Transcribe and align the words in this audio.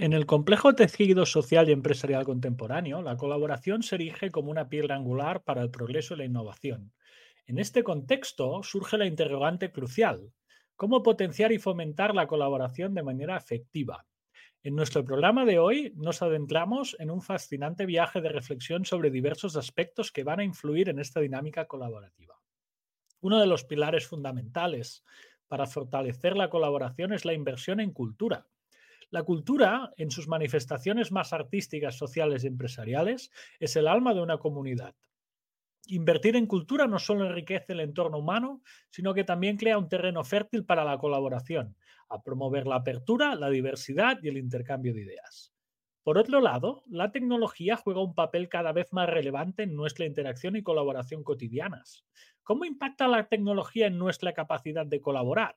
En 0.00 0.14
el 0.14 0.24
complejo 0.24 0.74
tejido 0.74 1.26
social 1.26 1.68
y 1.68 1.72
empresarial 1.72 2.24
contemporáneo, 2.24 3.02
la 3.02 3.18
colaboración 3.18 3.82
se 3.82 3.96
erige 3.96 4.30
como 4.30 4.50
una 4.50 4.70
piedra 4.70 4.96
angular 4.96 5.42
para 5.44 5.60
el 5.60 5.70
progreso 5.70 6.14
y 6.14 6.16
la 6.16 6.24
innovación. 6.24 6.94
En 7.46 7.58
este 7.58 7.84
contexto 7.84 8.62
surge 8.62 8.96
la 8.96 9.04
interrogante 9.04 9.70
crucial, 9.70 10.32
¿cómo 10.74 11.02
potenciar 11.02 11.52
y 11.52 11.58
fomentar 11.58 12.14
la 12.14 12.26
colaboración 12.26 12.94
de 12.94 13.02
manera 13.02 13.36
efectiva? 13.36 14.06
En 14.62 14.74
nuestro 14.74 15.04
programa 15.04 15.44
de 15.44 15.58
hoy 15.58 15.92
nos 15.96 16.22
adentramos 16.22 16.96
en 16.98 17.10
un 17.10 17.20
fascinante 17.20 17.84
viaje 17.84 18.22
de 18.22 18.30
reflexión 18.30 18.86
sobre 18.86 19.10
diversos 19.10 19.54
aspectos 19.54 20.10
que 20.10 20.24
van 20.24 20.40
a 20.40 20.44
influir 20.44 20.88
en 20.88 20.98
esta 20.98 21.20
dinámica 21.20 21.66
colaborativa. 21.66 22.40
Uno 23.20 23.38
de 23.38 23.46
los 23.46 23.64
pilares 23.64 24.06
fundamentales 24.06 25.04
para 25.46 25.66
fortalecer 25.66 26.38
la 26.38 26.48
colaboración 26.48 27.12
es 27.12 27.26
la 27.26 27.34
inversión 27.34 27.80
en 27.80 27.92
cultura. 27.92 28.46
La 29.10 29.24
cultura, 29.24 29.92
en 29.96 30.12
sus 30.12 30.28
manifestaciones 30.28 31.10
más 31.10 31.32
artísticas, 31.32 31.96
sociales 31.96 32.44
y 32.44 32.46
empresariales, 32.46 33.32
es 33.58 33.74
el 33.74 33.88
alma 33.88 34.14
de 34.14 34.22
una 34.22 34.38
comunidad. 34.38 34.94
Invertir 35.86 36.36
en 36.36 36.46
cultura 36.46 36.86
no 36.86 37.00
solo 37.00 37.26
enriquece 37.26 37.72
el 37.72 37.80
entorno 37.80 38.18
humano, 38.18 38.62
sino 38.88 39.12
que 39.12 39.24
también 39.24 39.56
crea 39.56 39.78
un 39.78 39.88
terreno 39.88 40.22
fértil 40.22 40.64
para 40.64 40.84
la 40.84 40.98
colaboración, 40.98 41.76
a 42.08 42.22
promover 42.22 42.68
la 42.68 42.76
apertura, 42.76 43.34
la 43.34 43.50
diversidad 43.50 44.18
y 44.22 44.28
el 44.28 44.36
intercambio 44.36 44.94
de 44.94 45.02
ideas. 45.02 45.52
Por 46.04 46.16
otro 46.16 46.40
lado, 46.40 46.84
la 46.86 47.10
tecnología 47.10 47.76
juega 47.76 48.04
un 48.04 48.14
papel 48.14 48.48
cada 48.48 48.72
vez 48.72 48.92
más 48.92 49.08
relevante 49.08 49.64
en 49.64 49.74
nuestra 49.74 50.06
interacción 50.06 50.54
y 50.54 50.62
colaboración 50.62 51.24
cotidianas. 51.24 52.04
¿Cómo 52.44 52.64
impacta 52.64 53.08
la 53.08 53.26
tecnología 53.26 53.88
en 53.88 53.98
nuestra 53.98 54.32
capacidad 54.32 54.86
de 54.86 55.00
colaborar? 55.00 55.56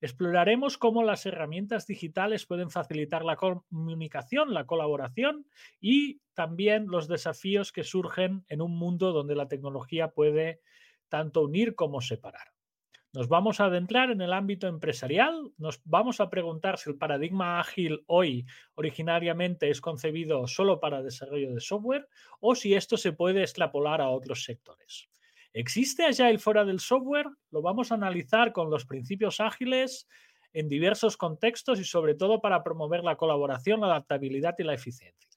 Exploraremos 0.00 0.78
cómo 0.78 1.02
las 1.02 1.26
herramientas 1.26 1.86
digitales 1.86 2.46
pueden 2.46 2.70
facilitar 2.70 3.24
la 3.24 3.36
comunicación, 3.36 4.54
la 4.54 4.64
colaboración 4.64 5.46
y 5.80 6.20
también 6.34 6.86
los 6.86 7.08
desafíos 7.08 7.72
que 7.72 7.82
surgen 7.82 8.44
en 8.48 8.62
un 8.62 8.78
mundo 8.78 9.12
donde 9.12 9.34
la 9.34 9.48
tecnología 9.48 10.12
puede 10.12 10.60
tanto 11.08 11.42
unir 11.42 11.74
como 11.74 12.00
separar. 12.00 12.52
Nos 13.14 13.28
vamos 13.28 13.58
a 13.58 13.64
adentrar 13.64 14.10
en 14.10 14.20
el 14.20 14.34
ámbito 14.34 14.68
empresarial, 14.68 15.50
nos 15.56 15.80
vamos 15.84 16.20
a 16.20 16.28
preguntar 16.28 16.78
si 16.78 16.90
el 16.90 16.98
paradigma 16.98 17.58
ágil 17.58 18.04
hoy 18.06 18.44
originariamente 18.74 19.70
es 19.70 19.80
concebido 19.80 20.46
solo 20.46 20.78
para 20.78 21.02
desarrollo 21.02 21.54
de 21.54 21.60
software 21.60 22.06
o 22.38 22.54
si 22.54 22.74
esto 22.74 22.98
se 22.98 23.12
puede 23.12 23.40
extrapolar 23.40 24.02
a 24.02 24.10
otros 24.10 24.44
sectores. 24.44 25.08
¿Existe 25.58 26.04
Agile 26.04 26.38
fuera 26.38 26.64
del 26.64 26.78
software? 26.78 27.26
Lo 27.50 27.62
vamos 27.62 27.90
a 27.90 27.96
analizar 27.96 28.52
con 28.52 28.70
los 28.70 28.86
principios 28.86 29.40
ágiles 29.40 30.06
en 30.52 30.68
diversos 30.68 31.16
contextos 31.16 31.80
y 31.80 31.84
sobre 31.84 32.14
todo 32.14 32.40
para 32.40 32.62
promover 32.62 33.02
la 33.02 33.16
colaboración, 33.16 33.80
la 33.80 33.88
adaptabilidad 33.88 34.54
y 34.56 34.62
la 34.62 34.74
eficiencia. 34.74 35.28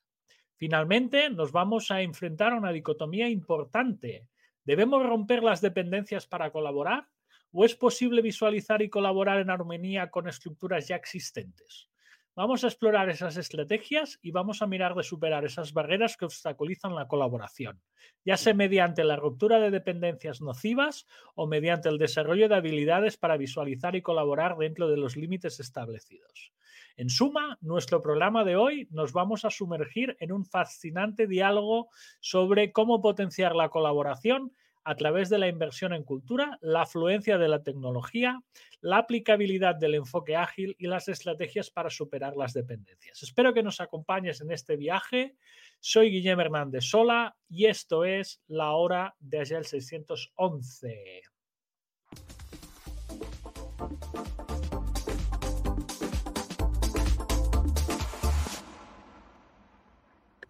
Finalmente, 0.54 1.28
nos 1.28 1.50
vamos 1.50 1.90
a 1.90 2.02
enfrentar 2.02 2.52
a 2.52 2.56
una 2.56 2.70
dicotomía 2.70 3.28
importante. 3.28 4.28
¿Debemos 4.62 5.04
romper 5.04 5.42
las 5.42 5.60
dependencias 5.60 6.28
para 6.28 6.52
colaborar? 6.52 7.08
¿O 7.50 7.64
es 7.64 7.74
posible 7.74 8.22
visualizar 8.22 8.80
y 8.80 8.90
colaborar 8.90 9.40
en 9.40 9.50
armonía 9.50 10.08
con 10.08 10.28
estructuras 10.28 10.86
ya 10.86 10.94
existentes? 10.94 11.88
Vamos 12.34 12.64
a 12.64 12.68
explorar 12.68 13.10
esas 13.10 13.36
estrategias 13.36 14.18
y 14.22 14.30
vamos 14.30 14.62
a 14.62 14.66
mirar 14.66 14.94
de 14.94 15.02
superar 15.02 15.44
esas 15.44 15.74
barreras 15.74 16.16
que 16.16 16.24
obstaculizan 16.24 16.94
la 16.94 17.06
colaboración, 17.06 17.82
ya 18.24 18.38
sea 18.38 18.54
mediante 18.54 19.04
la 19.04 19.16
ruptura 19.16 19.60
de 19.60 19.70
dependencias 19.70 20.40
nocivas 20.40 21.06
o 21.34 21.46
mediante 21.46 21.90
el 21.90 21.98
desarrollo 21.98 22.48
de 22.48 22.54
habilidades 22.54 23.18
para 23.18 23.36
visualizar 23.36 23.96
y 23.96 24.00
colaborar 24.02 24.56
dentro 24.56 24.88
de 24.88 24.96
los 24.96 25.14
límites 25.14 25.60
establecidos. 25.60 26.54
En 26.96 27.10
suma, 27.10 27.58
nuestro 27.60 28.00
programa 28.00 28.44
de 28.44 28.56
hoy 28.56 28.88
nos 28.90 29.12
vamos 29.12 29.44
a 29.44 29.50
sumergir 29.50 30.16
en 30.18 30.32
un 30.32 30.46
fascinante 30.46 31.26
diálogo 31.26 31.90
sobre 32.20 32.72
cómo 32.72 33.02
potenciar 33.02 33.54
la 33.54 33.68
colaboración 33.68 34.52
a 34.84 34.94
través 34.96 35.28
de 35.28 35.38
la 35.38 35.48
inversión 35.48 35.92
en 35.92 36.02
cultura, 36.02 36.58
la 36.60 36.82
afluencia 36.82 37.38
de 37.38 37.48
la 37.48 37.62
tecnología, 37.62 38.42
la 38.80 38.98
aplicabilidad 38.98 39.76
del 39.76 39.94
enfoque 39.94 40.36
ágil 40.36 40.74
y 40.78 40.86
las 40.86 41.08
estrategias 41.08 41.70
para 41.70 41.90
superar 41.90 42.36
las 42.36 42.52
dependencias. 42.52 43.22
Espero 43.22 43.54
que 43.54 43.62
nos 43.62 43.80
acompañes 43.80 44.40
en 44.40 44.50
este 44.50 44.76
viaje. 44.76 45.36
Soy 45.80 46.10
Guillermo 46.10 46.42
Hernández 46.42 46.84
Sola 46.84 47.36
y 47.48 47.66
esto 47.66 48.04
es 48.04 48.40
la 48.48 48.72
hora 48.72 49.14
de 49.20 49.40
Agile 49.40 49.64
611. 49.64 51.22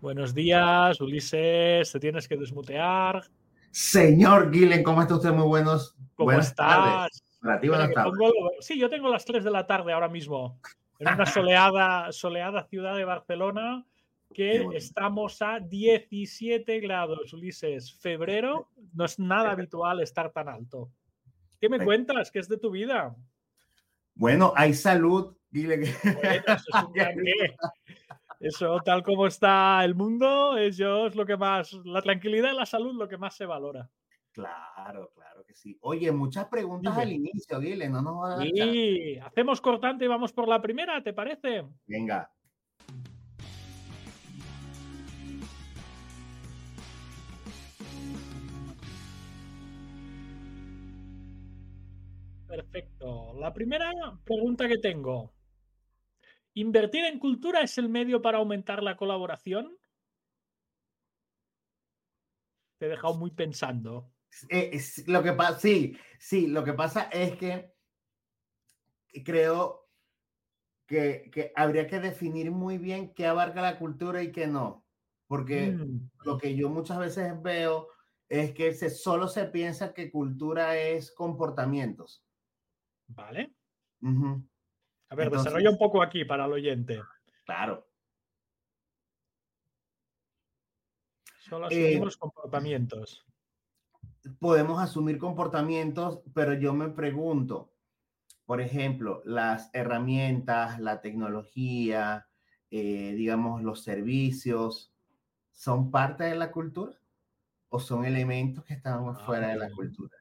Buenos 0.00 0.34
días, 0.34 1.00
Ulises. 1.00 1.92
Te 1.92 2.00
tienes 2.00 2.26
que 2.26 2.36
desmutear. 2.36 3.22
Señor 3.72 4.50
Guillen, 4.50 4.82
¿cómo 4.82 5.00
está 5.00 5.14
usted? 5.14 5.32
Muy 5.32 5.46
buenos. 5.46 5.96
¿Cómo 6.14 6.30
estás? 6.32 7.24
sí, 8.60 8.78
yo 8.78 8.88
tengo 8.88 9.08
las 9.08 9.24
3 9.24 9.42
de 9.42 9.50
la 9.50 9.66
tarde 9.66 9.92
ahora 9.92 10.08
mismo, 10.08 10.60
en 10.98 11.08
una 11.08 11.26
soleada, 11.26 12.12
soleada 12.12 12.64
ciudad 12.68 12.94
de 12.96 13.06
Barcelona, 13.06 13.84
que 14.34 14.68
estamos 14.74 15.40
a 15.40 15.58
17 15.58 16.80
grados, 16.80 17.32
Ulises. 17.32 17.94
Febrero 17.94 18.68
no 18.92 19.06
es 19.06 19.18
nada 19.18 19.52
habitual 19.52 20.00
estar 20.00 20.30
tan 20.30 20.48
alto. 20.48 20.90
¿Qué 21.58 21.70
me 21.70 21.82
cuentas? 21.82 22.30
¿Qué 22.30 22.40
es 22.40 22.48
de 22.48 22.58
tu 22.58 22.70
vida? 22.70 23.16
Bueno, 24.14 24.52
hay 24.54 24.74
salud, 24.74 25.34
Guillen. 25.50 25.82
Eso, 25.82 26.92
tal 28.84 29.02
como 29.02 29.26
está 29.26 29.84
el 29.84 29.94
mundo, 29.94 30.56
eso 30.56 31.06
es 31.06 31.14
lo 31.14 31.24
que 31.26 31.36
más, 31.36 31.72
la 31.84 32.02
tranquilidad 32.02 32.52
y 32.52 32.56
la 32.56 32.66
salud, 32.66 32.94
lo 32.94 33.08
que 33.08 33.18
más 33.18 33.36
se 33.36 33.46
valora. 33.46 33.88
Claro, 34.32 35.10
claro 35.14 35.44
que 35.44 35.54
sí. 35.54 35.76
Oye, 35.82 36.10
muchas 36.10 36.46
preguntas 36.46 36.96
al 36.96 37.12
inicio, 37.12 37.60
Guile, 37.60 37.88
no 37.88 38.00
nos 38.00 38.14
va 38.16 38.34
a 38.34 38.42
Sí, 38.42 39.18
hacemos 39.18 39.60
cortante 39.60 40.06
y 40.06 40.08
vamos 40.08 40.32
por 40.32 40.48
la 40.48 40.60
primera, 40.60 41.02
¿te 41.02 41.12
parece? 41.12 41.64
Venga. 41.86 42.30
Perfecto. 52.46 53.34
La 53.38 53.52
primera 53.52 53.90
pregunta 54.24 54.68
que 54.68 54.76
tengo. 54.76 55.32
¿Invertir 56.54 57.04
en 57.04 57.18
cultura 57.18 57.62
es 57.62 57.78
el 57.78 57.88
medio 57.88 58.20
para 58.20 58.38
aumentar 58.38 58.82
la 58.82 58.96
colaboración? 58.96 59.76
Te 62.78 62.86
he 62.86 62.88
dejado 62.90 63.14
muy 63.14 63.30
pensando. 63.30 64.12
Eh, 64.48 64.78
lo 65.06 65.22
que 65.22 65.32
pasa, 65.32 65.58
sí, 65.58 65.96
sí, 66.18 66.46
lo 66.46 66.64
que 66.64 66.72
pasa 66.72 67.04
es 67.04 67.36
que 67.36 67.72
creo 69.24 69.88
que, 70.86 71.52
habría 71.54 71.86
que 71.86 72.00
definir 72.00 72.50
muy 72.50 72.78
bien 72.78 73.14
qué 73.14 73.26
abarca 73.26 73.62
la 73.62 73.78
cultura 73.78 74.22
y 74.22 74.32
qué 74.32 74.46
no. 74.46 74.84
Porque 75.26 75.72
mm. 75.72 76.10
lo 76.24 76.36
que 76.36 76.54
yo 76.54 76.68
muchas 76.68 76.98
veces 76.98 77.40
veo 77.42 77.88
es 78.28 78.52
que 78.52 78.74
se, 78.74 78.90
solo 78.90 79.28
se 79.28 79.46
piensa 79.46 79.94
que 79.94 80.10
cultura 80.10 80.76
es 80.76 81.12
comportamientos. 81.12 82.24
Vale. 83.06 83.54
A 85.12 85.14
ver, 85.14 85.30
desarrolla 85.30 85.68
un 85.68 85.76
poco 85.76 86.02
aquí 86.02 86.24
para 86.24 86.46
el 86.46 86.52
oyente. 86.52 87.02
Claro. 87.44 87.86
Solo 91.36 91.66
asumimos 91.66 92.14
eh, 92.14 92.18
comportamientos. 92.18 93.26
Podemos 94.38 94.80
asumir 94.80 95.18
comportamientos, 95.18 96.22
pero 96.32 96.54
yo 96.54 96.72
me 96.72 96.88
pregunto, 96.88 97.74
por 98.46 98.62
ejemplo, 98.62 99.20
las 99.26 99.68
herramientas, 99.74 100.80
la 100.80 101.02
tecnología, 101.02 102.26
eh, 102.70 103.12
digamos, 103.14 103.62
los 103.62 103.82
servicios, 103.82 104.94
¿son 105.50 105.90
parte 105.90 106.24
de 106.24 106.36
la 106.36 106.50
cultura? 106.50 106.94
¿O 107.68 107.78
son 107.80 108.06
elementos 108.06 108.64
que 108.64 108.72
están 108.72 109.06
ah, 109.06 109.14
fuera 109.26 109.48
de 109.48 109.56
la 109.56 109.70
cultura? 109.72 110.16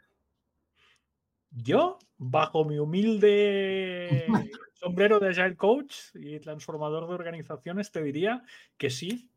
Yo, 1.51 1.97
bajo 2.17 2.65
mi 2.65 2.77
humilde 2.77 4.25
sombrero 4.81 5.19
de 5.19 5.29
Agile 5.29 5.55
Coach 5.55 5.95
y 6.15 6.39
transformador 6.39 7.07
de 7.07 7.13
organizaciones, 7.13 7.91
te 7.91 8.01
diría 8.01 8.43
que 8.77 8.89
sí, 8.89 9.29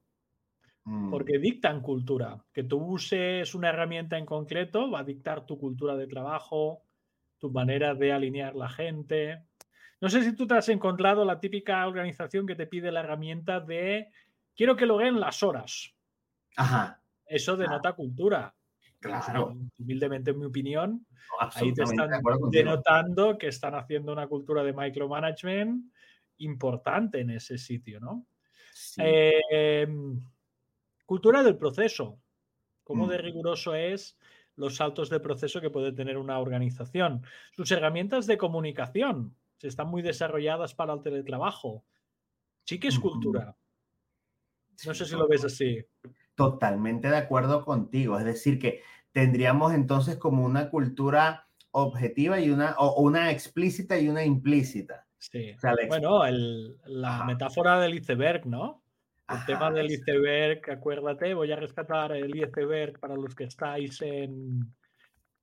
mm. 0.84 1.10
porque 1.10 1.38
dictan 1.38 1.82
cultura. 1.82 2.42
Que 2.52 2.64
tú 2.64 2.78
uses 2.78 3.54
una 3.54 3.68
herramienta 3.68 4.16
en 4.16 4.26
concreto 4.26 4.90
va 4.90 5.00
a 5.00 5.04
dictar 5.04 5.44
tu 5.44 5.58
cultura 5.58 5.96
de 5.96 6.06
trabajo, 6.06 6.82
tu 7.38 7.50
manera 7.50 7.94
de 7.94 8.12
alinear 8.12 8.56
la 8.56 8.68
gente. 8.68 9.42
No 10.00 10.08
sé 10.08 10.22
si 10.22 10.34
tú 10.34 10.46
te 10.46 10.54
has 10.54 10.68
encontrado 10.70 11.24
la 11.24 11.40
típica 11.40 11.86
organización 11.86 12.46
que 12.46 12.56
te 12.56 12.66
pide 12.66 12.90
la 12.90 13.00
herramienta 13.00 13.60
de 13.60 14.08
quiero 14.56 14.76
que 14.76 14.86
lo 14.86 14.94
logren 14.94 15.20
las 15.20 15.42
horas. 15.42 15.94
Ajá. 16.56 17.00
Eso 17.26 17.56
denota 17.56 17.92
cultura. 17.92 18.54
Claro. 19.04 19.54
Humildemente, 19.78 20.30
en 20.30 20.38
mi 20.38 20.46
opinión, 20.46 21.06
ahí 21.38 21.74
te 21.74 21.82
están 21.82 22.08
denotando 22.50 23.36
que 23.36 23.48
están 23.48 23.74
haciendo 23.74 24.12
una 24.12 24.26
cultura 24.26 24.64
de 24.64 24.72
micromanagement 24.72 25.92
importante 26.38 27.20
en 27.20 27.30
ese 27.30 27.58
sitio, 27.58 28.00
¿no? 28.00 28.26
Em, 28.96 30.18
cultura 31.04 31.42
del 31.42 31.56
proceso. 31.56 32.18
¿Cómo 32.82 33.06
de 33.06 33.18
mm. 33.18 33.22
riguroso 33.22 33.74
es 33.74 34.16
los 34.56 34.76
saltos 34.76 35.10
de 35.10 35.20
proceso 35.20 35.60
que 35.60 35.70
puede 35.70 35.92
tener 35.92 36.16
una 36.16 36.38
organización? 36.38 37.26
Sus 37.52 37.70
herramientas 37.72 38.26
de 38.26 38.38
comunicación, 38.38 39.36
si 39.58 39.66
están 39.66 39.88
muy 39.88 40.00
desarrolladas 40.00 40.74
para 40.74 40.94
el 40.94 41.02
teletrabajo. 41.02 41.84
Sí 42.64 42.80
que 42.80 42.88
es 42.88 42.98
cultura. 42.98 43.54
No 44.86 44.94
sé 44.94 45.04
si 45.04 45.14
lo 45.14 45.28
ves 45.28 45.44
así. 45.44 45.84
Totalmente 46.34 47.08
de 47.08 47.16
acuerdo 47.16 47.64
contigo. 47.64 48.18
Es 48.18 48.24
decir, 48.24 48.58
que 48.58 48.82
tendríamos 49.14 49.72
entonces 49.72 50.16
como 50.16 50.44
una 50.44 50.68
cultura 50.68 51.46
objetiva 51.70 52.40
y 52.40 52.50
una, 52.50 52.74
o 52.78 53.00
una 53.00 53.30
explícita 53.30 53.98
y 53.98 54.08
una 54.08 54.24
implícita. 54.24 55.06
Sí. 55.18 55.56
bueno, 55.88 56.20
la 56.86 57.24
metáfora 57.24 57.80
del 57.80 57.94
iceberg, 57.94 58.44
¿no? 58.44 58.82
El 59.26 59.42
tema 59.46 59.70
del 59.70 59.90
iceberg, 59.90 60.70
acuérdate, 60.70 61.32
voy 61.32 61.50
a 61.50 61.56
rescatar 61.56 62.12
el 62.12 62.36
iceberg 62.36 62.98
para 63.00 63.14
los 63.14 63.34
que 63.34 63.44
estáis 63.44 64.02
en, 64.02 64.74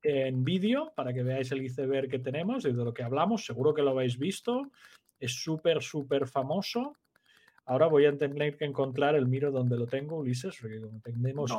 en 0.04 0.44
vídeo, 0.44 0.94
para 0.96 1.14
que 1.14 1.24
veáis 1.24 1.52
el 1.52 1.64
iceberg 1.64 2.10
que 2.10 2.20
tenemos 2.20 2.66
y 2.66 2.74
de 2.74 2.84
lo 2.84 2.94
que 2.94 3.04
hablamos. 3.04 3.46
Seguro 3.46 3.74
que 3.74 3.82
lo 3.82 3.92
habéis 3.92 4.20
visto. 4.20 4.70
Es 5.20 5.34
súper, 5.42 5.82
súper 5.82 6.28
famoso. 6.28 6.98
Ahora 7.72 7.88
voy 7.88 8.06
a 8.06 8.18
tener 8.18 8.58
que 8.58 8.66
encontrar 8.66 9.16
el 9.16 9.30
miro 9.30 9.50
donde 9.50 9.78
lo 9.78 9.88
tengo, 9.88 10.18
Ulises, 10.18 10.58
porque 10.60 10.82
tenemos 11.06 11.54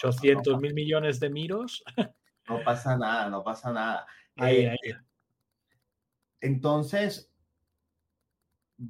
800 0.00 0.60
mil 0.60 0.72
millones 0.72 1.18
de 1.18 1.30
miros. 1.30 1.82
No 2.48 2.64
pasa 2.64 2.96
nada, 2.96 3.28
no 3.28 3.44
pasa 3.44 3.70
nada. 3.70 4.06
Ahí, 4.36 4.60
eh, 4.60 4.70
ahí. 4.70 4.94
Entonces, 6.40 7.30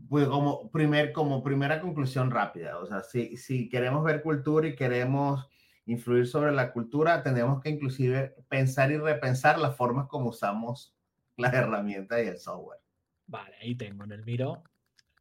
pues 0.08 0.28
como, 0.28 0.70
primer, 0.70 1.12
como 1.12 1.42
primera 1.42 1.80
conclusión 1.80 2.30
rápida, 2.30 2.78
o 2.78 2.86
sea, 2.86 3.02
si, 3.02 3.36
si 3.36 3.68
queremos 3.68 4.04
ver 4.04 4.22
cultura 4.22 4.68
y 4.68 4.76
queremos 4.76 5.48
influir 5.86 6.28
sobre 6.28 6.52
la 6.52 6.72
cultura, 6.72 7.24
tenemos 7.24 7.60
que 7.60 7.70
inclusive 7.70 8.36
pensar 8.48 8.92
y 8.92 8.98
repensar 8.98 9.58
las 9.58 9.74
formas 9.74 10.06
como 10.06 10.28
usamos 10.28 10.94
las 11.36 11.52
herramientas 11.52 12.22
y 12.22 12.28
el 12.28 12.38
software. 12.38 12.78
Vale, 13.26 13.56
ahí 13.60 13.74
tengo 13.74 14.04
en 14.04 14.12
el 14.12 14.24
miro. 14.24 14.62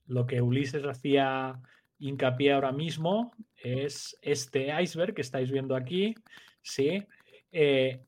Lo 0.07 0.25
que 0.25 0.41
Ulises 0.41 0.85
hacía 0.85 1.61
hincapié 1.99 2.53
ahora 2.53 2.71
mismo 2.71 3.31
es 3.55 4.17
este 4.21 4.69
iceberg 4.81 5.13
que 5.13 5.21
estáis 5.21 5.51
viendo 5.51 5.75
aquí, 5.75 6.15
¿sí? 6.61 7.05
Eh, 7.51 8.03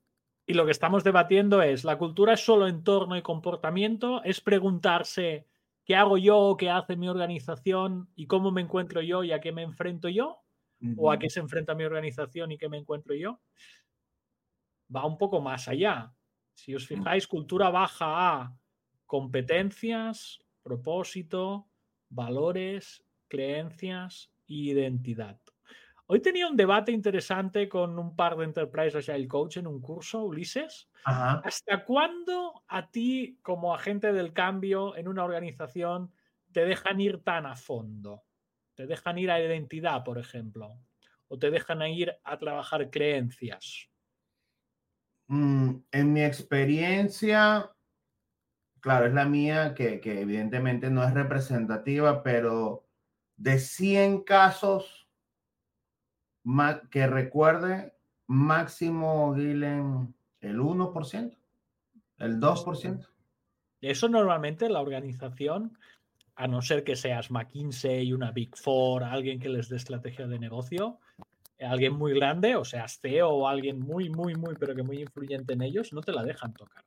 y 0.46 0.54
lo 0.54 0.66
que 0.66 0.72
estamos 0.72 1.04
debatiendo 1.04 1.62
es, 1.62 1.84
¿la 1.84 2.00
cultura 2.00 2.34
es 2.34 2.44
solo 2.44 2.68
entorno 2.68 3.16
y 3.16 3.22
comportamiento? 3.22 4.24
¿Es 4.24 4.42
preguntarse 4.42 5.46
qué 5.86 5.96
hago 5.96 6.18
yo, 6.18 6.56
qué 6.58 6.72
hace 6.72 6.96
mi 6.96 7.08
organización 7.08 8.10
y 8.16 8.26
cómo 8.26 8.52
me 8.52 8.62
encuentro 8.62 9.02
yo 9.02 9.24
y 9.24 9.32
a 9.32 9.42
qué 9.42 9.52
me 9.52 9.62
enfrento 9.62 10.10
yo? 10.10 10.42
¿O 10.98 11.12
a 11.12 11.20
qué 11.20 11.30
se 11.30 11.42
enfrenta 11.42 11.76
mi 11.76 11.84
organización 11.84 12.52
y 12.52 12.58
qué 12.58 12.70
me 12.70 12.78
encuentro 12.78 13.14
yo? 13.14 13.42
Va 14.96 15.06
un 15.06 15.18
poco 15.18 15.40
más 15.40 15.68
allá. 15.68 16.14
Si 16.56 16.74
os 16.74 16.84
mm. 16.86 16.88
fijáis, 16.88 17.28
cultura 17.28 17.70
baja 17.70 18.06
a 18.08 18.58
competencias, 19.06 20.40
propósito, 20.64 21.69
valores, 22.10 23.04
creencias 23.28 24.32
e 24.48 24.54
identidad. 24.56 25.40
Hoy 26.08 26.22
tenía 26.22 26.48
un 26.48 26.58
debate 26.58 26.92
interesante 26.92 27.70
con 27.70 28.00
un 28.00 28.16
par 28.16 28.36
de 28.38 28.46
Enterprise 28.46 28.98
Agile 28.98 29.28
Coach 29.28 29.58
en 29.58 29.68
un 29.68 29.80
curso, 29.82 30.24
Ulises. 30.24 30.90
¿Hasta 31.42 31.86
cuándo 31.86 32.64
a 32.68 32.90
ti, 32.92 33.40
como 33.44 33.74
agente 33.74 34.12
del 34.12 34.34
cambio 34.34 34.96
en 34.98 35.08
una 35.08 35.24
organización, 35.24 36.12
te 36.52 36.66
dejan 36.66 37.00
ir 37.00 37.24
tan 37.24 37.46
a 37.46 37.56
fondo? 37.56 38.24
¿Te 38.76 38.88
dejan 38.88 39.18
ir 39.20 39.32
a 39.32 39.40
identidad, 39.42 40.04
por 40.04 40.18
ejemplo? 40.18 40.80
¿O 41.28 41.38
te 41.38 41.52
dejan 41.52 41.82
ir 41.84 42.16
a 42.24 42.38
trabajar 42.40 42.90
creencias? 42.90 43.90
Mm, 45.28 45.84
en 45.92 46.14
mi 46.14 46.24
experiencia, 46.24 47.72
claro, 48.82 49.06
es 49.06 49.14
la 49.14 49.26
mía, 49.26 49.74
que, 49.74 50.02
evidentemente 50.04 50.90
no 50.90 51.04
es 51.04 51.14
representativa, 51.14 52.24
pero 52.24 52.86
de 53.38 53.60
100 53.60 54.24
casos 54.24 55.08
que 56.90 57.08
recuerde 57.08 57.94
máximo, 58.28 59.36
Gilen, 59.36 60.14
el 60.42 60.60
1%, 60.60 61.38
el 62.18 62.40
2%. 62.40 63.08
Eso 63.82 64.10
normalmente 64.10 64.70
la 64.70 64.82
organización, 64.82 65.78
a 66.36 66.48
no 66.48 66.62
ser 66.62 66.84
que 66.84 66.96
seas 66.96 67.32
McKinsey, 67.32 68.12
una 68.14 68.32
Big 68.32 68.56
Four, 68.58 69.04
alguien 69.04 69.40
que 69.40 69.50
les 69.50 69.70
dé 69.70 69.78
estrategia 69.78 70.28
de 70.28 70.40
negocio, 70.40 71.00
alguien 71.60 71.94
muy 71.94 72.14
grande, 72.14 72.56
o 72.56 72.66
sea, 72.66 72.88
CEO 72.88 73.30
o 73.30 73.48
alguien 73.48 73.80
muy, 73.80 74.10
muy, 74.10 74.36
muy, 74.36 74.56
pero 74.56 74.76
que 74.76 74.84
muy 74.84 75.02
influyente 75.02 75.54
en 75.54 75.62
ellos, 75.62 75.94
no 75.94 76.02
te 76.02 76.12
la 76.12 76.24
dejan 76.24 76.54
tocar. 76.54 76.84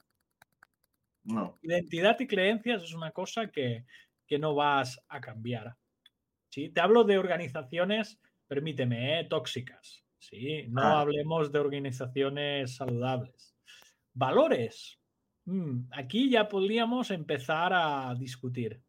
No. 1.25 1.59
Identidad 1.63 2.19
y 2.21 2.27
creencias 2.27 2.83
es 2.83 2.95
una 2.95 3.11
cosa 3.13 3.51
que, 3.51 3.85
que 4.27 4.39
no 4.39 4.55
vas 4.55 5.01
a 5.09 5.21
cambiar. 5.21 5.77
¿sí? 6.49 6.71
Te 6.71 6.81
hablo 6.81 7.05
de 7.05 7.19
organizaciones 7.19 8.21
permíteme, 8.53 9.19
¿eh? 9.19 9.25
tóxicas. 9.25 10.05
Sí, 10.19 10.67
no 10.69 10.83
hablemos 10.83 11.51
de 11.51 11.59
organizaciones 11.59 12.77
saludables. 12.77 13.57
Valores. 14.13 15.01
Mm, 15.47 15.85
aquí 15.91 16.29
ya 16.29 16.51
podríamos 16.51 17.11
empezar 17.11 17.73
a 17.73 18.15
discutir. 18.15 18.83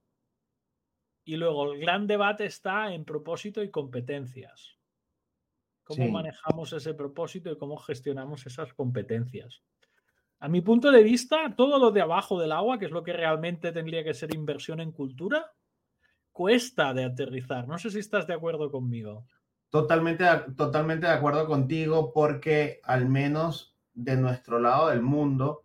Y 1.24 1.38
luego 1.38 1.71
el 1.71 1.79
gran 1.79 2.07
debate 2.07 2.44
está 2.44 2.94
en 2.94 3.06
propósito 3.06 3.63
y 3.63 3.71
competencias. 3.71 4.77
¿Cómo 5.86 6.09
manejamos 6.09 6.74
ese 6.74 6.94
propósito 6.94 7.50
y 7.50 7.57
cómo 7.57 7.77
gestionamos 7.77 8.45
esas 8.45 8.74
competencias? 8.74 9.63
A 10.43 10.49
mi 10.49 10.59
punto 10.59 10.91
de 10.91 11.03
vista, 11.03 11.55
todo 11.55 11.79
lo 11.79 11.91
de 11.91 12.01
abajo 12.01 12.37
del 12.37 12.51
agua, 12.51 12.77
que 12.77 12.87
es 12.87 12.91
lo 12.91 13.01
que 13.01 13.13
realmente 13.13 13.71
tendría 13.71 14.03
que 14.03 14.13
ser 14.13 14.35
inversión 14.35 14.81
en 14.81 14.91
cultura, 14.91 15.53
cuesta 16.33 16.93
de 16.93 17.05
aterrizar. 17.05 17.65
No 17.65 17.77
sé 17.77 17.89
si 17.89 17.99
estás 17.99 18.27
de 18.27 18.33
acuerdo 18.33 18.69
conmigo. 18.69 19.25
Totalmente, 19.69 20.25
totalmente 20.57 21.07
de 21.07 21.13
acuerdo 21.13 21.47
contigo 21.47 22.12
porque 22.12 22.81
al 22.83 23.07
menos 23.07 23.77
de 23.93 24.17
nuestro 24.17 24.59
lado 24.59 24.89
del 24.89 25.01
mundo 25.01 25.63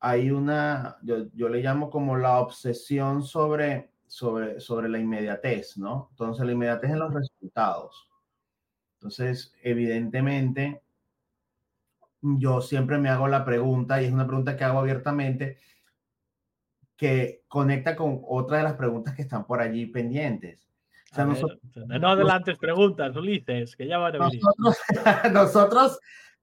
hay 0.00 0.32
una, 0.32 0.96
yo, 1.02 1.48
le 1.48 1.62
llamo 1.62 1.88
como 1.88 2.16
la 2.16 2.40
obsesión 2.40 3.22
sobre, 3.22 3.92
sobre, 4.08 4.58
sobre 4.58 4.88
la 4.88 4.98
inmediatez, 4.98 5.78
¿no? 5.78 6.08
Entonces 6.10 6.44
la 6.44 6.50
inmediatez 6.50 6.90
en 6.90 6.98
los 6.98 7.14
resultados. 7.14 8.08
Entonces, 8.94 9.54
evidentemente, 9.62 10.82
yo 12.22 12.60
siempre 12.60 12.98
me 12.98 13.08
hago 13.08 13.28
la 13.28 13.44
pregunta, 13.44 14.00
y 14.00 14.06
es 14.06 14.12
una 14.12 14.26
pregunta 14.26 14.56
que 14.56 14.64
hago 14.64 14.78
abiertamente, 14.78 15.58
que 16.96 17.44
conecta 17.48 17.96
con 17.96 18.22
otra 18.26 18.58
de 18.58 18.62
las 18.64 18.74
preguntas 18.74 19.14
que 19.14 19.22
están 19.22 19.46
por 19.46 19.60
allí 19.60 19.86
pendientes 19.86 20.72
no 21.98 22.08
adelantes 22.08 22.58
preguntas, 22.58 23.14
Ulises, 23.16 23.76
que 23.76 23.86
ya 23.86 23.98
van 23.98 24.16
a 24.16 24.28
venir. 24.28 24.40
Nosotros, 25.32 25.98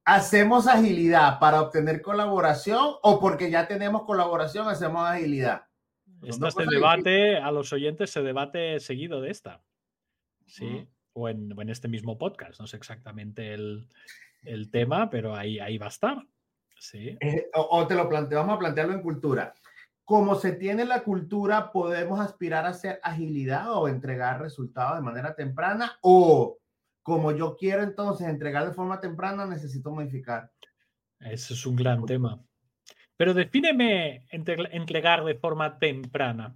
hacemos 0.06 0.68
agilidad 0.68 1.40
para 1.40 1.62
obtener 1.62 2.02
colaboración 2.02 2.96
o 3.02 3.20
porque 3.20 3.50
ya 3.50 3.68
tenemos 3.68 4.04
colaboración 4.04 4.68
hacemos 4.68 5.08
agilidad. 5.08 5.64
Este 6.22 6.66
debate, 6.70 7.38
a 7.38 7.52
los 7.52 7.72
oyentes 7.72 8.10
se 8.10 8.22
debate 8.22 8.80
seguido 8.80 9.22
de 9.22 9.32
esta. 9.32 9.62
Sí, 10.46 10.88
o, 11.14 11.30
en, 11.30 11.54
este 11.70 11.88
mismo 11.88 12.18
podcast. 12.18 12.60
No 12.60 12.68
sé 12.68 12.78
exactamente 12.78 13.54
el, 13.54 13.88
tema, 14.72 15.10
pero 15.10 15.36
ahí, 15.36 15.60
ahí 15.60 15.78
va 15.78 15.88
a 15.88 15.90
estar. 15.90 16.18
Sí. 16.80 17.18
Eh, 17.20 17.50
o, 17.54 17.86
te 17.88 17.96
lo 17.96 18.08
planteo, 18.08 18.40
vamos 18.40 18.56
a 18.56 18.60
plantearlo 18.60 18.94
en 18.94 19.02
cultura 19.02 19.54
como 20.10 20.34
se 20.34 20.54
tiene 20.54 20.86
la 20.86 21.04
cultura, 21.04 21.72
podemos 21.72 22.20
aspirar 22.20 22.66
a 22.66 22.70
hacer 22.70 23.00
agilidad 23.04 23.72
o 23.74 23.88
entregar 23.88 24.42
resultados 24.42 24.96
de 24.96 25.04
manera 25.04 25.36
temprana 25.36 26.00
o 26.02 26.58
como 27.04 27.32
yo 27.32 27.56
quiero 27.56 27.84
entonces 27.84 28.28
entregar 28.28 28.66
de 28.66 28.74
forma 28.74 29.00
temprana, 29.00 29.46
necesito 29.46 29.92
modificar. 29.92 30.52
Ese 31.20 31.54
es 31.54 31.64
un 31.64 31.76
gran 31.76 32.08
tema. 32.08 32.44
Pero 33.18 33.36
defíneme 33.36 34.26
entregar 34.32 35.24
de 35.24 35.36
forma 35.36 35.78
temprana. 35.78 36.56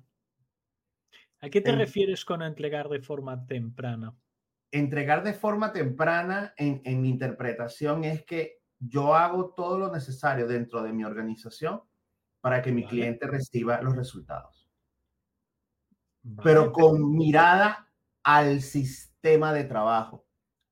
¿A 1.40 1.50
qué 1.50 1.62
te 1.62 1.74
refieres 1.74 2.25
con 2.25 2.42
entregar 2.42 2.90
de 2.90 3.02
forma 3.02 3.46
temprana? 3.46 4.16
Entregar 4.74 5.24
de 5.24 5.34
forma 5.34 5.72
temprana 5.72 6.53
en, 6.58 6.82
en 6.84 7.01
mi 7.01 7.10
interpretación 7.10 8.03
es 8.03 8.25
que 8.25 8.63
yo 8.80 9.15
hago 9.15 9.53
todo 9.53 9.77
lo 9.77 9.92
necesario 9.92 10.48
dentro 10.48 10.82
de 10.82 10.92
mi 10.92 11.03
organización 11.03 11.82
para 12.42 12.62
que 12.62 12.72
mi 12.72 12.86
cliente 12.86 13.25
reciba 13.27 13.82
los 13.82 13.96
resultados. 13.96 14.70
Pero 16.44 16.72
con 16.72 17.15
mirada 17.15 17.89
al 18.24 18.62
sistema 18.62 19.53
de 19.53 19.63
trabajo, 19.63 20.25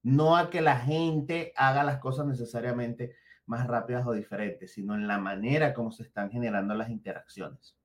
no 0.04 0.36
a 0.36 0.50
que 0.50 0.62
la 0.62 0.78
gente 0.78 1.54
haga 1.56 1.84
las 1.84 2.00
cosas 2.00 2.26
necesariamente 2.26 3.16
más 3.46 3.68
rápidas 3.68 4.06
o 4.08 4.14
diferentes, 4.14 4.74
sino 4.74 4.96
en 4.96 5.08
la 5.08 5.18
manera 5.18 5.74
como 5.74 5.92
se 5.92 6.04
están 6.04 6.30
generando 6.32 6.74
las 6.74 6.90
interacciones. 6.90 7.78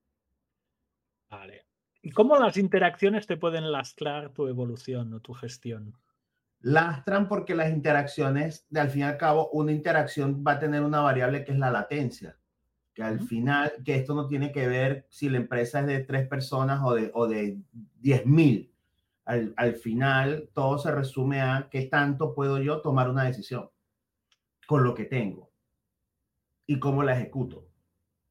Vale. 1.28 1.66
¿Y 2.02 2.10
cómo 2.10 2.36
las 2.38 2.56
interacciones 2.56 3.26
te 3.26 3.36
pueden 3.36 3.70
lastrar 3.70 4.32
tu 4.32 4.46
evolución 4.46 5.12
o 5.14 5.20
tu 5.20 5.32
gestión? 5.32 5.96
Lastran 6.66 7.28
porque 7.28 7.54
las 7.54 7.70
interacciones, 7.70 8.66
de 8.70 8.80
al 8.80 8.90
fin 8.90 9.02
y 9.02 9.04
al 9.04 9.16
cabo, 9.18 9.50
una 9.50 9.70
interacción 9.70 10.42
va 10.44 10.52
a 10.52 10.58
tener 10.58 10.82
una 10.82 11.00
variable 11.00 11.44
que 11.44 11.52
es 11.52 11.58
la 11.58 11.70
latencia. 11.70 12.36
Que 12.92 13.04
al 13.04 13.20
final, 13.20 13.72
que 13.84 13.94
esto 13.94 14.16
no 14.16 14.26
tiene 14.26 14.50
que 14.50 14.66
ver 14.66 15.06
si 15.08 15.28
la 15.28 15.36
empresa 15.36 15.78
es 15.78 15.86
de 15.86 16.00
tres 16.00 16.26
personas 16.26 16.80
o 16.82 16.92
de, 16.92 17.12
o 17.14 17.28
de 17.28 17.60
diez 18.00 18.26
mil. 18.26 18.74
Al, 19.26 19.54
al 19.56 19.76
final, 19.76 20.50
todo 20.54 20.76
se 20.78 20.90
resume 20.90 21.40
a 21.40 21.68
qué 21.70 21.82
tanto 21.82 22.34
puedo 22.34 22.58
yo 22.58 22.80
tomar 22.80 23.08
una 23.08 23.22
decisión 23.22 23.70
con 24.66 24.82
lo 24.82 24.92
que 24.92 25.04
tengo 25.04 25.52
y 26.66 26.80
cómo 26.80 27.04
la 27.04 27.16
ejecuto. 27.16 27.68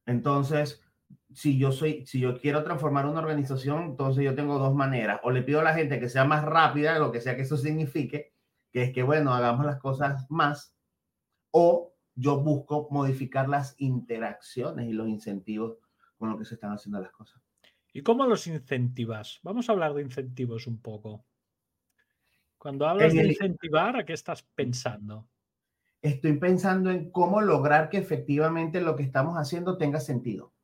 Entonces, 0.06 0.84
si 1.36 1.58
yo 1.58 1.74
soy, 1.74 2.06
si 2.06 2.22
yo 2.22 2.40
quiero 2.40 2.64
transformar 2.64 3.06
una 3.06 3.20
organización, 3.20 3.84
entonces 3.84 4.24
yo 4.24 4.34
tengo 4.36 4.58
dos 4.58 4.74
maneras. 4.74 5.20
O 5.24 5.32
le 5.32 5.44
pido 5.44 5.60
a 5.60 5.64
la 5.64 5.74
gente 5.74 6.00
que 6.00 6.08
sea 6.08 6.24
más 6.24 6.46
rápida, 6.46 6.98
lo 6.98 7.12
que 7.12 7.20
sea 7.20 7.36
que 7.36 7.42
eso 7.42 7.58
signifique, 7.58 8.32
que 8.72 8.84
es 8.84 8.94
que, 8.94 9.04
bueno, 9.04 9.34
hagamos 9.34 9.66
las 9.66 9.78
cosas 9.78 10.26
más, 10.32 10.74
o 11.52 11.94
yo 12.16 12.40
busco 12.40 12.88
modificar 12.90 13.50
las 13.50 13.76
interacciones 13.80 14.88
y 14.88 14.94
los 14.94 15.10
incentivos 15.10 15.78
con 16.18 16.30
lo 16.30 16.38
que 16.38 16.46
se 16.46 16.54
están 16.54 16.72
haciendo 16.72 17.02
las 17.02 17.12
cosas. 17.12 17.42
¿Y 17.92 18.02
cómo 18.02 18.26
los 18.26 18.48
incentivas? 18.48 19.42
Vamos 19.44 19.68
a 19.68 19.74
hablar 19.74 19.94
de 19.94 20.04
incentivos 20.04 20.68
un 20.68 20.80
poco. 20.80 21.26
Cuando 22.58 22.88
hablas 22.88 23.14
de 23.14 23.28
incentivar, 23.28 23.98
¿a 23.98 24.06
qué 24.06 24.14
estás 24.14 24.42
pensando? 24.42 25.28
Estoy 26.02 26.38
pensando 26.38 26.92
en 26.92 27.12
cómo 27.12 27.42
lograr 27.42 27.90
que 27.90 27.98
efectivamente 27.98 28.80
lo 28.80 28.96
que 28.96 29.04
estamos 29.04 29.36
haciendo 29.36 29.78
tenga 29.78 30.00
sentido 30.00 30.55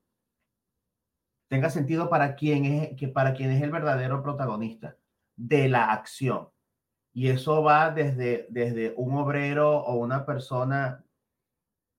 tenga 1.51 1.69
sentido 1.69 2.09
para 2.09 2.35
quien 2.35 2.63
es, 2.63 2.95
que 2.95 3.09
para 3.09 3.33
quien 3.33 3.51
es 3.51 3.61
el 3.61 3.71
verdadero 3.71 4.23
protagonista 4.23 4.95
de 5.35 5.67
la 5.67 5.91
acción. 5.91 6.47
Y 7.11 7.27
eso 7.27 7.61
va 7.61 7.91
desde, 7.91 8.47
desde 8.49 8.93
un 8.95 9.15
obrero 9.17 9.79
o 9.79 9.95
una 9.95 10.25
persona, 10.25 11.03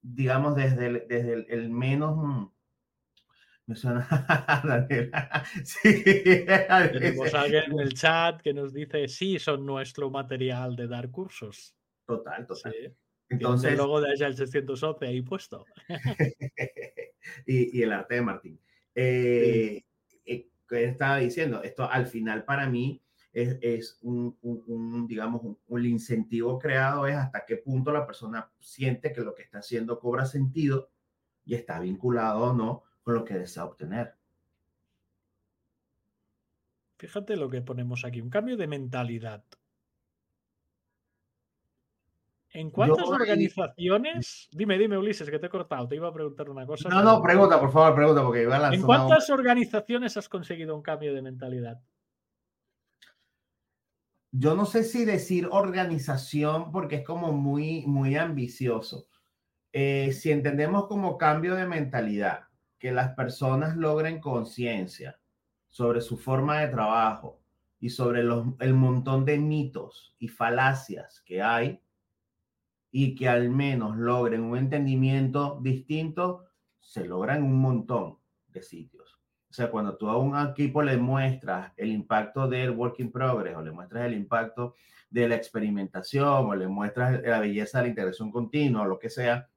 digamos, 0.00 0.56
desde 0.56 0.86
el, 0.86 1.06
desde 1.06 1.54
el, 1.54 1.68
menos... 1.68 2.16
Mm, 2.16 2.46
me 3.66 3.76
suena 3.76 4.08
sí, 5.64 6.02
Tenemos 6.92 7.34
alguien 7.34 7.72
en 7.72 7.80
el 7.80 7.92
chat 7.92 8.40
que 8.40 8.54
nos 8.54 8.72
dice, 8.72 9.06
sí, 9.06 9.38
son 9.38 9.66
nuestro 9.66 10.08
material 10.08 10.76
de 10.76 10.88
dar 10.88 11.10
cursos. 11.10 11.76
Total, 12.06 12.46
total. 12.46 12.96
Entonces, 13.28 13.72
el 13.72 13.76
logo 13.76 14.00
de 14.00 14.12
el 14.12 14.34
611 14.34 15.06
ahí 15.06 15.20
puesto. 15.20 15.66
y, 17.46 17.78
y 17.78 17.82
el 17.82 17.92
arte 17.92 18.14
de 18.14 18.22
Martín. 18.22 18.58
Eh, 18.94 19.84
eh, 20.24 20.48
que 20.68 20.84
estaba 20.84 21.18
diciendo, 21.18 21.62
esto 21.62 21.88
al 21.90 22.06
final 22.06 22.44
para 22.44 22.68
mí 22.68 23.02
es, 23.32 23.58
es 23.62 23.98
un, 24.02 24.36
un, 24.42 25.06
digamos, 25.06 25.56
un, 25.66 25.86
incentivo 25.86 26.58
creado 26.58 27.06
es 27.06 27.16
hasta 27.16 27.46
qué 27.46 27.56
punto 27.56 27.92
la 27.92 28.06
persona 28.06 28.50
siente 28.60 29.12
que 29.12 29.22
lo 29.22 29.34
que 29.34 29.42
está 29.42 29.58
haciendo 29.58 29.98
cobra 29.98 30.26
sentido 30.26 30.90
y 31.44 31.54
está 31.54 31.80
vinculado 31.80 32.50
o 32.50 32.52
no 32.52 32.82
con 33.02 33.14
lo 33.14 33.24
que 33.24 33.34
desea 33.34 33.64
obtener. 33.64 34.14
Fíjate 36.98 37.36
lo 37.36 37.50
que 37.50 37.62
ponemos 37.62 38.04
aquí, 38.04 38.20
un 38.20 38.30
cambio 38.30 38.56
de 38.56 38.68
mentalidad. 38.68 39.42
¿En 42.54 42.70
cuántas 42.70 43.08
organizaciones? 43.08 44.48
Dime, 44.52 44.76
dime, 44.76 44.98
Ulises, 44.98 45.28
que 45.30 45.38
te 45.38 45.46
he 45.46 45.50
cortado. 45.50 45.88
Te 45.88 45.96
iba 45.96 46.08
a 46.08 46.12
preguntar 46.12 46.50
una 46.50 46.66
cosa. 46.66 46.88
No, 46.90 47.02
no, 47.02 47.22
pregunta, 47.22 47.58
por 47.58 47.72
favor, 47.72 47.94
pregunta, 47.94 48.22
porque 48.22 48.42
iba 48.42 48.56
a 48.56 48.74
¿En 48.74 48.82
cuántas 48.82 49.30
organizaciones 49.30 50.16
has 50.16 50.28
conseguido 50.28 50.76
un 50.76 50.82
cambio 50.82 51.14
de 51.14 51.22
mentalidad? 51.22 51.80
Yo 54.32 54.54
no 54.54 54.66
sé 54.66 54.84
si 54.84 55.04
decir 55.04 55.48
organización, 55.50 56.72
porque 56.72 56.96
es 56.96 57.04
como 57.04 57.32
muy, 57.32 57.86
muy 57.86 58.16
ambicioso. 58.16 59.08
Eh, 59.72 60.12
si 60.12 60.30
entendemos 60.30 60.86
como 60.86 61.16
cambio 61.16 61.54
de 61.54 61.66
mentalidad, 61.66 62.48
que 62.78 62.92
las 62.92 63.14
personas 63.14 63.76
logren 63.76 64.20
conciencia 64.20 65.18
sobre 65.68 66.02
su 66.02 66.18
forma 66.18 66.60
de 66.60 66.68
trabajo 66.68 67.40
y 67.80 67.88
sobre 67.88 68.20
el 68.20 68.74
montón 68.74 69.24
de 69.24 69.38
mitos 69.38 70.14
y 70.18 70.28
falacias 70.28 71.22
que 71.24 71.40
hay, 71.40 71.80
y 72.92 73.14
que 73.14 73.28
al 73.28 73.48
menos 73.48 73.96
logren 73.96 74.42
un 74.42 74.58
entendimiento 74.58 75.58
distinto, 75.62 76.44
se 76.78 77.04
logran 77.06 77.42
un 77.42 77.58
montón 77.58 78.18
de 78.48 78.62
sitios. 78.62 79.18
O 79.50 79.54
sea, 79.54 79.70
cuando 79.70 79.96
tú 79.96 80.08
a 80.08 80.18
un 80.18 80.38
equipo 80.48 80.82
le 80.82 80.98
muestras 80.98 81.72
el 81.76 81.90
impacto 81.90 82.46
del 82.48 82.70
work 82.70 83.00
in 83.00 83.10
progress 83.10 83.56
o 83.56 83.62
le 83.62 83.72
muestras 83.72 84.04
el 84.04 84.14
impacto 84.14 84.74
de 85.10 85.28
la 85.28 85.36
experimentación 85.36 86.46
o 86.46 86.54
le 86.54 86.68
muestras 86.68 87.20
la 87.22 87.40
belleza 87.40 87.78
de 87.78 87.84
la 87.84 87.88
integración 87.90 88.30
continua 88.30 88.82
o 88.82 88.86
lo 88.86 88.98
que 88.98 89.10
sea, 89.10 89.48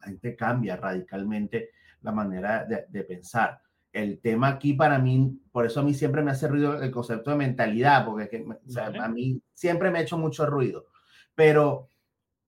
la 0.00 0.06
gente 0.06 0.34
cambia 0.34 0.76
radicalmente 0.76 1.70
la 2.00 2.12
manera 2.12 2.64
de, 2.64 3.04
pensar. 3.04 3.60
El 3.92 4.20
tema 4.20 4.48
aquí 4.48 4.72
para 4.74 4.98
mí, 4.98 5.40
por 5.52 5.66
eso 5.66 5.80
a 5.80 5.84
mí 5.84 5.94
siempre 5.94 6.22
me 6.22 6.30
hace 6.30 6.48
ruido 6.48 6.82
el 6.82 6.90
concepto 6.90 7.30
de 7.30 7.36
mentalidad, 7.36 8.04
porque 8.04 8.44
a 9.00 9.08
mí 9.08 9.40
siempre 9.52 9.90
me 9.90 9.98
ha 9.98 10.02
hecho 10.02 10.18
mucho 10.18 10.46
ruido. 10.46 10.86
Pero 11.34 11.90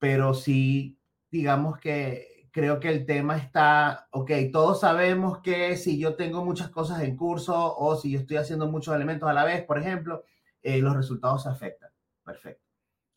pero 0.05 0.35
sí, 0.35 0.99
digamos 1.31 1.79
que 1.79 2.47
creo 2.51 2.79
que 2.79 2.89
el 2.89 3.07
tema 3.07 3.37
está, 3.37 4.07
ok, 4.11 4.29
todos 4.53 4.81
sabemos 4.81 5.39
que 5.39 5.75
si 5.77 5.97
yo 5.97 6.15
tengo 6.15 6.45
muchas 6.45 6.69
cosas 6.69 7.01
en 7.01 7.17
curso 7.17 7.75
o 7.75 7.95
si 7.95 8.11
yo 8.11 8.19
estoy 8.19 8.37
haciendo 8.37 8.67
muchos 8.67 8.95
elementos 8.95 9.27
a 9.27 9.33
la 9.33 9.43
vez, 9.43 9.65
por 9.65 9.79
ejemplo, 9.79 10.23
eh, 10.61 10.77
los 10.77 10.95
resultados 10.95 11.41
se 11.41 11.49
afectan. 11.49 11.89
Perfecto. 12.23 12.63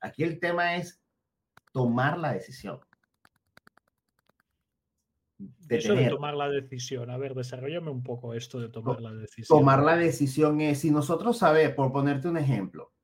Aquí 0.01 0.23
el 0.23 0.41
tema 0.41 0.77
es 0.77 0.99
tomar 1.75 2.19
la 2.19 2.33
decisión. 2.33 2.81
De 5.37 5.77
Eso 5.77 5.93
de 5.93 6.09
tomar 6.09 6.37
la 6.37 6.49
decisión. 6.49 7.11
A 7.11 7.19
ver, 7.19 7.35
desarrollame 7.35 7.91
un 7.91 8.03
poco 8.03 8.33
esto 8.33 8.61
de 8.61 8.71
tomar 8.71 9.03
la 9.03 9.13
decisión. 9.13 9.59
Tomar 9.59 9.83
la 9.83 9.99
decisión 9.99 10.63
es, 10.63 10.81
si 10.81 10.91
nosotros 10.91 11.37
sabemos, 11.37 11.75
por 11.75 11.93
ponerte 11.93 12.29
un 12.29 12.39
ejemplo, 12.39 12.95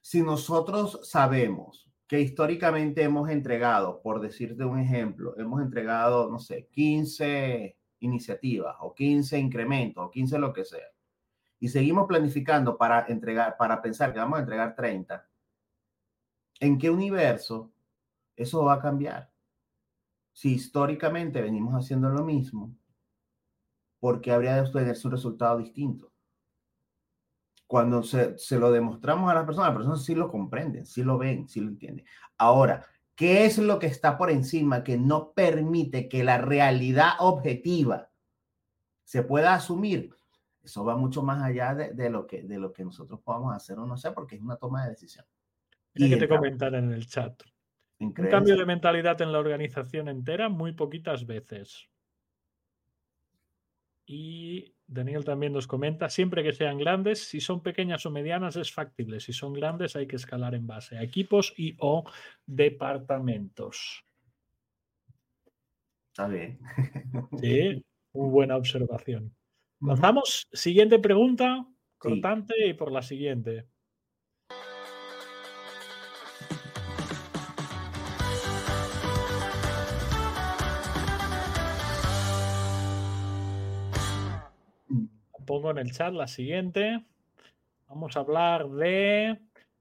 si 0.00 0.22
nosotros 0.22 1.00
sabemos 1.02 1.89
que 2.10 2.20
históricamente 2.20 3.04
hemos 3.04 3.30
entregado, 3.30 4.02
por 4.02 4.20
decirte 4.20 4.64
un 4.64 4.80
ejemplo, 4.80 5.38
hemos 5.38 5.62
entregado, 5.62 6.28
no 6.28 6.40
sé, 6.40 6.66
15 6.72 7.76
iniciativas 8.00 8.74
o 8.80 8.92
15 8.92 9.38
incrementos 9.38 10.04
o 10.04 10.10
15 10.10 10.40
lo 10.40 10.52
que 10.52 10.64
sea. 10.64 10.88
Y 11.60 11.68
seguimos 11.68 12.08
planificando 12.08 12.76
para 12.76 13.06
entregar, 13.06 13.56
para 13.56 13.80
pensar 13.80 14.12
que 14.12 14.18
vamos 14.18 14.38
a 14.38 14.42
entregar 14.42 14.74
30. 14.74 15.24
¿En 16.58 16.78
qué 16.78 16.90
universo 16.90 17.70
eso 18.34 18.64
va 18.64 18.74
a 18.74 18.80
cambiar? 18.80 19.30
Si 20.32 20.54
históricamente 20.54 21.40
venimos 21.40 21.74
haciendo 21.74 22.10
lo 22.10 22.24
mismo, 22.24 22.74
¿por 24.00 24.20
qué 24.20 24.32
habría 24.32 24.60
de 24.60 24.68
tener 24.68 24.96
un 25.04 25.10
resultado 25.12 25.58
distinto? 25.58 26.10
Cuando 27.70 28.02
se, 28.02 28.36
se, 28.36 28.58
lo 28.58 28.72
demostramos 28.72 29.30
a 29.30 29.34
las 29.34 29.44
personas, 29.44 29.68
las 29.68 29.76
personas 29.76 30.04
sí 30.04 30.16
lo 30.16 30.28
comprenden, 30.28 30.84
sí 30.84 31.04
lo 31.04 31.18
ven, 31.18 31.48
sí 31.48 31.60
lo 31.60 31.68
entienden. 31.68 32.04
Ahora, 32.36 32.84
¿qué 33.14 33.44
es 33.44 33.58
lo 33.58 33.78
que 33.78 33.86
está 33.86 34.18
por 34.18 34.32
encima 34.32 34.82
que 34.82 34.98
no 34.98 35.30
permite 35.30 36.08
que 36.08 36.24
la 36.24 36.38
realidad 36.38 37.10
objetiva 37.20 38.10
se 39.04 39.22
pueda 39.22 39.54
asumir? 39.54 40.10
Eso 40.64 40.84
va 40.84 40.96
mucho 40.96 41.22
más 41.22 41.44
allá 41.44 41.76
de, 41.76 41.92
de 41.92 42.10
lo, 42.10 42.26
que, 42.26 42.42
de 42.42 42.58
lo 42.58 42.72
que 42.72 42.84
nosotros 42.84 43.20
podamos 43.20 43.54
hacer 43.54 43.78
o 43.78 43.86
no 43.86 43.96
sé, 43.96 44.10
porque 44.10 44.34
es 44.34 44.42
una 44.42 44.56
toma 44.56 44.82
de 44.82 44.90
decisión. 44.90 45.24
Y 45.94 46.10
que 46.10 46.16
te 46.16 46.26
comentar 46.26 46.74
en 46.74 46.90
el 46.90 47.06
chat. 47.06 47.40
Un 48.00 48.10
cambio 48.12 48.56
de 48.56 48.66
mentalidad 48.66 49.22
en 49.22 49.30
la 49.30 49.38
organización 49.38 50.08
entera 50.08 50.48
muy 50.48 50.72
poquitas 50.72 51.24
veces. 51.24 51.88
Y 54.06 54.74
Daniel 54.92 55.24
también 55.24 55.52
nos 55.52 55.68
comenta, 55.68 56.08
siempre 56.08 56.42
que 56.42 56.52
sean 56.52 56.76
grandes, 56.76 57.28
si 57.28 57.40
son 57.40 57.62
pequeñas 57.62 58.04
o 58.06 58.10
medianas 58.10 58.56
es 58.56 58.72
factible, 58.72 59.20
si 59.20 59.32
son 59.32 59.52
grandes 59.52 59.94
hay 59.94 60.08
que 60.08 60.16
escalar 60.16 60.56
en 60.56 60.66
base 60.66 60.98
a 60.98 61.02
equipos 61.02 61.54
y 61.56 61.76
o 61.78 62.04
departamentos. 62.44 64.04
Está 66.12 66.26
bien. 66.26 66.58
Sí, 67.40 67.84
muy 68.12 68.30
buena 68.30 68.56
observación. 68.56 69.32
Lanzamos 69.80 70.48
siguiente 70.52 70.98
pregunta, 70.98 71.64
cortante 71.96 72.66
y 72.66 72.74
por 72.74 72.90
la 72.90 73.02
siguiente. 73.02 73.68
Pongo 85.50 85.72
en 85.72 85.78
el 85.78 85.90
chat 85.90 86.14
la 86.14 86.28
siguiente. 86.28 87.04
Vamos 87.88 88.16
a 88.16 88.20
hablar 88.20 88.68
de 88.68 89.36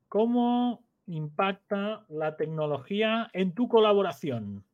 cómo 0.08 0.84
impacta 1.06 2.06
la 2.10 2.36
tecnología 2.38 3.30
en 3.34 3.54
tu 3.54 3.68
colaboración. 3.68 4.66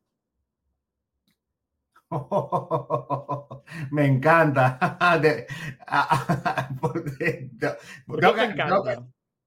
me 3.90 4.06
encanta. 4.06 4.78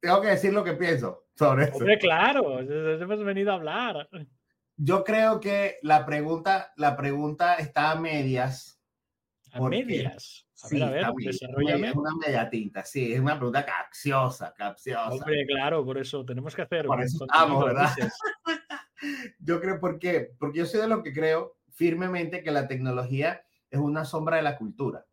tengo, 0.01 0.21
que, 0.21 0.27
decir 0.27 0.53
lo 0.53 0.63
que 0.63 0.73
pienso 0.73 1.29
sobre 1.33 1.63
eso. 1.63 1.83
claro, 1.99 2.59
hemos 2.59 3.23
venido 3.23 3.53
a 3.53 3.55
hablar. 3.55 4.07
Yo 4.77 5.03
creo 5.03 5.39
que 5.39 5.77
la 5.81 6.05
pregunta, 6.05 6.73
la 6.75 6.95
pregunta 6.95 7.55
está 7.55 7.89
a 7.89 7.95
medias. 7.95 8.79
¿A 9.51 9.61
medias? 9.61 10.45
A 10.63 10.67
ver, 10.69 10.83
a 10.83 10.89
ver, 10.89 11.25
desarrollame. 11.25 11.89
Es 11.89 11.95
una 11.95 12.15
media 12.15 12.49
tinta, 12.49 12.83
sí, 12.83 13.13
es 13.13 13.19
una 13.19 13.35
pregunta 13.35 13.65
capciosa, 13.65 14.53
capciosa. 14.53 15.09
Hombre, 15.09 15.45
claro, 15.45 15.85
por 15.85 15.97
eso 15.97 16.25
tenemos 16.25 16.55
que 16.55 16.63
hacer. 16.63 16.85
Por 16.85 17.01
eso 17.01 17.25
estamos, 17.25 17.65
¿verdad? 17.65 17.89
yo 19.39 19.61
creo, 19.61 19.79
¿por 19.79 19.99
qué? 19.99 20.31
Porque 20.37 20.59
yo 20.59 20.65
soy 20.65 20.81
de 20.81 20.87
lo 20.87 21.03
que 21.03 21.13
creo 21.13 21.57
firmemente 21.71 22.43
que 22.43 22.51
la 22.51 22.67
tecnología 22.67 23.41
es 23.69 23.79
una 23.79 24.05
sombra 24.05 24.37
de 24.37 24.43
la 24.43 24.57
cultura. 24.57 25.05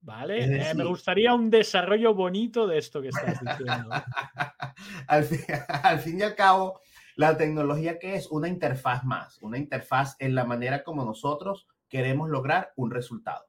Vale, 0.00 0.44
eh, 0.44 0.74
me 0.74 0.84
gustaría 0.84 1.34
un 1.34 1.50
desarrollo 1.50 2.14
bonito 2.14 2.66
de 2.66 2.78
esto 2.78 3.02
que 3.02 3.08
estás 3.08 3.40
diciendo. 3.40 3.90
al, 5.08 5.24
fin, 5.24 6.18
y 6.18 6.22
al 6.22 6.34
cabo, 6.34 6.80
la 7.16 7.36
tecnología 7.36 7.98
que 7.98 8.14
es 8.14 8.28
una 8.28 8.48
interfaz 8.48 9.04
más, 9.04 9.42
una 9.42 9.58
interfaz 9.58 10.16
en 10.20 10.34
la 10.34 10.44
manera 10.44 10.84
como 10.84 11.04
nosotros 11.04 11.66
queremos 11.88 12.30
lograr 12.30 12.72
un 12.76 12.90
resultado. 12.90 13.44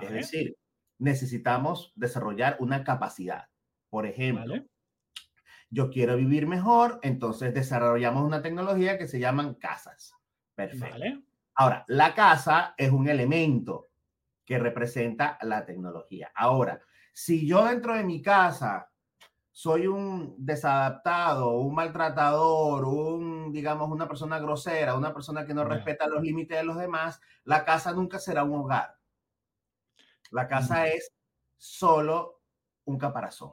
Es 0.00 0.10
decir, 0.10 0.56
necesitamos 0.98 1.92
desarrollar 1.96 2.56
una 2.60 2.84
capacidad. 2.84 3.48
Por 3.90 4.06
ejemplo, 4.06 4.54
yo 5.70 5.90
quiero 5.90 6.16
vivir 6.16 6.46
mejor, 6.46 7.00
entonces 7.02 7.52
desarrollamos 7.54 8.24
una 8.24 8.42
tecnología 8.42 8.98
que 8.98 9.08
se 9.08 9.18
llaman 9.18 9.54
casas. 9.54 10.14
Perfecto. 10.54 11.22
Ahora, 11.54 11.84
la 11.88 12.14
casa 12.14 12.74
es 12.76 12.90
un 12.90 13.08
elemento 13.08 13.88
que 14.44 14.58
representa 14.58 15.38
la 15.42 15.64
tecnología. 15.64 16.30
Ahora, 16.34 16.80
si 17.12 17.46
yo 17.46 17.64
dentro 17.66 17.94
de 17.94 18.04
mi 18.04 18.22
casa 18.22 18.90
soy 19.50 19.86
un 19.86 20.34
desadaptado, 20.38 21.58
un 21.58 21.74
maltratador, 21.74 22.86
un, 22.86 23.52
digamos, 23.52 23.90
una 23.90 24.08
persona 24.08 24.38
grosera, 24.38 24.94
una 24.94 25.12
persona 25.12 25.44
que 25.44 25.52
no 25.52 25.64
respeta 25.64 26.06
los 26.06 26.22
límites 26.22 26.56
de 26.56 26.64
los 26.64 26.78
demás, 26.78 27.20
la 27.44 27.64
casa 27.64 27.92
nunca 27.92 28.18
será 28.18 28.44
un 28.44 28.60
hogar. 28.60 28.96
La 30.32 30.48
casa 30.48 30.88
es 30.88 31.12
solo 31.56 32.40
un 32.84 32.98
caparazón. 32.98 33.52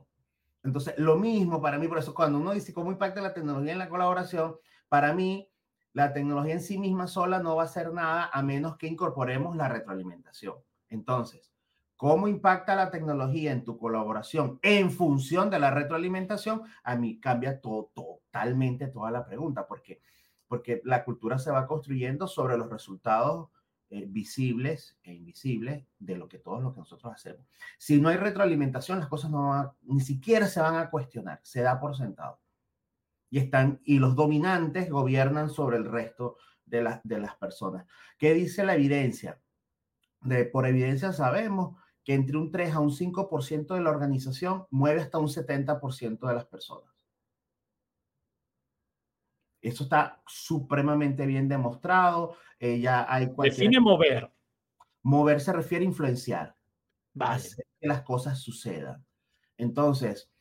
Entonces, 0.64 0.96
lo 0.98 1.16
mismo 1.16 1.62
para 1.62 1.78
mí, 1.78 1.88
por 1.88 2.00
eso 2.00 2.14
cuando 2.14 2.40
uno 2.40 2.52
dice 2.52 2.74
cómo 2.74 2.92
impacta 2.92 3.22
la 3.22 3.34
tecnología 3.34 3.74
en 3.74 3.80
la 3.80 3.90
colaboración, 3.90 4.56
para 4.88 5.14
mí 5.14 5.50
la 5.94 6.14
tecnología 6.14 6.54
en 6.54 6.62
sí 6.62 6.78
misma 6.78 7.08
sola 7.08 7.40
no 7.40 7.56
va 7.56 7.64
a 7.64 7.66
hacer 7.66 7.94
nada 7.94 8.30
a 8.32 8.42
menos 8.42 8.78
que 8.78 8.88
incorporemos 8.88 9.56
la 9.56 9.68
retroalimentación. 9.68 10.56
Entonces, 10.90 11.52
¿cómo 11.96 12.28
impacta 12.28 12.76
la 12.76 12.92
tecnología 12.92 13.52
en 13.52 13.64
tu 13.64 13.78
colaboración 13.78 14.60
en 14.62 14.92
función 14.92 15.50
de 15.50 15.60
la 15.60 15.72
retroalimentación? 15.72 16.64
A 16.84 16.96
mí 16.96 17.20
cambia 17.20 17.62
todo, 17.62 17.92
totalmente 17.94 18.88
toda 18.88 19.12
la 19.12 19.26
pregunta, 19.26 19.68
porque, 19.68 20.02
porque 20.48 20.82
la 20.84 21.04
cultura 21.04 21.40
se 21.40 21.52
va 21.52 21.68
construyendo 21.68 22.28
sobre 22.28 22.58
los 22.58 22.70
resultados 22.70 23.50
eh, 23.90 24.06
visibles 24.08 24.98
e 25.04 25.14
invisibles 25.14 25.86
de 25.98 26.16
lo 26.16 26.28
que 26.28 26.38
todos 26.38 26.62
lo 26.62 26.74
que 26.74 26.80
nosotros 26.80 27.14
hacemos. 27.14 27.46
Si 27.78 28.00
no 28.00 28.10
hay 28.10 28.18
retroalimentación, 28.18 29.00
las 29.00 29.08
cosas 29.08 29.32
no 29.32 29.76
ni 29.82 30.00
siquiera 30.02 30.48
se 30.48 30.62
van 30.62 30.76
a 30.76 30.90
cuestionar, 30.90 31.40
se 31.44 31.62
da 31.62 31.80
por 31.80 31.98
sentado 31.98 32.40
y, 33.30 33.40
están, 33.40 33.80
y 33.84 34.00
los 34.00 34.16
dominantes 34.16 34.90
gobiernan 34.90 35.50
sobre 35.50 35.78
el 35.78 35.86
resto 35.86 36.38
de, 36.66 36.82
las 36.82 37.02
de 37.04 37.20
las 37.20 37.36
personas. 37.36 37.86
¿Qué 38.18 38.34
dice 38.34 38.64
la 38.64 38.76
evidencia? 38.76 39.42
De, 40.22 40.46
por 40.46 40.66
evidencia 40.66 41.14
sabemos 41.14 41.78
que 42.04 42.14
entre 42.14 42.38
un 42.38 42.52
3 42.52 42.74
a 42.74 42.80
un 42.80 42.92
5% 42.92 43.74
de 43.74 43.82
la 43.82 43.90
organización 43.90 44.66
mueve 44.70 45.02
hasta 45.02 45.18
un 45.18 45.28
70% 45.28 46.28
de 46.28 46.34
las 46.34 46.46
personas. 46.46 46.90
Eso 49.62 49.84
está 49.84 50.22
supremamente 50.28 51.26
bien 51.26 51.48
demostrado. 51.48 52.36
Eh, 52.60 52.80
ya 52.80 53.06
hay 53.12 53.30
Define 53.38 53.80
mover. 53.80 54.32
Mover 55.02 55.40
se 55.40 55.54
refiere 55.54 55.86
a 55.86 55.88
influenciar, 55.88 56.56
hacer 57.20 57.66
que 57.80 57.88
las 57.88 58.02
cosas 58.02 58.40
sucedan. 58.40 59.06
Entonces, 59.58 60.32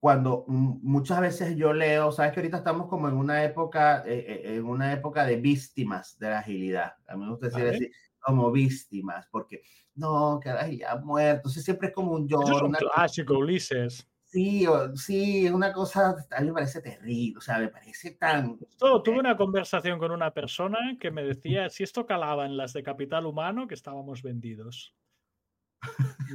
cuando 0.00 0.44
muchas 0.46 1.20
veces 1.20 1.56
yo 1.56 1.72
leo, 1.72 2.12
sabes 2.12 2.32
que 2.32 2.40
ahorita 2.40 2.58
estamos 2.58 2.88
como 2.88 3.08
en 3.08 3.16
una 3.16 3.42
época, 3.44 4.04
eh, 4.06 4.42
eh, 4.44 4.56
en 4.56 4.64
una 4.64 4.92
época 4.92 5.26
de 5.26 5.36
víctimas 5.36 6.18
de 6.18 6.30
la 6.30 6.38
agilidad. 6.38 6.94
A 7.06 7.16
mí 7.16 7.24
me 7.24 7.30
gusta 7.30 7.48
decir 7.48 7.90
como 8.20 8.50
víctimas, 8.52 9.26
porque 9.30 9.62
no, 9.94 10.38
que 10.40 10.78
ya 10.78 10.96
muerto. 10.96 11.38
Entonces 11.38 11.64
siempre 11.64 11.88
es 11.88 11.94
como 11.94 12.12
un 12.12 12.28
yo. 12.28 12.40
Es 12.42 12.62
un 12.62 12.72
clásico, 12.72 13.38
Ulises. 13.38 14.06
Sí, 14.30 14.66
sí, 14.94 15.48
una 15.48 15.72
cosa, 15.72 16.14
a 16.30 16.40
mí 16.42 16.48
me 16.48 16.52
parece 16.52 16.82
terrible, 16.82 17.38
o 17.38 17.40
sea, 17.40 17.58
me 17.60 17.68
parece 17.68 18.10
tan... 18.10 18.58
tuve 18.78 19.18
una 19.18 19.38
conversación 19.38 19.98
con 19.98 20.10
una 20.10 20.34
persona 20.34 20.78
que 21.00 21.10
me 21.10 21.22
decía 21.24 21.70
si 21.70 21.82
esto 21.82 22.04
calaba 22.04 22.44
en 22.44 22.58
las 22.58 22.74
de 22.74 22.82
Capital 22.82 23.24
Humano, 23.24 23.66
que 23.66 23.74
estábamos 23.74 24.22
vendidos. 24.22 24.94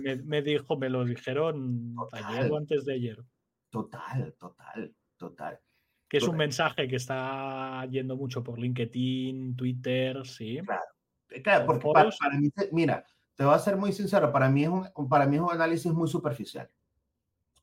Me, 0.01 0.15
me 0.15 0.41
dijo, 0.41 0.75
me 0.75 0.89
lo 0.89 1.05
dijeron 1.05 1.95
ayer 2.13 2.51
o 2.51 2.57
antes 2.57 2.83
de 2.85 2.93
ayer. 2.95 3.23
Total, 3.69 4.33
total, 4.39 4.95
total. 5.15 5.59
Que 6.07 6.17
es 6.17 6.27
un 6.27 6.37
mensaje 6.37 6.87
que 6.87 6.95
está 6.95 7.85
yendo 7.91 8.15
mucho 8.15 8.43
por 8.43 8.57
LinkedIn, 8.57 9.55
Twitter, 9.55 10.25
sí. 10.25 10.59
Claro, 10.65 10.81
eh, 11.29 11.41
claro 11.43 11.65
porque 11.67 11.87
para, 11.93 12.39
mí, 12.39 12.49
mira, 12.71 13.05
te 13.35 13.45
voy 13.45 13.53
a 13.53 13.59
ser 13.59 13.77
muy 13.77 13.93
sincero, 13.93 14.31
para 14.31 14.49
mí, 14.49 14.63
es 14.63 14.69
un, 14.69 15.09
para 15.09 15.27
mí 15.27 15.35
es 15.35 15.41
un 15.43 15.51
análisis 15.51 15.91
muy 15.93 16.07
superficial. 16.07 16.67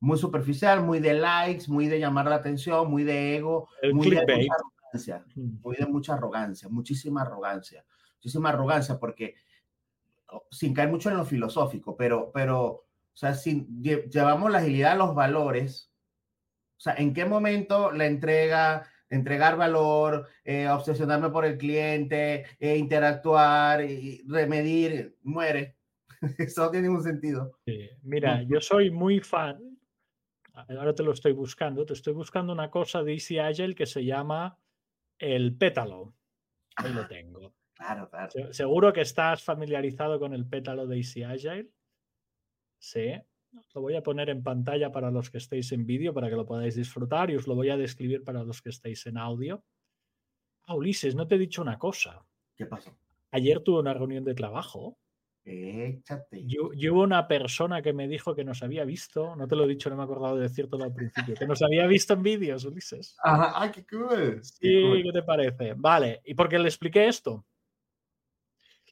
Muy 0.00 0.18
superficial, 0.18 0.82
muy 0.82 0.98
de 0.98 1.14
likes, 1.14 1.64
muy 1.68 1.86
de 1.86 2.00
llamar 2.00 2.26
la 2.26 2.36
atención, 2.36 2.90
muy 2.90 3.04
de 3.04 3.36
ego, 3.36 3.68
muy 3.92 4.10
de 4.10 4.16
mucha 4.16 4.54
arrogancia, 4.54 5.24
muy 5.34 5.76
de 5.76 5.86
mucha 5.86 6.14
arrogancia, 6.14 6.68
muchísima 6.70 7.22
arrogancia, 7.22 7.84
muchísima 8.14 8.48
arrogancia, 8.48 8.98
porque 8.98 9.34
sin 10.50 10.74
caer 10.74 10.88
mucho 10.88 11.10
en 11.10 11.16
lo 11.16 11.24
filosófico, 11.24 11.96
pero, 11.96 12.30
pero, 12.32 12.66
o 12.66 12.86
sea, 13.12 13.34
si 13.34 13.66
llevamos 13.82 14.50
la 14.50 14.58
agilidad 14.58 14.92
a 14.92 14.96
los 14.96 15.14
valores, 15.14 15.90
o 16.76 16.80
sea, 16.80 16.94
¿en 16.94 17.12
qué 17.12 17.24
momento 17.24 17.92
la 17.92 18.06
entrega, 18.06 18.86
entregar 19.10 19.56
valor, 19.56 20.28
eh, 20.44 20.68
obsesionarme 20.68 21.30
por 21.30 21.44
el 21.44 21.58
cliente, 21.58 22.46
eh, 22.58 22.76
interactuar, 22.76 23.84
y 23.84 24.24
remedir, 24.26 25.16
muere? 25.22 25.76
Eso 26.38 26.64
no 26.64 26.70
tiene 26.70 26.88
ningún 26.88 27.04
sentido. 27.04 27.58
Mira, 28.02 28.42
yo 28.42 28.60
soy 28.60 28.90
muy 28.90 29.20
fan, 29.20 29.69
ahora 30.68 30.94
te 30.94 31.03
lo 31.03 31.12
estoy 31.12 31.33
buscando, 31.33 31.85
te 31.85 31.94
estoy 31.94 32.12
buscando 32.12 32.53
una 32.53 32.70
cosa 32.70 33.03
de 33.03 33.12
Easy 33.14 33.38
Agile 33.38 33.75
que 33.75 33.87
se 33.87 34.05
llama 34.05 34.59
el 35.18 35.57
pétalo. 35.57 36.14
Ahí 36.77 36.92
lo 36.92 37.07
tengo. 37.07 37.55
Claro, 37.75 38.09
claro. 38.11 38.53
Seguro 38.53 38.92
que 38.92 39.01
estás 39.01 39.42
familiarizado 39.42 40.18
con 40.18 40.35
el 40.35 40.46
pétalo 40.46 40.87
de 40.87 40.99
Easy 40.99 41.23
Agile. 41.23 41.70
Sí. 42.79 43.12
Lo 43.75 43.81
voy 43.81 43.96
a 43.96 44.03
poner 44.03 44.31
en 44.31 44.42
pantalla 44.42 44.92
para 44.92 45.11
los 45.11 45.31
que 45.31 45.38
estéis 45.38 45.73
en 45.73 45.85
vídeo 45.85 46.14
para 46.14 46.29
que 46.29 46.37
lo 46.37 46.46
podáis 46.46 46.77
disfrutar 46.77 47.31
y 47.31 47.37
os 47.37 47.46
lo 47.46 47.55
voy 47.55 47.70
a 47.70 47.77
describir 47.77 48.23
para 48.23 48.44
los 48.44 48.62
que 48.62 48.68
estéis 48.68 49.07
en 49.07 49.18
audio. 49.18 49.64
Ah, 50.64 50.77
Ulises, 50.77 51.16
no 51.16 51.27
te 51.27 51.35
he 51.35 51.38
dicho 51.38 51.62
una 51.62 51.79
cosa. 51.79 52.25
¿Qué 52.55 52.66
pasó? 52.66 52.96
Ayer 53.33 53.61
tuve 53.61 53.81
una 53.81 53.94
reunión 53.94 54.25
de 54.25 54.35
trabajo. 54.35 54.99
Échate. 55.50 56.44
Yo, 56.46 56.70
hubo 56.92 57.02
una 57.02 57.26
persona 57.26 57.82
que 57.82 57.92
me 57.92 58.06
dijo 58.06 58.34
que 58.34 58.44
nos 58.44 58.62
había 58.62 58.84
visto, 58.84 59.34
no 59.36 59.48
te 59.48 59.56
lo 59.56 59.64
he 59.64 59.68
dicho, 59.68 59.90
no 59.90 59.96
me 59.96 60.02
he 60.02 60.04
acordado 60.04 60.36
de 60.36 60.42
decirlo 60.42 60.82
al 60.82 60.94
principio, 60.94 61.34
que 61.34 61.46
nos 61.46 61.60
había 61.62 61.86
visto 61.86 62.14
en 62.14 62.22
vídeos, 62.22 62.64
Ulises. 62.64 63.16
Ajá, 63.22 63.52
ah, 63.54 63.72
qué 63.72 63.84
cool. 63.86 64.40
Sí, 64.42 65.02
¿qué 65.02 65.10
te 65.12 65.22
parece? 65.22 65.74
Vale, 65.76 66.20
¿y 66.24 66.34
por 66.34 66.48
qué 66.48 66.58
le 66.58 66.68
expliqué 66.68 67.08
esto? 67.08 67.44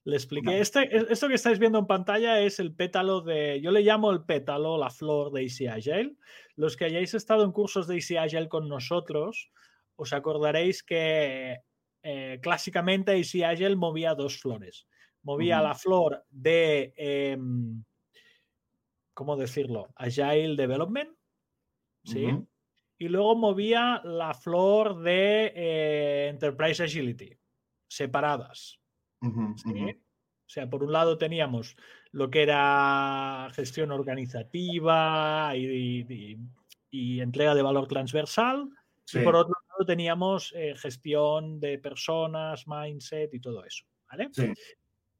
Le 0.04 0.16
expliqué. 0.16 0.60
Este, 0.60 0.80
e, 0.80 1.06
esto 1.10 1.28
que 1.28 1.34
estáis 1.34 1.58
viendo 1.58 1.78
en 1.78 1.86
pantalla 1.86 2.40
es 2.40 2.58
el 2.60 2.74
pétalo 2.74 3.20
de. 3.20 3.60
Yo 3.60 3.70
le 3.70 3.82
llamo 3.82 4.10
el 4.10 4.24
pétalo, 4.24 4.78
la 4.78 4.90
flor 4.90 5.32
de 5.32 5.42
Easy 5.42 5.66
Agile. 5.66 6.16
Los 6.56 6.76
que 6.76 6.86
hayáis 6.86 7.14
estado 7.14 7.44
en 7.44 7.52
cursos 7.52 7.86
de 7.86 7.96
Easy 7.96 8.16
Agile 8.16 8.48
con 8.48 8.68
nosotros, 8.68 9.50
os 9.96 10.12
acordaréis 10.12 10.82
que 10.82 11.58
eh, 12.02 12.38
clásicamente 12.42 13.16
Easy 13.16 13.42
Agile 13.42 13.76
movía 13.76 14.14
dos 14.14 14.40
flores. 14.40 14.86
Movía 15.28 15.60
la 15.60 15.74
flor 15.74 16.24
de. 16.30 16.94
Em, 16.96 17.84
¿Cómo 19.12 19.36
decirlo? 19.36 19.88
Agile 19.94 20.56
Development. 20.56 21.10
¿Sí? 22.02 22.30
Y 22.96 23.08
luego 23.08 23.36
movía 23.36 24.00
la 24.04 24.32
flor 24.32 25.02
de 25.02 25.52
eh, 25.54 26.28
Enterprise 26.28 26.82
Agility, 26.82 27.38
separadas. 27.86 28.80
O 29.20 30.50
sea, 30.50 30.70
por 30.70 30.82
un 30.82 30.92
lado 30.92 31.18
teníamos 31.18 31.76
lo 32.12 32.30
que 32.30 32.44
era 32.44 33.50
gestión 33.52 33.92
organizativa 33.92 35.52
y, 35.54 36.40
entrega 37.20 37.54
de 37.54 37.60
valor 37.60 37.86
transversal, 37.86 38.70
y 39.12 39.18
por 39.18 39.36
otro 39.36 39.54
lado 39.68 39.84
teníamos 39.84 40.54
eh, 40.56 40.74
gestión 40.74 41.60
de 41.60 41.78
personas, 41.78 42.66
mindset 42.66 43.34
y 43.34 43.40
todo 43.40 43.62
eso. 43.62 43.84
¿vale? 44.10 44.30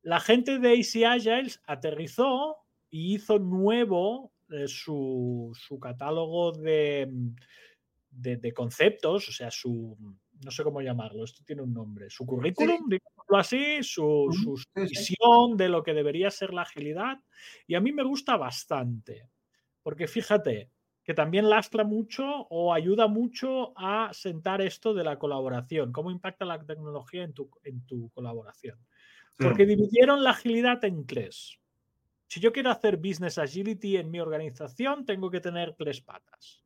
La 0.03 0.21
gente 0.21 0.59
de 0.59 0.73
AC 0.73 1.05
Agiles 1.05 1.61
aterrizó 1.67 2.57
y 2.91 3.15
hizo 3.15 3.39
nuevo 3.39 4.33
eh, 4.51 4.67
su, 4.67 5.53
catálogo 5.81 6.53
de, 6.53 7.09
de, 8.11 8.53
conceptos, 8.53 9.29
o 9.29 9.33
sea, 9.33 9.51
su, 9.51 9.97
no 10.43 10.51
sé 10.51 10.63
cómo 10.63 10.81
llamarlo, 10.81 11.25
esto 11.25 11.43
tiene 11.45 11.63
un 11.63 11.75
nombre, 11.75 12.09
su 12.09 12.25
currículum, 12.25 12.89
digámoslo 12.89 13.37
así, 13.37 13.83
su, 13.83 14.29
su 14.33 14.57
visión 14.75 15.57
de 15.57 15.69
lo 15.69 15.83
que 15.83 15.95
debería 15.95 16.31
ser 16.31 16.55
la 16.55 16.63
agilidad. 16.63 17.19
Y 17.67 17.75
a 17.75 17.81
mí 17.81 17.93
me 17.93 18.05
gusta 18.05 18.37
bastante, 18.37 19.29
porque 19.83 20.07
fíjate, 20.07 20.71
que 21.09 21.15
también 21.15 21.49
lastra 21.49 21.85
mucho 21.85 22.47
o 22.51 22.75
ayuda 22.75 23.07
mucho 23.07 23.73
a 23.79 24.13
sentar 24.13 24.61
esto 24.61 24.93
de 24.93 25.05
la 25.05 25.19
colaboración, 25.19 25.91
cómo 25.91 26.11
impacta 26.11 26.45
la 26.45 26.63
tecnología 26.63 27.23
en 27.23 27.33
tu, 27.33 27.51
en 27.65 27.87
tu 27.87 28.11
colaboración. 28.11 28.79
Porque 29.39 29.67
dividieron 29.67 30.25
la 30.25 30.31
agilidad 30.31 30.85
en 30.85 31.07
tres. 31.07 31.59
Si 32.27 32.41
yo 32.41 32.53
quiero 32.53 32.71
hacer 32.71 32.97
business 32.97 33.39
agility 33.39 33.97
en 33.97 34.11
mi 34.11 34.21
organización, 34.21 35.07
tengo 35.07 35.31
que 35.31 35.41
tener 35.41 35.75
tres 35.75 36.01
patas. 36.01 36.65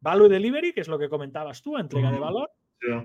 Value 0.00 0.28
delivery, 0.28 0.72
que 0.72 0.80
es 0.80 0.88
lo 0.88 0.98
que 0.98 1.08
comentabas 1.08 1.62
tú, 1.62 1.76
entrega 1.76 2.12
de 2.12 2.18
valor. 2.18 2.50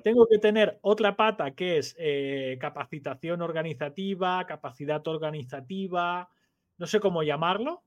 Tengo 0.04 0.28
que 0.28 0.40
tener 0.40 0.78
otra 0.82 1.16
pata 1.16 1.52
que 1.52 1.78
es 1.78 1.96
eh, 1.98 2.58
capacitación 2.60 3.42
organizativa, 3.42 4.46
capacidad 4.46 5.06
organizativa, 5.08 6.30
no 6.78 6.86
sé 6.86 7.00
cómo 7.00 7.24
llamarlo, 7.24 7.84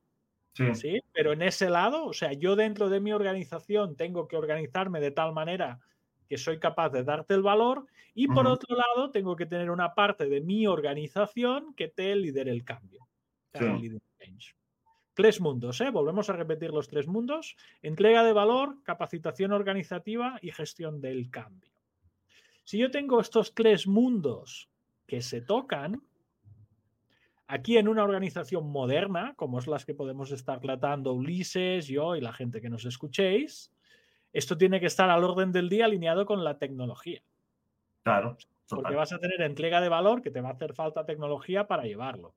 Sí. 0.55 1.01
Pero 1.13 1.33
en 1.33 1.43
ese 1.43 1.71
lado, 1.71 2.05
o 2.05 2.13
sea, 2.13 2.33
yo 2.33 2.57
dentro 2.57 2.91
de 2.91 3.01
mi 3.01 3.13
organización 3.13 3.97
tengo 3.97 4.29
que 4.29 4.37
organizarme 4.37 5.01
de 5.01 5.11
tal 5.11 5.33
manera 5.33 5.81
que 6.33 6.39
soy 6.39 6.59
capaz 6.59 6.89
de 6.89 7.05
darte 7.05 7.35
el 7.35 7.43
valor 7.43 7.85
y 8.15 8.27
por 8.27 8.47
otro 8.47 8.75
lado 8.75 9.11
tengo 9.11 9.37
que 9.37 9.45
tener 9.45 9.71
una 9.71 9.95
parte 9.95 10.31
de 10.31 10.41
mi 10.41 10.67
organización 10.67 11.75
que 11.75 11.89
te 11.89 12.17
lidere 12.17 12.51
el 12.51 12.65
cambio. 12.65 13.07
Tres 15.13 15.43
mundos, 15.43 15.79
¿eh? 15.83 15.91
Volvemos 15.91 16.31
a 16.31 16.33
repetir 16.33 16.71
los 16.71 16.89
tres 16.89 17.07
mundos. 17.07 17.55
Entrega 17.83 18.25
de 18.25 18.33
valor, 18.33 18.83
capacitación 18.83 19.53
organizativa 19.53 20.39
y 20.41 20.53
gestión 20.53 21.03
del 21.03 21.29
cambio. 21.31 21.71
Si 22.65 22.79
yo 22.79 22.91
tengo 22.91 23.21
estos 23.21 23.55
tres 23.55 23.87
mundos 23.87 24.71
que 25.07 25.21
se 25.21 25.43
tocan, 25.43 26.01
Aquí 27.47 27.77
en 27.77 27.87
una 27.87 28.05
organización 28.05 28.71
moderna, 28.71 29.35
como 29.37 29.59
es 29.59 29.67
las 29.67 29.85
que 29.85 29.93
podemos 29.93 30.33
estar 30.33 30.59
tratando 30.59 31.13
Ulises, 31.13 31.87
yo 31.87 32.17
y 32.17 32.23
la 32.23 32.33
gente 32.33 32.63
que 32.63 32.71
nos 32.71 32.87
escuchéis, 32.87 33.72
esto 34.33 34.57
tiene 34.57 34.81
que 34.81 34.87
estar 34.87 35.11
al 35.11 35.25
orden 35.25 35.53
del 35.53 35.69
día 35.69 35.85
alineado 35.85 36.27
con 36.27 36.45
la 36.45 36.59
tecnología. 36.59 37.23
Claro. 38.03 38.37
Porque 38.69 38.95
vas 38.95 39.13
a 39.13 39.19
tener 39.19 39.41
entrega 39.43 39.81
de 39.81 39.89
valor 39.89 40.23
que 40.23 40.31
te 40.31 40.41
va 40.41 40.51
a 40.51 40.53
hacer 40.53 40.75
falta 40.75 41.05
tecnología 41.05 41.67
para 41.67 41.85
llevarlo. 41.85 42.35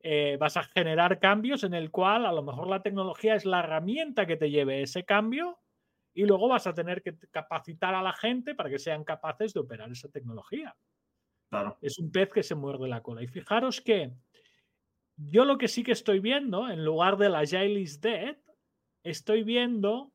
Eh, 0.00 0.36
vas 0.38 0.56
a 0.56 0.64
generar 0.64 1.18
cambios 1.20 1.64
en 1.64 1.74
el 1.74 1.90
cual 1.90 2.26
a 2.26 2.32
lo 2.32 2.42
mejor 2.42 2.68
la 2.68 2.82
tecnología 2.82 3.34
es 3.34 3.44
la 3.44 3.60
herramienta 3.60 4.26
que 4.26 4.36
te 4.36 4.50
lleve 4.50 4.82
ese 4.82 5.04
cambio 5.04 5.58
y 6.12 6.24
luego 6.24 6.48
vas 6.48 6.66
a 6.66 6.74
tener 6.74 7.02
que 7.02 7.16
capacitar 7.30 7.94
a 7.94 8.02
la 8.02 8.12
gente 8.12 8.54
para 8.54 8.70
que 8.70 8.78
sean 8.78 9.04
capaces 9.04 9.54
de 9.54 9.60
operar 9.60 9.90
esa 9.90 10.08
tecnología. 10.08 10.76
Claro. 11.50 11.78
Es 11.80 11.98
un 11.98 12.10
pez 12.10 12.30
que 12.32 12.42
se 12.42 12.54
muerde 12.54 12.88
la 12.88 13.02
cola. 13.02 13.22
Y 13.22 13.28
fijaros 13.28 13.80
que 13.80 14.12
yo 15.16 15.44
lo 15.44 15.58
que 15.58 15.68
sí 15.68 15.82
que 15.82 15.92
estoy 15.92 16.20
viendo, 16.20 16.68
en 16.68 16.84
lugar 16.84 17.16
de 17.16 17.28
la 17.28 17.40
Agile 17.40 17.80
is 17.80 18.00
Dead, 18.00 18.36
estoy 19.02 19.44
viendo 19.44 20.12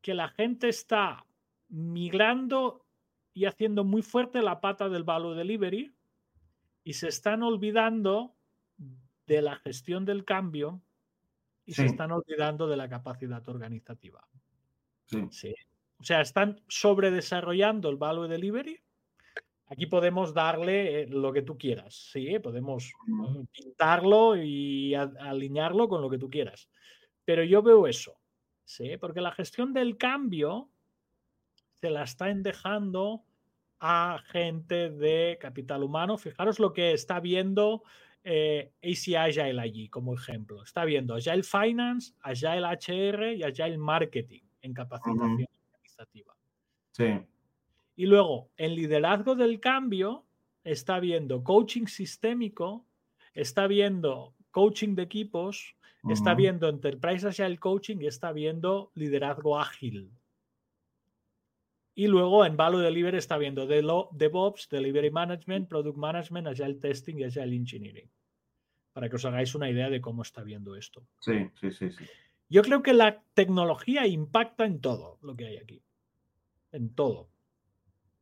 que 0.00 0.14
la 0.14 0.28
gente 0.28 0.68
está 0.68 1.26
migrando 1.68 2.86
y 3.32 3.44
haciendo 3.44 3.84
muy 3.84 4.02
fuerte 4.02 4.42
la 4.42 4.60
pata 4.60 4.88
del 4.88 5.04
value 5.04 5.34
delivery 5.34 5.94
y 6.84 6.92
se 6.94 7.08
están 7.08 7.42
olvidando 7.42 8.34
de 9.26 9.42
la 9.42 9.56
gestión 9.56 10.04
del 10.04 10.24
cambio 10.24 10.82
y 11.64 11.74
se 11.74 11.86
están 11.86 12.10
olvidando 12.10 12.66
de 12.66 12.76
la 12.76 12.88
capacidad 12.88 13.46
organizativa. 13.48 14.26
Sí. 15.30 15.54
O 15.98 16.04
sea, 16.04 16.20
están 16.20 16.60
sobredesarrollando 16.66 17.88
el 17.90 17.96
value 17.96 18.26
delivery 18.26 18.82
Aquí 19.70 19.86
podemos 19.86 20.34
darle 20.34 21.02
eh, 21.02 21.06
lo 21.06 21.32
que 21.32 21.42
tú 21.42 21.56
quieras, 21.56 21.94
¿sí? 22.12 22.40
Podemos 22.40 22.92
pintarlo 23.52 24.36
y 24.36 24.94
alinearlo 24.94 25.88
con 25.88 26.02
lo 26.02 26.10
que 26.10 26.18
tú 26.18 26.28
quieras. 26.28 26.68
Pero 27.24 27.44
yo 27.44 27.62
veo 27.62 27.86
eso, 27.86 28.19
¿sí? 28.70 28.96
Porque 28.98 29.20
la 29.20 29.32
gestión 29.32 29.72
del 29.72 29.96
cambio 29.96 30.70
se 31.80 31.90
la 31.90 32.04
están 32.04 32.42
dejando 32.42 33.24
a 33.80 34.22
gente 34.26 34.90
de 34.90 35.38
capital 35.40 35.82
humano. 35.82 36.16
Fijaros 36.18 36.60
lo 36.60 36.72
que 36.72 36.92
está 36.92 37.18
viendo 37.18 37.82
eh, 38.22 38.72
AC 38.82 39.16
Agile 39.16 39.60
allí 39.60 39.88
como 39.88 40.14
ejemplo. 40.14 40.62
Está 40.62 40.84
viendo 40.84 41.14
Agile 41.14 41.42
Finance, 41.42 42.14
Agile 42.20 42.64
HR 42.64 43.34
y 43.34 43.42
Agile 43.42 43.78
Marketing 43.78 44.42
en 44.62 44.74
capacitación 44.74 45.46
organizativa. 45.72 46.36
Sí. 46.92 47.18
Y 47.96 48.06
luego, 48.06 48.50
en 48.56 48.74
liderazgo 48.74 49.34
del 49.34 49.58
cambio, 49.58 50.26
está 50.62 51.00
viendo 51.00 51.42
coaching 51.42 51.86
sistémico, 51.86 52.86
está 53.34 53.66
viendo 53.66 54.34
coaching 54.50 54.94
de 54.94 55.02
equipos, 55.02 55.76
está 56.08 56.34
viendo 56.34 56.68
Enterprise 56.68 57.28
Agile 57.28 57.58
Coaching 57.58 57.98
y 58.00 58.06
está 58.06 58.32
viendo 58.32 58.90
liderazgo 58.94 59.60
ágil. 59.60 60.10
Y 61.94 62.06
luego 62.06 62.46
en 62.46 62.56
Value 62.56 62.78
Delivery 62.78 63.18
está 63.18 63.36
viendo 63.36 63.66
DevOps, 63.66 64.68
Delivery 64.70 65.10
Management, 65.10 65.68
Product 65.68 65.98
Management, 65.98 66.46
Agile 66.46 66.74
Testing 66.74 67.18
y 67.18 67.24
Agile 67.24 67.54
Engineering. 67.54 68.10
Para 68.92 69.08
que 69.08 69.16
os 69.16 69.24
hagáis 69.24 69.54
una 69.54 69.68
idea 69.68 69.90
de 69.90 70.00
cómo 70.00 70.22
está 70.22 70.42
viendo 70.42 70.74
esto. 70.76 71.06
Sí, 71.18 71.50
sí, 71.60 71.70
sí, 71.70 71.90
sí. 71.90 72.04
Yo 72.48 72.62
creo 72.62 72.82
que 72.82 72.94
la 72.94 73.22
tecnología 73.34 74.06
impacta 74.06 74.64
en 74.64 74.80
todo 74.80 75.18
lo 75.22 75.36
que 75.36 75.46
hay 75.46 75.56
aquí. 75.58 75.82
En 76.72 76.94
todo. 76.94 77.28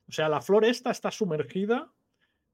O 0.08 0.12
sea, 0.12 0.28
la 0.28 0.40
flor 0.40 0.64
esta 0.64 0.90
está 0.90 1.10
sumergida, 1.10 1.92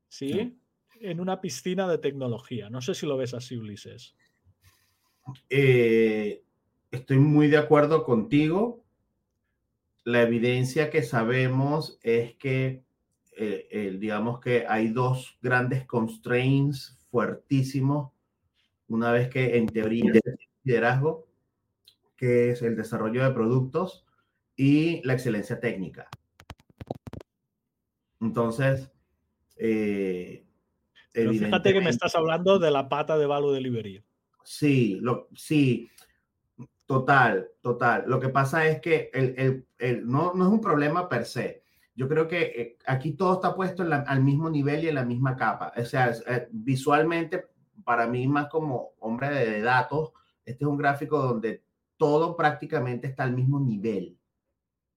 ¿sí? 0.08 0.58
En 1.00 1.20
una 1.20 1.40
piscina 1.40 1.88
de 1.88 1.98
tecnología. 1.98 2.68
No 2.70 2.80
sé 2.80 2.94
si 2.94 3.06
lo 3.06 3.16
ves 3.16 3.34
así, 3.34 3.56
Ulises. 3.56 4.14
Eh, 5.48 6.42
estoy 6.90 7.18
muy 7.18 7.48
de 7.48 7.56
acuerdo 7.56 8.04
contigo. 8.04 8.82
La 10.04 10.22
evidencia 10.22 10.90
que 10.90 11.02
sabemos 11.02 11.98
es 12.02 12.34
que, 12.34 12.84
eh, 13.37 13.96
digamos 13.98 14.40
que 14.40 14.66
hay 14.68 14.88
dos 14.88 15.38
grandes 15.40 15.87
constraints 15.87 16.98
fuertísimos 17.10 18.12
una 18.88 19.12
vez 19.12 19.28
que 19.28 19.56
en 19.56 19.66
teoría 19.66 20.12
liderazgo, 20.62 21.26
que 22.16 22.50
es 22.50 22.62
el 22.62 22.76
desarrollo 22.76 23.24
de 23.24 23.30
productos 23.30 24.04
y 24.56 25.02
la 25.06 25.14
excelencia 25.14 25.58
técnica. 25.58 26.08
Entonces, 28.20 28.90
eh, 29.56 30.44
fíjate 31.12 31.72
que 31.72 31.80
me 31.80 31.90
estás 31.90 32.14
hablando 32.14 32.58
de 32.58 32.70
la 32.70 32.88
pata 32.88 33.18
de 33.18 33.26
Value 33.26 33.52
Delivery. 33.52 34.04
Sí, 34.44 34.98
lo, 35.00 35.28
sí, 35.35 35.90
total, 36.87 37.48
total. 37.61 38.04
Lo 38.07 38.20
que 38.20 38.28
pasa 38.28 38.66
es 38.66 38.80
que 38.80 39.11
el, 39.12 39.66
el, 39.78 40.07
no, 40.07 40.33
no, 40.35 40.44
es 40.44 40.50
un 40.50 40.61
problema 40.61 41.09
per 41.09 41.24
se. 41.24 41.62
Yo 41.96 42.09
creo 42.09 42.28
que 42.28 42.42
eh, 42.42 42.78
aquí 42.87 43.12
todo 43.12 43.35
está 43.35 43.54
puesto 43.54 43.85
al 43.85 44.22
mismo 44.22 44.50
nivel 44.50 44.85
y 44.85 44.88
en 44.88 44.96
la 44.96 45.04
misma 45.04 45.37
capa. 45.37 45.72
O 45.76 45.85
sea, 45.85 46.12
eh, 46.26 46.48
visualmente, 46.50 47.46
para 47.85 48.07
mí, 48.07 48.26
más 48.28 48.48
como 48.48 48.92
hombre 49.00 49.30
de 49.30 49.62
datos, 49.62 50.12
este 50.44 50.64
es 50.64 50.68
un 50.68 50.76
gráfico 50.76 51.18
donde 51.18 51.64
todo 51.96 52.37
prácticamente 52.37 53.07
está 53.07 53.24
al 53.24 53.33
mismo 53.33 53.59
nivel. 53.59 54.18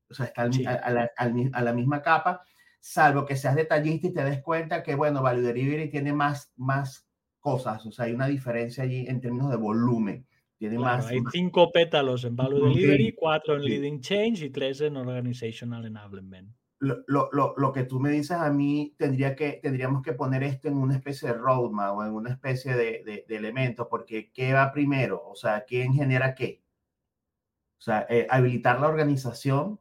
O 0.10 0.14
sea, 0.14 0.26
está 0.26 0.44
a 0.44 1.62
la 1.62 1.74
misma 1.74 2.02
capa 2.02 2.42
salvo 2.80 3.26
que 3.26 3.36
seas 3.36 3.56
detallista 3.56 4.08
y 4.08 4.14
te 4.14 4.24
des 4.24 4.42
cuenta 4.42 4.84
que, 4.84 4.96
bueno, 4.96 5.22
Value 5.22 5.42
Delivery 5.42 5.90
tiene 5.90 6.14
más, 6.14 6.54
más 6.56 7.07
cosas, 7.40 7.86
o 7.86 7.92
sea, 7.92 8.06
hay 8.06 8.14
una 8.14 8.28
diferencia 8.28 8.84
allí 8.84 9.06
en 9.08 9.22
términos 9.22 9.50
de 9.50 9.58
volumen. 9.58 10.26
Tiene 10.58 10.80
más, 10.80 11.06
hay 11.08 11.20
cinco 11.32 11.72
pétalos 11.72 12.24
en 12.24 12.36
Value 12.36 12.70
Delivery, 12.70 13.14
cuatro 13.14 13.56
en 13.56 13.64
Leading 13.64 14.02
Change 14.02 14.46
y 14.46 14.50
tres 14.50 14.82
en 14.82 14.98
Organizational 14.98 15.86
Enablement. 15.86 16.52
Lo, 16.80 17.04
lo, 17.08 17.30
lo, 17.58 17.72
que 17.72 17.84
tú 17.84 18.00
me 18.00 18.12
dices 18.12 18.38
a 18.38 18.52
mí, 18.52 18.96
tendría 18.98 19.36
que, 19.36 19.60
tendríamos 19.64 20.04
que 20.04 20.14
poner 20.14 20.44
esto 20.44 20.68
en 20.68 20.78
una 20.78 20.96
especie 20.96 21.28
de 21.28 21.34
roadmap 21.36 21.96
o 21.98 22.04
en 22.04 22.12
una 22.12 22.32
especie 22.32 22.76
de, 22.76 23.04
de, 23.04 23.26
de 23.28 23.36
elementos, 23.36 23.88
porque 23.90 24.32
¿qué 24.32 24.54
va 24.54 24.72
primero? 24.72 25.24
O 25.26 25.36
sea, 25.36 25.64
¿quién 25.66 25.94
genera 25.94 26.36
qué? 26.36 26.62
O 27.78 27.82
sea, 27.82 28.06
eh, 28.10 28.28
habilitar 28.30 28.80
la 28.80 28.88
organización 28.88 29.80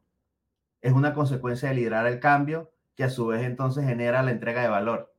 es 0.83 0.93
una 0.93 1.15
consecuencia 1.15 1.71
de 1.71 1.77
liderar 1.77 2.07
el 2.07 2.21
cambio 2.21 2.73
que 2.95 3.05
a 3.05 3.11
su 3.11 3.27
vez 3.27 3.43
entonces 3.43 3.85
genera 3.85 4.23
la 4.23 4.31
entrega 4.31 4.63
de 4.63 4.69
valor. 4.69 5.15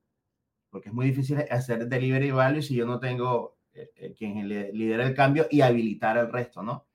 Porque 0.78 0.90
es 0.90 0.94
muy 0.94 1.08
difícil 1.08 1.40
hacer 1.50 1.88
delivery 1.88 2.30
value 2.30 2.62
si 2.62 2.76
yo 2.76 2.86
no 2.86 3.00
tengo 3.00 3.58
eh, 3.74 3.90
eh, 3.96 4.14
quien 4.16 4.48
lidera 4.48 5.08
el 5.08 5.16
cambio 5.16 5.48
y 5.50 5.62
habilitar 5.62 6.20
el 6.20 6.32
resto, 6.32 6.62
¿no? 6.62 6.86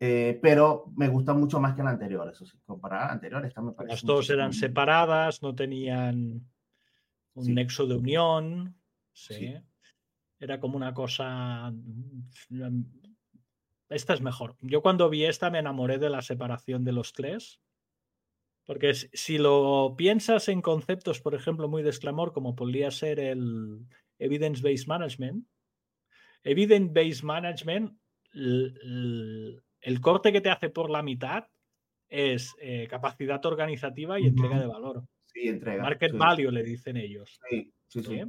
Eh, 0.00 0.38
pero 0.40 0.90
me 0.96 1.06
gusta 1.08 1.34
mucho 1.34 1.60
más 1.60 1.76
que 1.76 1.82
la 1.82 1.90
anterior, 1.90 2.26
eso 2.32 2.46
sí, 2.46 2.58
comparada 2.64 3.04
a 3.04 3.06
la 3.08 3.12
anterior, 3.12 3.44
esta 3.44 3.60
me 3.60 3.72
parece. 3.72 3.92
Las 3.92 4.04
dos 4.06 4.30
eran 4.30 4.54
separadas, 4.54 5.42
no 5.42 5.54
tenían 5.54 6.50
un 7.34 7.54
nexo 7.54 7.86
de 7.86 7.96
unión. 7.96 8.74
Sí. 9.12 9.54
Era 10.40 10.58
como 10.58 10.78
una 10.78 10.94
cosa. 10.94 11.70
Mm, 11.70 12.84
esta 13.90 14.14
es 14.14 14.22
mejor. 14.22 14.56
Yo 14.62 14.80
cuando 14.80 15.10
vi 15.10 15.26
esta 15.26 15.50
me 15.50 15.58
enamoré 15.58 15.98
de 15.98 16.08
la 16.08 16.22
separación 16.22 16.84
de 16.84 16.92
los 16.92 17.12
tres. 17.12 17.60
Porque 18.64 18.94
si 18.94 19.38
lo 19.38 19.94
piensas 19.96 20.48
en 20.48 20.62
conceptos, 20.62 21.20
por 21.20 21.34
ejemplo, 21.34 21.68
muy 21.68 21.82
de 21.82 21.90
exclamor, 21.90 22.32
como 22.32 22.54
podría 22.54 22.90
ser 22.90 23.18
el 23.18 23.86
Evidence-Based 24.18 24.86
Management, 24.86 25.46
Evidence-Based 26.44 27.24
Management, 27.24 27.98
el, 28.32 30.00
corte 30.00 30.32
que 30.32 30.40
te 30.40 30.50
hace 30.50 30.70
por 30.70 30.90
la 30.90 31.02
mitad 31.02 31.48
es 32.08 32.54
eh, 32.60 32.86
capacidad 32.88 33.44
organizativa 33.46 34.20
y 34.20 34.26
entrega 34.26 34.60
de 34.60 34.66
valor. 34.66 35.04
Sí, 35.26 35.48
entrega. 35.48 35.82
Market 35.82 36.16
value, 36.16 36.50
le 36.50 36.62
dicen 36.62 36.96
ellos. 36.96 37.38
Sí, 37.48 37.72
sí, 37.88 38.02
sí. 38.02 38.22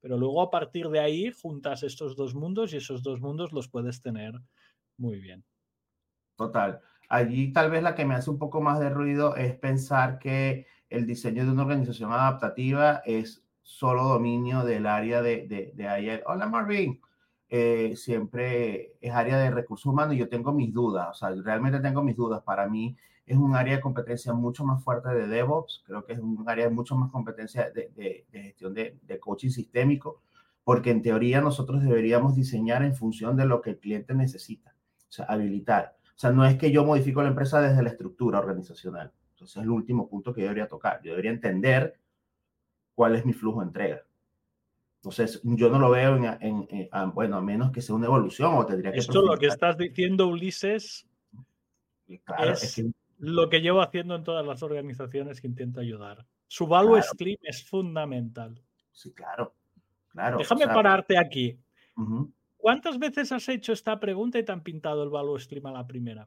Pero 0.00 0.18
luego 0.18 0.42
a 0.42 0.50
partir 0.50 0.88
de 0.88 1.00
ahí 1.00 1.30
juntas 1.30 1.82
estos 1.82 2.16
dos 2.16 2.34
mundos 2.34 2.74
y 2.74 2.76
esos 2.76 3.02
dos 3.02 3.20
mundos 3.20 3.52
los 3.52 3.68
puedes 3.68 4.02
tener 4.02 4.34
muy 4.98 5.18
bien. 5.20 5.44
Total. 6.36 6.80
Allí 7.08 7.52
tal 7.52 7.70
vez 7.70 7.82
la 7.82 7.94
que 7.94 8.04
me 8.04 8.14
hace 8.14 8.30
un 8.30 8.38
poco 8.38 8.60
más 8.60 8.80
de 8.80 8.90
ruido 8.90 9.36
es 9.36 9.54
pensar 9.56 10.18
que 10.18 10.66
el 10.90 11.06
diseño 11.06 11.44
de 11.44 11.50
una 11.52 11.62
organización 11.62 12.12
adaptativa 12.12 13.02
es 13.04 13.44
solo 13.62 14.04
dominio 14.04 14.64
del 14.64 14.86
área 14.86 15.22
de, 15.22 15.46
de, 15.46 15.72
de 15.74 16.22
Hola 16.26 16.46
Marvin, 16.46 17.00
eh, 17.48 17.94
siempre 17.96 18.96
es 19.00 19.12
área 19.12 19.38
de 19.38 19.50
recursos 19.50 19.86
humanos 19.86 20.14
y 20.14 20.18
yo 20.18 20.28
tengo 20.28 20.52
mis 20.52 20.72
dudas, 20.72 21.08
o 21.10 21.14
sea, 21.14 21.42
realmente 21.42 21.80
tengo 21.80 22.02
mis 22.02 22.16
dudas. 22.16 22.42
Para 22.42 22.68
mí 22.68 22.96
es 23.26 23.36
un 23.36 23.54
área 23.54 23.76
de 23.76 23.80
competencia 23.80 24.32
mucho 24.32 24.64
más 24.64 24.82
fuerte 24.82 25.08
de 25.10 25.26
DevOps, 25.26 25.82
creo 25.86 26.04
que 26.04 26.14
es 26.14 26.18
un 26.18 26.44
área 26.48 26.66
de 26.66 26.74
mucho 26.74 26.96
más 26.96 27.10
competencia 27.10 27.70
de, 27.70 27.90
de, 27.94 28.26
de 28.30 28.42
gestión 28.42 28.74
de, 28.74 29.18
coaching 29.20 29.50
sistémico, 29.50 30.22
porque 30.64 30.90
en 30.90 31.02
teoría 31.02 31.40
nosotros 31.40 31.82
deberíamos 31.82 32.34
diseñar 32.34 32.82
en 32.82 32.94
función 32.94 33.36
de 33.36 33.46
lo 33.46 33.60
que 33.60 33.70
el 33.70 33.78
cliente 33.78 34.14
necesita, 34.14 34.74
o 35.08 35.12
sea, 35.12 35.26
habilitar. 35.26 35.96
O 36.14 36.18
sea, 36.18 36.30
no 36.30 36.44
es 36.44 36.56
que 36.56 36.70
yo 36.70 36.84
modifico 36.84 37.22
la 37.22 37.28
empresa 37.28 37.60
desde 37.60 37.82
la 37.82 37.90
estructura 37.90 38.38
organizacional. 38.38 39.12
Entonces 39.30 39.56
es 39.56 39.62
el 39.62 39.70
último 39.70 40.08
punto 40.08 40.32
que 40.32 40.42
yo 40.42 40.46
debería 40.46 40.68
tocar. 40.68 41.00
Yo 41.02 41.10
debería 41.10 41.32
entender 41.32 41.98
cuál 42.94 43.16
es 43.16 43.26
mi 43.26 43.32
flujo 43.32 43.60
de 43.60 43.66
entrega. 43.66 44.02
Entonces, 44.96 45.40
yo 45.42 45.68
no 45.68 45.78
lo 45.78 45.90
veo 45.90 46.16
en, 46.16 46.90
bueno, 47.12 47.36
a 47.36 47.42
menos 47.42 47.70
que 47.72 47.82
sea 47.82 47.94
una 47.94 48.06
evolución 48.06 48.54
o 48.54 48.64
tendría 48.64 48.90
que... 48.90 49.00
Esto 49.00 49.20
lo 49.20 49.36
que 49.36 49.48
estás 49.48 49.76
diciendo, 49.76 50.28
Ulises, 50.28 51.06
es, 52.06 52.82
lo 53.18 53.50
que 53.50 53.60
llevo 53.60 53.82
haciendo 53.82 54.14
en 54.14 54.24
todas 54.24 54.46
las 54.46 54.62
organizaciones 54.62 55.42
que 55.42 55.46
intento 55.46 55.80
ayudar. 55.80 56.26
Su 56.46 56.66
value 56.66 57.02
stream 57.02 57.36
es 57.42 57.68
fundamental. 57.68 58.62
Sí, 58.92 59.12
claro, 59.12 59.54
claro. 60.08 60.38
Déjame 60.38 60.66
pararte 60.68 61.18
aquí. 61.18 61.58
¿Cuántas 62.64 62.98
veces 62.98 63.30
has 63.30 63.46
hecho 63.50 63.74
esta 63.74 64.00
pregunta 64.00 64.38
y 64.38 64.42
te 64.42 64.50
han 64.50 64.62
pintado 64.62 65.02
el 65.02 65.10
value 65.10 65.38
stream 65.38 65.66
a 65.66 65.72
la 65.72 65.86
primera? 65.86 66.26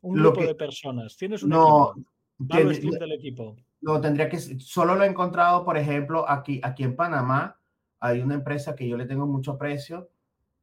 Un 0.00 0.16
grupo 0.16 0.42
de 0.42 0.56
personas. 0.56 1.16
¿Tienes 1.16 1.44
un 1.44 1.50
no, 1.50 1.92
equipo? 1.92 2.10
Value 2.38 2.74
stream 2.74 2.98
del 2.98 3.12
equipo. 3.12 3.56
No, 3.80 4.00
tendría 4.00 4.28
que... 4.28 4.40
Solo 4.40 4.96
lo 4.96 5.04
he 5.04 5.06
encontrado, 5.06 5.64
por 5.64 5.76
ejemplo, 5.76 6.28
aquí, 6.28 6.58
aquí 6.64 6.82
en 6.82 6.96
Panamá. 6.96 7.60
Hay 8.00 8.20
una 8.20 8.34
empresa 8.34 8.74
que 8.74 8.88
yo 8.88 8.96
le 8.96 9.06
tengo 9.06 9.24
mucho 9.24 9.52
aprecio, 9.52 10.10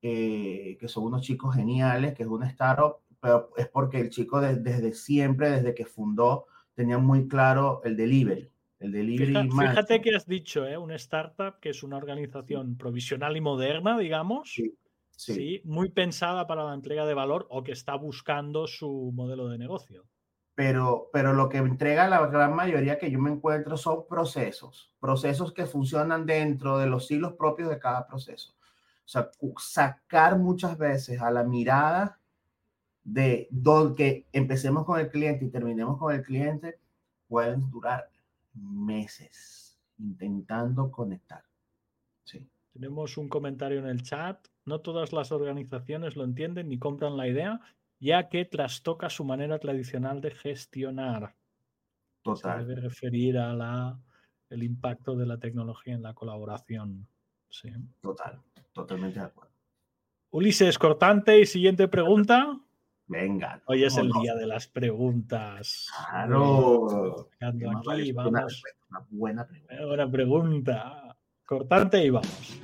eh, 0.01 0.75
que 0.81 0.89
son 0.89 1.05
unos 1.05 1.21
chicos 1.21 1.55
geniales, 1.55 2.13
que 2.13 2.23
es 2.23 2.29
una 2.29 2.49
startup, 2.49 2.97
pero 3.21 3.51
es 3.55 3.69
porque 3.69 4.01
el 4.01 4.09
chico 4.09 4.41
desde 4.41 4.91
siempre, 4.91 5.49
desde 5.49 5.73
que 5.73 5.85
fundó, 5.85 6.47
tenía 6.73 6.97
muy 6.97 7.29
claro 7.29 7.79
el 7.85 7.95
delivery. 7.95 8.51
El 8.83 8.91
delivery 8.91 9.49
fíjate, 9.49 10.01
que 10.01 10.13
has 10.13 10.27
dicho, 10.27 10.67
¿eh? 10.67 10.77
una 10.77 10.95
startup 10.95 11.57
que 11.61 11.69
es 11.69 11.83
una 11.83 11.95
organización 11.95 12.75
provisional 12.75 13.37
y 13.37 13.39
moderna, 13.39 13.97
digamos. 13.97 14.61
Sí, 15.15 15.61
muy 15.63 15.89
pensada 15.89 16.45
para 16.47 16.65
la 16.65 16.73
entrega 16.73 17.05
de 17.05 17.13
valor 17.13 17.47
o 17.49 17.63
que 17.63 17.71
está 17.71 17.95
buscando 17.95 18.67
su 18.67 19.13
modelo 19.15 19.47
de 19.47 19.57
negocio. 19.57 20.03
Pero, 20.53 21.09
pero 21.13 21.31
lo 21.31 21.47
que 21.47 21.59
entrega 21.59 22.09
la 22.09 22.27
gran 22.27 22.53
mayoría 22.55 22.99
que 22.99 23.09
yo 23.09 23.19
me 23.19 23.31
encuentro 23.31 23.77
son 23.77 24.05
procesos, 24.05 24.93
procesos 24.99 25.53
que 25.53 25.65
funcionan 25.65 26.25
dentro 26.25 26.77
de 26.77 26.87
los 26.87 27.09
hilos 27.09 27.35
propios 27.35 27.69
de 27.69 27.79
cada 27.79 28.05
proceso. 28.05 28.53
O 29.05 29.07
sea, 29.07 29.31
sacar 29.59 30.37
muchas 30.37 30.77
veces 30.77 31.21
a 31.21 31.31
la 31.31 31.45
mirada 31.45 32.19
de 33.01 33.47
donde 33.49 34.27
empecemos 34.33 34.83
con 34.83 34.99
el 34.99 35.09
cliente 35.09 35.45
y 35.45 35.49
terminemos 35.49 35.97
con 35.97 36.13
el 36.13 36.21
cliente 36.21 36.79
pueden 37.29 37.69
durar 37.69 38.12
meses 38.53 39.79
intentando 39.97 40.91
conectar. 40.91 41.43
Sí. 42.23 42.47
Tenemos 42.73 43.17
un 43.17 43.29
comentario 43.29 43.79
en 43.79 43.87
el 43.87 44.01
chat. 44.01 44.47
No 44.65 44.81
todas 44.81 45.13
las 45.13 45.31
organizaciones 45.31 46.15
lo 46.15 46.23
entienden 46.23 46.69
ni 46.69 46.79
compran 46.79 47.17
la 47.17 47.27
idea, 47.27 47.61
ya 47.99 48.29
que 48.29 48.45
trastoca 48.45 49.09
su 49.09 49.23
manera 49.23 49.59
tradicional 49.59 50.21
de 50.21 50.31
gestionar. 50.31 51.35
Total. 52.23 52.61
Se 52.61 52.67
debe 52.67 52.81
referir 52.81 53.37
a 53.37 53.53
la, 53.53 53.99
el 54.49 54.63
impacto 54.63 55.15
de 55.15 55.25
la 55.25 55.37
tecnología 55.37 55.93
en 55.93 56.01
la 56.01 56.13
colaboración. 56.13 57.07
Sí. 57.49 57.69
Total, 58.01 58.41
totalmente 58.71 59.19
de 59.19 59.25
acuerdo. 59.25 59.53
Ulises, 60.31 60.79
cortante 60.79 61.39
y 61.39 61.45
siguiente 61.45 61.87
pregunta. 61.87 62.59
Venga. 63.07 63.61
Hoy 63.65 63.83
es 63.83 63.97
el 63.97 64.09
día 64.21 64.33
de 64.35 64.47
las 64.47 64.67
preguntas. 64.67 65.89
Claro. 66.09 67.29
Aquí, 67.41 68.11
vamos. 68.11 68.63
Una, 68.89 69.05
buena 69.09 69.45
pregunta. 69.45 69.85
Buena 69.85 70.11
pregunta. 70.11 71.17
Cortante 71.45 72.05
y 72.05 72.09
vamos. 72.09 72.61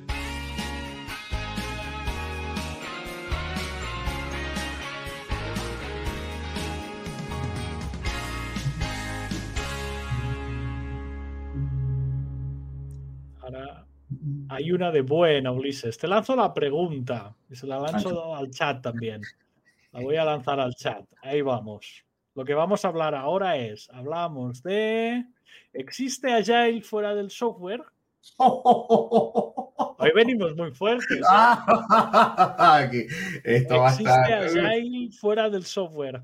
Ahora 13.41 13.85
hay 14.47 14.71
una 14.71 14.91
de 14.91 15.01
buena, 15.01 15.51
Ulises. 15.51 15.97
Te 15.97 16.07
lanzo 16.07 16.35
la 16.35 16.53
pregunta 16.53 17.35
y 17.49 17.55
se 17.55 17.67
la 17.67 17.79
lanzo 17.79 18.35
al 18.35 18.49
chat 18.49 18.81
también. 18.81 19.21
La 19.91 20.01
voy 20.01 20.17
a 20.17 20.25
lanzar 20.25 20.59
al 20.59 20.75
chat. 20.75 21.05
Ahí 21.21 21.41
vamos. 21.41 22.05
Lo 22.35 22.45
que 22.45 22.53
vamos 22.53 22.85
a 22.85 22.89
hablar 22.89 23.15
ahora 23.15 23.57
es, 23.57 23.89
hablamos 23.89 24.61
de, 24.61 25.25
¿existe 25.73 26.31
Agile 26.31 26.81
fuera 26.81 27.15
del 27.15 27.31
software? 27.31 27.83
Hoy 28.37 30.11
venimos 30.13 30.55
muy 30.55 30.71
fuertes. 30.71 31.19
¿eh? 32.93 33.07
¿Existe 33.43 34.09
Agile 34.09 35.11
fuera 35.11 35.49
del 35.49 35.65
software? 35.65 36.23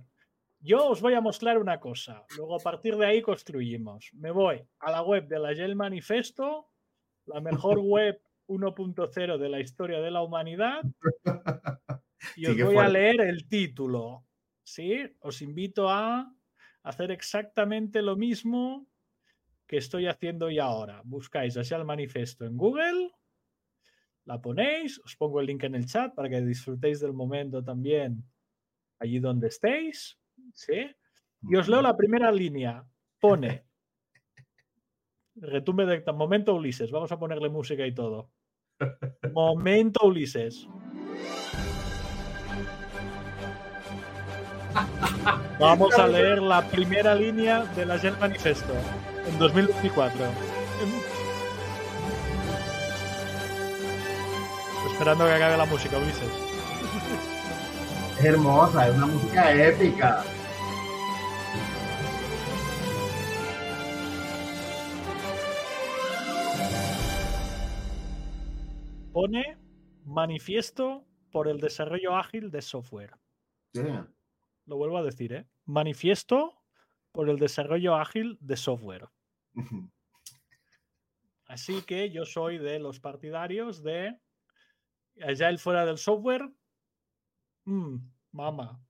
Yo 0.59 0.87
os 0.87 1.01
voy 1.01 1.13
a 1.13 1.21
mostrar 1.21 1.57
una 1.57 1.79
cosa. 1.79 2.25
Luego 2.37 2.55
a 2.55 2.59
partir 2.59 2.97
de 2.97 3.05
ahí 3.05 3.21
construimos. 3.21 4.09
Me 4.13 4.31
voy 4.31 4.65
a 4.79 4.91
la 4.91 5.01
web 5.01 5.27
del 5.27 5.45
Agile 5.45 5.75
Manifesto, 5.75 6.69
la 7.25 7.41
mejor 7.41 7.79
web 7.83 8.21
1.0 8.47 9.37
de 9.37 9.49
la 9.49 9.59
historia 9.59 9.99
de 9.99 10.11
la 10.11 10.21
humanidad. 10.21 10.81
Y 12.35 12.45
os 12.47 12.61
voy 12.61 12.77
a 12.77 12.87
leer 12.87 13.21
el 13.21 13.47
título. 13.47 14.25
¿sí? 14.63 15.01
Os 15.19 15.41
invito 15.41 15.89
a 15.89 16.33
hacer 16.83 17.11
exactamente 17.11 18.01
lo 18.01 18.15
mismo 18.15 18.87
que 19.67 19.77
estoy 19.77 20.07
haciendo 20.07 20.49
ya 20.49 20.65
ahora. 20.65 21.01
Buscáis 21.03 21.57
así 21.57 21.73
el 21.73 21.85
manifiesto 21.85 22.45
en 22.45 22.57
Google, 22.57 23.11
la 24.25 24.41
ponéis, 24.41 24.99
os 25.05 25.15
pongo 25.15 25.39
el 25.39 25.45
link 25.45 25.63
en 25.63 25.75
el 25.75 25.85
chat 25.85 26.13
para 26.13 26.29
que 26.29 26.41
disfrutéis 26.41 26.99
del 26.99 27.13
momento 27.13 27.63
también 27.63 28.23
allí 28.99 29.19
donde 29.19 29.47
estéis. 29.47 30.19
¿sí? 30.53 30.89
Y 31.43 31.55
os 31.55 31.67
leo 31.67 31.81
la 31.81 31.95
primera 31.95 32.31
línea. 32.31 32.83
Pone. 33.19 33.65
Retumbe 35.35 35.85
de 35.85 36.11
momento 36.13 36.55
Ulises. 36.55 36.91
Vamos 36.91 37.11
a 37.11 37.19
ponerle 37.19 37.49
música 37.49 37.85
y 37.85 37.93
todo. 37.93 38.31
Momento 39.33 40.07
Ulises. 40.07 40.67
Vamos 45.59 45.97
a 45.97 46.07
leer 46.07 46.41
la 46.41 46.61
primera 46.67 47.15
línea 47.15 47.63
de 47.75 47.85
la 47.85 47.97
Shell 47.97 48.17
Manifesto 48.17 48.73
en 49.27 49.39
2024. 49.39 50.25
Esperando 54.91 55.25
que 55.25 55.31
acabe 55.31 55.57
la 55.57 55.65
música, 55.65 55.97
Ulises. 55.97 56.29
Es 58.19 58.25
hermosa, 58.25 58.87
es 58.87 58.95
una 58.95 59.07
música 59.07 59.53
épica. 59.53 60.23
Pone 69.11 69.57
manifiesto 70.05 71.03
por 71.31 71.47
el 71.47 71.59
desarrollo 71.59 72.15
ágil 72.15 72.51
de 72.51 72.61
software. 72.61 73.13
Sí 73.73 73.81
lo 74.65 74.77
vuelvo 74.77 74.97
a 74.97 75.03
decir, 75.03 75.33
¿eh? 75.33 75.47
Manifiesto 75.65 76.53
por 77.11 77.29
el 77.29 77.37
desarrollo 77.37 77.95
ágil 77.95 78.37
de 78.41 78.57
software. 78.57 79.07
Así 81.47 81.81
que 81.83 82.09
yo 82.09 82.25
soy 82.25 82.57
de 82.57 82.79
los 82.79 82.99
partidarios 82.99 83.83
de 83.83 84.19
Agile 85.21 85.57
fuera 85.57 85.85
del 85.85 85.97
software. 85.97 86.49
Mm, 87.65 87.97
mama. 88.31 88.81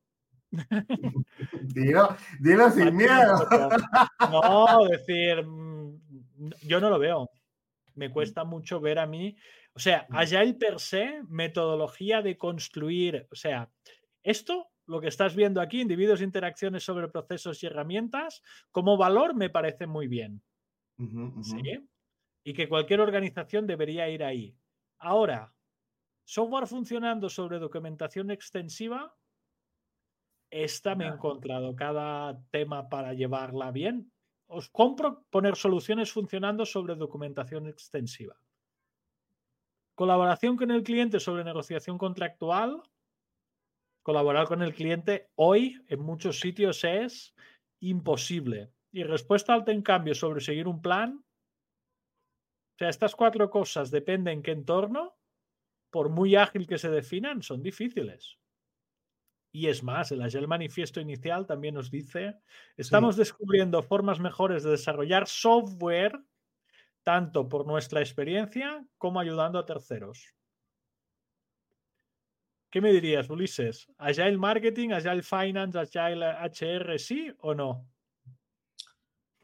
dilo, 1.61 2.15
dilo 2.39 2.69
sin 2.71 2.95
miedo. 2.95 3.47
No, 4.31 4.87
decir, 4.89 5.45
mm, 5.45 5.99
yo 6.63 6.79
no 6.79 6.89
lo 6.89 6.99
veo. 6.99 7.29
Me 7.95 8.09
cuesta 8.09 8.43
mucho 8.43 8.79
ver 8.79 8.99
a 8.99 9.05
mí. 9.05 9.37
O 9.73 9.79
sea, 9.79 10.07
Agile 10.09 10.53
per 10.53 10.79
se, 10.79 11.21
metodología 11.27 12.21
de 12.21 12.37
construir. 12.37 13.27
O 13.31 13.35
sea, 13.35 13.69
esto, 14.23 14.69
lo 14.87 15.01
que 15.01 15.07
estás 15.07 15.35
viendo 15.35 15.61
aquí, 15.61 15.81
individuos, 15.81 16.21
interacciones 16.21 16.83
sobre 16.83 17.07
procesos 17.07 17.61
y 17.63 17.67
herramientas, 17.67 18.41
como 18.71 18.97
valor 18.97 19.35
me 19.35 19.49
parece 19.49 19.87
muy 19.87 20.07
bien. 20.07 20.41
¿Sí? 21.41 21.89
Y 22.43 22.53
que 22.53 22.69
cualquier 22.69 23.01
organización 23.01 23.65
debería 23.65 24.07
ir 24.09 24.23
ahí. 24.23 24.55
Ahora, 24.99 25.53
software 26.23 26.67
funcionando 26.67 27.29
sobre 27.29 27.59
documentación 27.59 28.31
extensiva, 28.31 29.15
esta 30.49 30.95
me 30.95 31.05
he 31.05 31.09
encontrado 31.09 31.75
cada 31.75 32.39
tema 32.51 32.87
para 32.87 33.13
llevarla 33.13 33.71
bien. 33.71 34.11
Os 34.47 34.69
compro 34.69 35.25
poner 35.29 35.55
soluciones 35.55 36.11
funcionando 36.11 36.65
sobre 36.65 36.95
documentación 36.95 37.67
extensiva. 37.67 38.37
Colaboración 39.95 40.55
con 40.55 40.71
el 40.71 40.83
cliente 40.83 41.19
sobre 41.19 41.43
negociación 41.43 41.97
contractual. 41.97 42.83
Colaborar 44.05 44.45
con 44.45 44.61
el 44.61 44.75
cliente 44.75 45.31
hoy 45.33 45.83
en 45.87 45.99
muchos 45.99 46.39
sitios 46.39 46.83
es 46.83 47.33
imposible. 47.79 48.71
Y 48.91 49.01
respuesta 49.01 49.51
alta 49.51 49.71
en 49.71 49.81
cambio 49.81 50.13
sobre 50.13 50.41
seguir 50.41 50.67
un 50.67 50.79
plan. 50.79 51.25
O 52.75 52.77
sea, 52.77 52.89
estas 52.89 53.15
cuatro 53.15 53.49
cosas 53.49 53.89
dependen 53.89 54.37
en 54.37 54.43
qué 54.43 54.51
entorno, 54.51 55.17
por 55.91 56.09
muy 56.09 56.35
ágil 56.35 56.67
que 56.67 56.77
se 56.77 56.91
definan, 56.91 57.41
son 57.41 57.63
difíciles. 57.63 58.37
Y 59.51 59.69
es 59.69 59.81
más, 59.81 60.11
el 60.11 60.21
Agile 60.21 60.45
Manifiesto 60.45 61.01
inicial 61.01 61.47
también 61.47 61.73
nos 61.73 61.89
dice, 61.89 62.35
estamos 62.77 63.15
descubriendo 63.15 63.81
formas 63.81 64.19
mejores 64.19 64.61
de 64.61 64.69
desarrollar 64.69 65.27
software, 65.27 66.13
tanto 67.01 67.49
por 67.49 67.65
nuestra 67.65 68.01
experiencia 68.01 68.85
como 68.99 69.19
ayudando 69.19 69.57
a 69.57 69.65
terceros. 69.65 70.34
¿Qué 72.75 72.81
me 72.81 72.91
dirías, 72.91 73.29
Ulises? 73.29 73.87
¿Agile 73.97 74.37
Marketing, 74.37 74.89
Agile 74.89 75.23
Finance, 75.23 75.79
Agile 75.79 76.25
HR, 76.25 76.99
sí 76.99 77.33
o 77.39 77.53
no? 77.53 77.87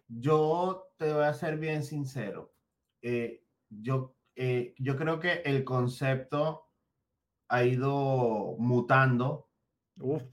Yo 0.09 0.89
te 0.97 1.13
voy 1.13 1.23
a 1.23 1.33
ser 1.33 1.57
bien 1.57 1.81
sincero. 1.81 2.53
Eh, 3.01 3.45
yo, 3.69 4.17
eh, 4.35 4.75
yo 4.77 4.97
creo 4.97 5.17
que 5.21 5.43
el 5.45 5.63
concepto 5.63 6.73
ha 7.47 7.63
ido 7.63 8.57
mutando 8.59 9.49
Uf. 10.01 10.23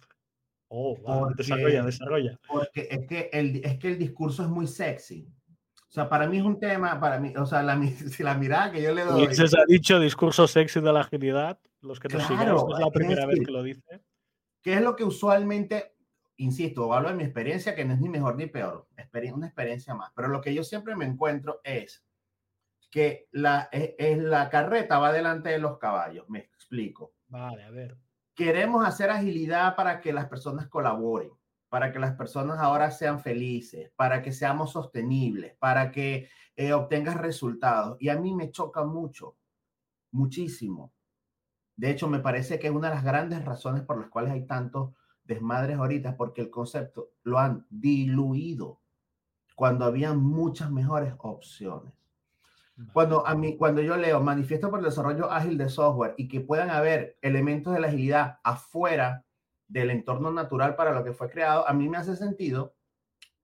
Oh, 0.67 1.29
desarrolla, 1.37 1.85
desarrolla. 1.85 2.41
Porque 2.49 2.89
es 2.91 3.07
que, 3.07 3.31
el, 3.33 3.65
es 3.65 3.79
que 3.79 3.91
el 3.91 3.99
discurso 4.01 4.43
es 4.43 4.49
muy 4.49 4.67
sexy. 4.67 5.33
O 5.89 5.91
sea, 5.91 6.09
para 6.09 6.29
mí 6.29 6.37
es 6.37 6.45
un 6.45 6.61
tema, 6.61 7.01
para 7.01 7.19
mí, 7.19 7.33
o 7.37 7.47
sea, 7.47 7.63
la, 7.63 7.81
si 8.11 8.23
la 8.23 8.35
mirada 8.35 8.71
que 8.71 8.83
yo 8.83 8.95
le 8.95 9.05
doy. 9.05 9.35
se 9.35 9.45
ha 9.45 9.65
dicho 9.67 9.99
discurso 9.99 10.47
sexy 10.47 10.81
de 10.81 10.93
la 10.93 11.01
agilidad, 11.01 11.59
los 11.81 11.99
que 11.99 12.09
nos 12.09 12.27
claro, 12.27 12.67
es 12.75 12.79
la 12.79 12.91
primera 12.91 13.27
vez 13.27 13.41
que 13.41 13.51
lo 13.51 13.63
dice. 13.63 14.03
¿Qué 14.63 14.75
es 14.75 14.83
lo 14.83 14.97
que 14.97 15.05
usualmente, 15.05 15.95
insisto, 16.37 16.93
hablo 16.93 17.09
de 17.09 17.15
mi 17.15 17.25
experiencia, 17.25 17.75
que 17.75 17.85
no 17.85 17.95
es 17.95 18.01
ni 18.01 18.09
mejor 18.09 18.37
ni 18.37 18.47
peor, 18.47 18.87
una 19.33 19.47
experiencia 19.47 19.95
más, 19.95 20.13
pero 20.15 20.29
lo 20.29 20.41
que 20.41 20.53
yo 20.53 20.63
siempre 20.63 20.95
me 20.95 21.07
encuentro 21.07 21.61
es 21.65 22.05
que 22.91 23.29
la, 23.33 23.69
es, 23.73 23.95
es 23.99 24.19
la 24.19 24.51
carreta 24.51 24.99
va 24.99 25.13
delante 25.13 25.51
de 25.51 25.59
los 25.59 25.79
caballos, 25.79 26.29
me 26.29 26.41
explico. 26.41 27.15
Vale, 27.29 27.63
a 27.63 27.71
ver 27.71 27.97
queremos 28.39 28.87
hacer 28.87 29.11
agilidad 29.11 29.75
para 29.75 30.01
que 30.01 30.13
las 30.13 30.29
personas 30.29 30.69
colaboren, 30.69 31.33
para 31.69 31.93
que 31.93 31.99
las 31.99 32.15
personas 32.15 32.59
ahora 32.59 32.91
sean 32.91 33.21
felices, 33.21 33.91
para 33.97 34.23
que 34.23 34.33
seamos 34.33 34.73
sostenibles, 34.73 35.55
para 35.59 35.91
que 35.91 36.29
eh, 36.57 36.73
obtengas 36.73 37.17
resultados. 37.17 37.97
Y 38.01 38.09
a 38.09 38.19
mí 38.19 38.35
me 38.35 38.51
choca 38.51 38.85
mucho, 38.85 39.37
muchísimo. 40.11 40.93
De 41.77 41.91
hecho, 41.91 42.09
me 42.09 42.19
parece 42.19 42.59
que 42.59 42.69
es 42.69 42.73
una 42.73 42.89
de 42.89 42.97
las 42.97 43.05
grandes 43.05 43.45
razones 43.45 43.83
por 43.83 44.01
las 44.01 44.09
cuales 44.09 44.33
hay 44.33 44.47
tantos 44.47 44.95
desmadres 45.25 45.77
ahorita, 45.77 46.17
porque 46.17 46.41
el 46.41 46.51
concepto 46.51 47.11
lo 47.23 47.39
han 47.39 47.67
diluido 47.71 48.81
cuando 49.55 49.85
había 49.85 50.15
muchas 50.15 50.71
mejores 50.71 51.15
opciones. 51.19 51.93
Cuando, 52.93 53.27
a 53.27 53.35
mí, 53.35 53.57
cuando 53.57 53.83
yo 53.83 53.97
leo 53.97 54.21
manifiesto 54.21 54.71
por 54.71 54.79
el 54.79 54.85
desarrollo 54.85 55.31
ágil 55.31 55.59
de 55.59 55.69
software 55.69 56.15
y 56.17 56.29
que 56.29 56.41
puedan 56.41 56.71
haber 56.71 57.19
elementos 57.23 57.75
de 57.75 57.81
la 57.81 57.89
agilidad 57.89 58.39
afuera 58.45 59.25
del 59.69 59.91
entorno 59.91 60.33
natural 60.33 60.75
para 60.75 60.93
lo 60.93 61.05
que 61.05 61.13
fue 61.13 61.31
creado, 61.31 61.69
a 61.69 61.73
mí 61.73 61.89
me 61.89 61.99
hace 61.99 62.17
sentido 62.17 62.75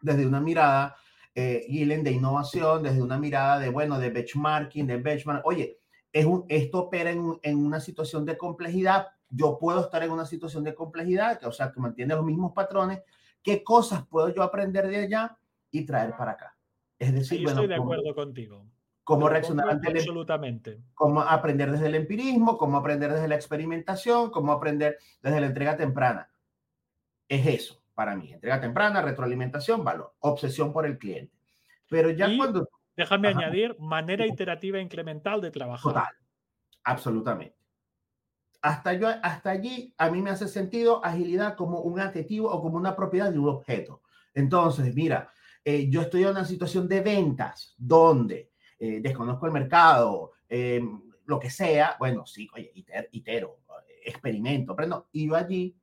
desde 0.01 0.27
una 0.27 0.41
mirada, 0.41 0.97
eh, 1.35 1.67
de 1.69 2.11
innovación, 2.11 2.83
desde 2.83 3.03
una 3.03 3.19
mirada 3.19 3.59
de, 3.59 3.69
bueno, 3.69 3.99
de 3.99 4.11
benchmarking, 4.11 4.87
de 4.87 4.97
benchmark. 4.97 5.45
Oye, 5.47 5.79
es 6.13 6.25
un, 6.25 6.45
esto 6.49 6.81
opera 6.85 7.11
en, 7.11 7.39
en, 7.43 7.59
una 7.59 7.81
situación 7.81 8.25
de 8.25 8.37
complejidad. 8.37 9.09
Yo 9.29 9.59
puedo 9.59 9.81
estar 9.81 10.03
en 10.03 10.11
una 10.11 10.27
situación 10.27 10.65
de 10.65 10.75
complejidad, 10.75 11.39
que, 11.39 11.47
o 11.47 11.53
sea, 11.53 11.73
que 11.73 11.81
mantiene 11.81 12.15
los 12.15 12.25
mismos 12.25 12.53
patrones. 12.53 13.03
¿Qué 13.43 13.63
cosas 13.63 14.07
puedo 14.07 14.29
yo 14.29 14.43
aprender 14.43 14.89
de 14.89 14.97
allá 14.99 15.37
y 15.71 15.85
traer 15.85 16.17
para 16.17 16.33
acá? 16.33 16.57
Es 16.99 17.13
decir, 17.13 17.43
bueno, 17.43 17.63
estoy 17.63 17.69
de 17.69 17.83
acuerdo 17.83 18.15
contigo 18.15 18.67
cómo 19.05 19.29
reaccionar 19.29 19.69
ante 19.69 19.91
el, 19.91 19.99
absolutamente. 19.99 20.81
cómo 20.95 21.21
aprender 21.21 21.71
desde 21.71 21.87
el 21.87 21.95
empirismo, 21.95 22.57
cómo 22.57 22.79
aprender 22.79 23.13
desde 23.13 23.29
la 23.29 23.35
experimentación, 23.37 24.31
cómo 24.31 24.53
aprender 24.53 24.99
desde 25.23 25.41
la 25.41 25.47
entrega 25.47 25.77
temprana. 25.77 26.31
Es 27.29 27.47
eso 27.47 27.83
para 27.95 28.17
mí, 28.17 28.33
entrega 28.33 28.61
temprana, 28.61 29.03
retroalimentación, 29.03 29.85
valor, 29.85 30.15
obsesión 30.21 30.73
por 30.73 30.87
el 30.87 30.99
cliente. 30.99 31.33
Pero 31.89 32.11
ya 32.11 32.29
cuando... 32.37 32.69
Déjame 32.97 33.29
añadir 33.29 33.77
manera 33.79 34.27
iterativa 34.27 34.79
e 34.79 34.83
incremental 34.83 35.41
de 35.41 35.51
trabajar. 35.51 35.93
Total, 35.93 36.15
absolutamente. 36.85 37.57
Hasta, 38.63 38.95
yo, 38.95 39.09
hasta 39.23 39.51
allí 39.51 39.95
a 39.99 40.11
mí 40.11 40.23
me 40.23 40.31
hace 40.31 40.49
sentido 40.49 41.05
agilidad 41.05 41.55
como 41.55 41.81
un 41.81 42.01
adjetivo 42.01 42.51
o 42.51 42.63
como 42.63 42.77
una 42.77 42.97
propiedad 42.97 43.31
de 43.31 43.39
un 43.39 43.49
objeto. 43.49 44.03
Entonces, 44.33 44.95
mira, 44.95 45.31
eh, 45.65 45.89
yo 45.91 46.03
estoy 46.03 46.23
en 46.23 46.31
una 46.31 46.45
situación 46.45 46.89
de 46.89 47.01
ventas 47.01 47.75
donde 47.77 48.54
eh, 48.79 49.01
desconozco 49.01 49.47
el 49.47 49.53
mercado, 49.53 50.33
eh, 50.49 50.83
lo 51.27 51.39
que 51.39 51.51
sea, 51.51 51.97
bueno, 51.99 52.27
sí, 52.27 52.49
oye, 52.55 52.73
itero, 53.13 53.59
experimento, 54.05 54.73
aprendo. 54.73 55.09
Y 55.13 55.29
yo 55.29 55.37
allí 55.37 55.77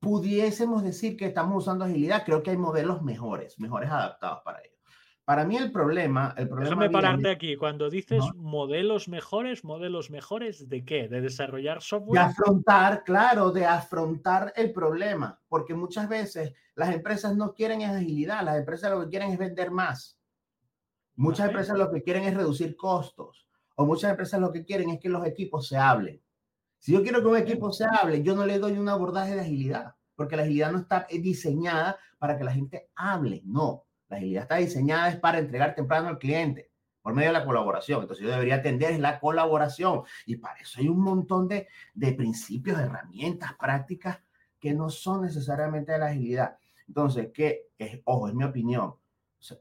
pudiésemos 0.00 0.82
decir 0.82 1.16
que 1.16 1.26
estamos 1.26 1.62
usando 1.62 1.84
agilidad, 1.84 2.24
creo 2.24 2.42
que 2.42 2.50
hay 2.50 2.56
modelos 2.56 3.02
mejores, 3.02 3.58
mejores 3.58 3.90
adaptados 3.90 4.40
para 4.44 4.60
ello. 4.60 4.76
Para 5.26 5.44
mí 5.44 5.56
el 5.56 5.72
problema, 5.72 6.34
el 6.36 6.46
problema 6.46 6.76
Déjame 6.76 6.90
pararte 6.90 7.30
aquí. 7.30 7.56
Cuando 7.56 7.90
dices 7.90 8.22
modelos 8.36 9.08
mejores, 9.08 9.64
modelos 9.64 10.08
mejores 10.08 10.68
de 10.68 10.84
qué? 10.84 11.08
De 11.08 11.20
desarrollar 11.20 11.82
software. 11.82 12.20
De 12.20 12.26
afrontar, 12.26 13.02
claro, 13.02 13.50
de 13.50 13.66
afrontar 13.66 14.52
el 14.54 14.72
problema, 14.72 15.40
porque 15.48 15.74
muchas 15.74 16.08
veces 16.08 16.52
las 16.76 16.94
empresas 16.94 17.34
no 17.34 17.54
quieren 17.54 17.82
agilidad, 17.82 18.44
las 18.44 18.56
empresas 18.56 18.92
lo 18.92 19.00
que 19.00 19.08
quieren 19.08 19.32
es 19.32 19.38
vender 19.38 19.72
más. 19.72 20.15
Muchas 21.16 21.48
empresas 21.48 21.78
lo 21.78 21.90
que 21.90 22.02
quieren 22.02 22.24
es 22.24 22.34
reducir 22.34 22.76
costos 22.76 23.46
o 23.74 23.86
muchas 23.86 24.10
empresas 24.10 24.40
lo 24.40 24.52
que 24.52 24.64
quieren 24.64 24.90
es 24.90 25.00
que 25.00 25.08
los 25.08 25.24
equipos 25.26 25.68
se 25.68 25.76
hablen. 25.76 26.20
Si 26.78 26.92
yo 26.92 27.02
quiero 27.02 27.20
que 27.20 27.26
un 27.26 27.36
equipo 27.36 27.72
se 27.72 27.84
hable, 27.84 28.22
yo 28.22 28.34
no 28.34 28.44
le 28.44 28.58
doy 28.58 28.72
un 28.78 28.88
abordaje 28.88 29.34
de 29.34 29.40
agilidad, 29.40 29.94
porque 30.14 30.36
la 30.36 30.42
agilidad 30.42 30.72
no 30.72 30.78
está 30.78 31.06
diseñada 31.10 31.98
para 32.18 32.36
que 32.36 32.44
la 32.44 32.52
gente 32.52 32.90
hable, 32.94 33.42
no. 33.44 33.84
La 34.08 34.18
agilidad 34.18 34.42
está 34.42 34.56
diseñada 34.56 35.08
es 35.08 35.16
para 35.16 35.38
entregar 35.38 35.74
temprano 35.74 36.08
al 36.08 36.18
cliente 36.18 36.70
por 37.02 37.14
medio 37.14 37.28
de 37.30 37.38
la 37.38 37.44
colaboración. 37.44 38.02
Entonces 38.02 38.24
yo 38.24 38.30
debería 38.30 38.56
atender 38.56 38.98
la 39.00 39.18
colaboración 39.18 40.02
y 40.26 40.36
para 40.36 40.60
eso 40.60 40.80
hay 40.80 40.88
un 40.88 41.00
montón 41.00 41.48
de, 41.48 41.68
de 41.94 42.12
principios, 42.12 42.78
herramientas, 42.78 43.54
prácticas 43.58 44.18
que 44.58 44.74
no 44.74 44.90
son 44.90 45.22
necesariamente 45.22 45.92
de 45.92 45.98
la 45.98 46.06
agilidad. 46.06 46.58
Entonces, 46.86 47.30
que 47.32 47.68
es, 47.78 48.00
ojo, 48.04 48.28
es 48.28 48.34
mi 48.34 48.44
opinión 48.44 48.94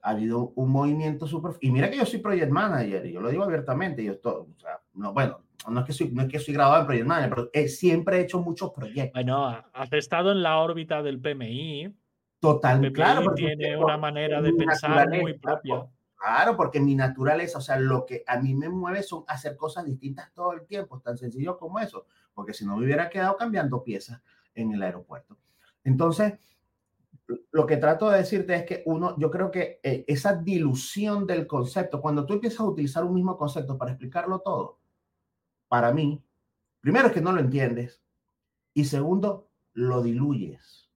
ha 0.01 0.09
habido 0.09 0.53
un 0.55 0.69
movimiento 0.69 1.27
súper... 1.27 1.53
Y 1.61 1.71
mira 1.71 1.89
que 1.89 1.97
yo 1.97 2.05
soy 2.05 2.19
project 2.19 2.51
manager, 2.51 3.05
y 3.05 3.13
yo 3.13 3.21
lo 3.21 3.29
digo 3.29 3.43
abiertamente, 3.43 4.03
yo 4.03 4.13
estoy, 4.13 4.33
o 4.33 4.59
sea, 4.59 4.81
no, 4.93 5.13
bueno, 5.13 5.41
no 5.69 5.79
es 5.79 5.85
que 5.85 5.93
soy, 5.93 6.11
no 6.11 6.23
es 6.23 6.27
que 6.27 6.39
soy 6.39 6.53
graduado 6.53 6.81
en 6.81 6.87
project 6.87 7.07
manager, 7.07 7.29
pero 7.29 7.49
he, 7.53 7.67
siempre 7.67 8.17
he 8.17 8.21
hecho 8.21 8.41
muchos 8.41 8.71
proyectos. 8.71 9.13
Bueno, 9.13 9.47
has 9.73 9.93
estado 9.93 10.31
en 10.31 10.43
la 10.43 10.57
órbita 10.59 11.01
del 11.01 11.19
PMI. 11.19 11.93
Total, 12.39 12.91
claro. 12.91 13.33
Tiene 13.33 13.77
una 13.77 13.97
manera 13.97 14.41
de 14.41 14.53
pensar 14.53 15.09
muy 15.09 15.33
propia. 15.37 15.87
Claro, 16.15 16.55
porque 16.55 16.79
mi 16.79 16.95
naturaleza, 16.95 17.59
o 17.59 17.61
sea, 17.61 17.77
lo 17.77 18.05
que 18.05 18.23
a 18.25 18.39
mí 18.39 18.55
me 18.55 18.69
mueve 18.69 19.03
son 19.03 19.23
hacer 19.27 19.55
cosas 19.55 19.85
distintas 19.85 20.33
todo 20.33 20.53
el 20.53 20.65
tiempo, 20.65 20.99
tan 20.99 21.17
sencillo 21.17 21.57
como 21.57 21.79
eso, 21.79 22.07
porque 22.33 22.53
si 22.53 22.65
no 22.65 22.77
me 22.77 22.85
hubiera 22.85 23.09
quedado 23.09 23.35
cambiando 23.37 23.83
piezas 23.83 24.21
en 24.55 24.71
el 24.73 24.81
aeropuerto. 24.81 25.37
Entonces, 25.83 26.33
lo 27.27 27.65
que 27.65 27.77
trato 27.77 28.09
de 28.09 28.19
decirte 28.19 28.55
es 28.55 28.65
que 28.65 28.83
uno, 28.85 29.17
yo 29.17 29.31
creo 29.31 29.49
que 29.49 29.79
eh, 29.81 30.05
esa 30.07 30.35
dilución 30.35 31.25
del 31.25 31.47
concepto, 31.47 32.01
cuando 32.01 32.25
tú 32.25 32.33
empiezas 32.33 32.59
a 32.59 32.65
utilizar 32.65 33.03
un 33.03 33.15
mismo 33.15 33.37
concepto 33.37 33.77
para 33.77 33.91
explicarlo 33.91 34.39
todo, 34.39 34.79
para 35.67 35.91
mí, 35.91 36.21
primero 36.81 37.07
es 37.07 37.13
que 37.13 37.21
no 37.21 37.31
lo 37.31 37.39
entiendes 37.39 38.01
y 38.73 38.85
segundo, 38.85 39.49
lo 39.73 40.03
diluyes, 40.03 40.89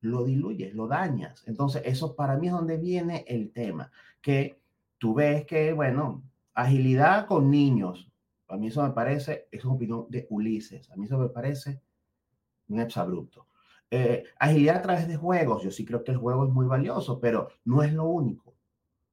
lo 0.00 0.24
diluyes, 0.24 0.74
lo 0.74 0.86
dañas. 0.86 1.42
Entonces, 1.46 1.82
eso 1.84 2.14
para 2.14 2.36
mí 2.36 2.46
es 2.46 2.52
donde 2.52 2.78
viene 2.78 3.24
el 3.26 3.50
tema, 3.50 3.90
que 4.20 4.60
tú 4.98 5.14
ves 5.14 5.44
que, 5.44 5.72
bueno, 5.72 6.22
agilidad 6.54 7.26
con 7.26 7.50
niños, 7.50 8.10
a 8.48 8.56
mí 8.56 8.68
eso 8.68 8.82
me 8.82 8.90
parece, 8.90 9.48
es 9.50 9.64
una 9.64 9.74
opinión 9.74 10.06
de 10.08 10.26
Ulises, 10.30 10.90
a 10.90 10.96
mí 10.96 11.06
eso 11.06 11.18
me 11.18 11.28
parece 11.28 11.80
un 12.68 12.80
exabrupto. 12.80 13.46
Eh, 13.96 14.24
agilidad 14.40 14.78
a 14.78 14.82
través 14.82 15.06
de 15.06 15.16
juegos, 15.16 15.62
yo 15.62 15.70
sí 15.70 15.84
creo 15.84 16.02
que 16.02 16.10
el 16.10 16.16
juego 16.16 16.44
es 16.44 16.50
muy 16.52 16.66
valioso, 16.66 17.20
pero 17.20 17.50
no 17.64 17.84
es 17.84 17.92
lo 17.92 18.06
único. 18.06 18.56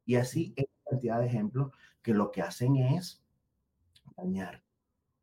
Y 0.07 0.15
así 0.15 0.55
hay 0.57 0.65
cantidad 0.89 1.19
de 1.19 1.27
ejemplos 1.27 1.71
que 2.01 2.15
lo 2.15 2.31
que 2.31 2.41
hacen 2.41 2.77
es 2.77 3.23
dañar, 4.17 4.63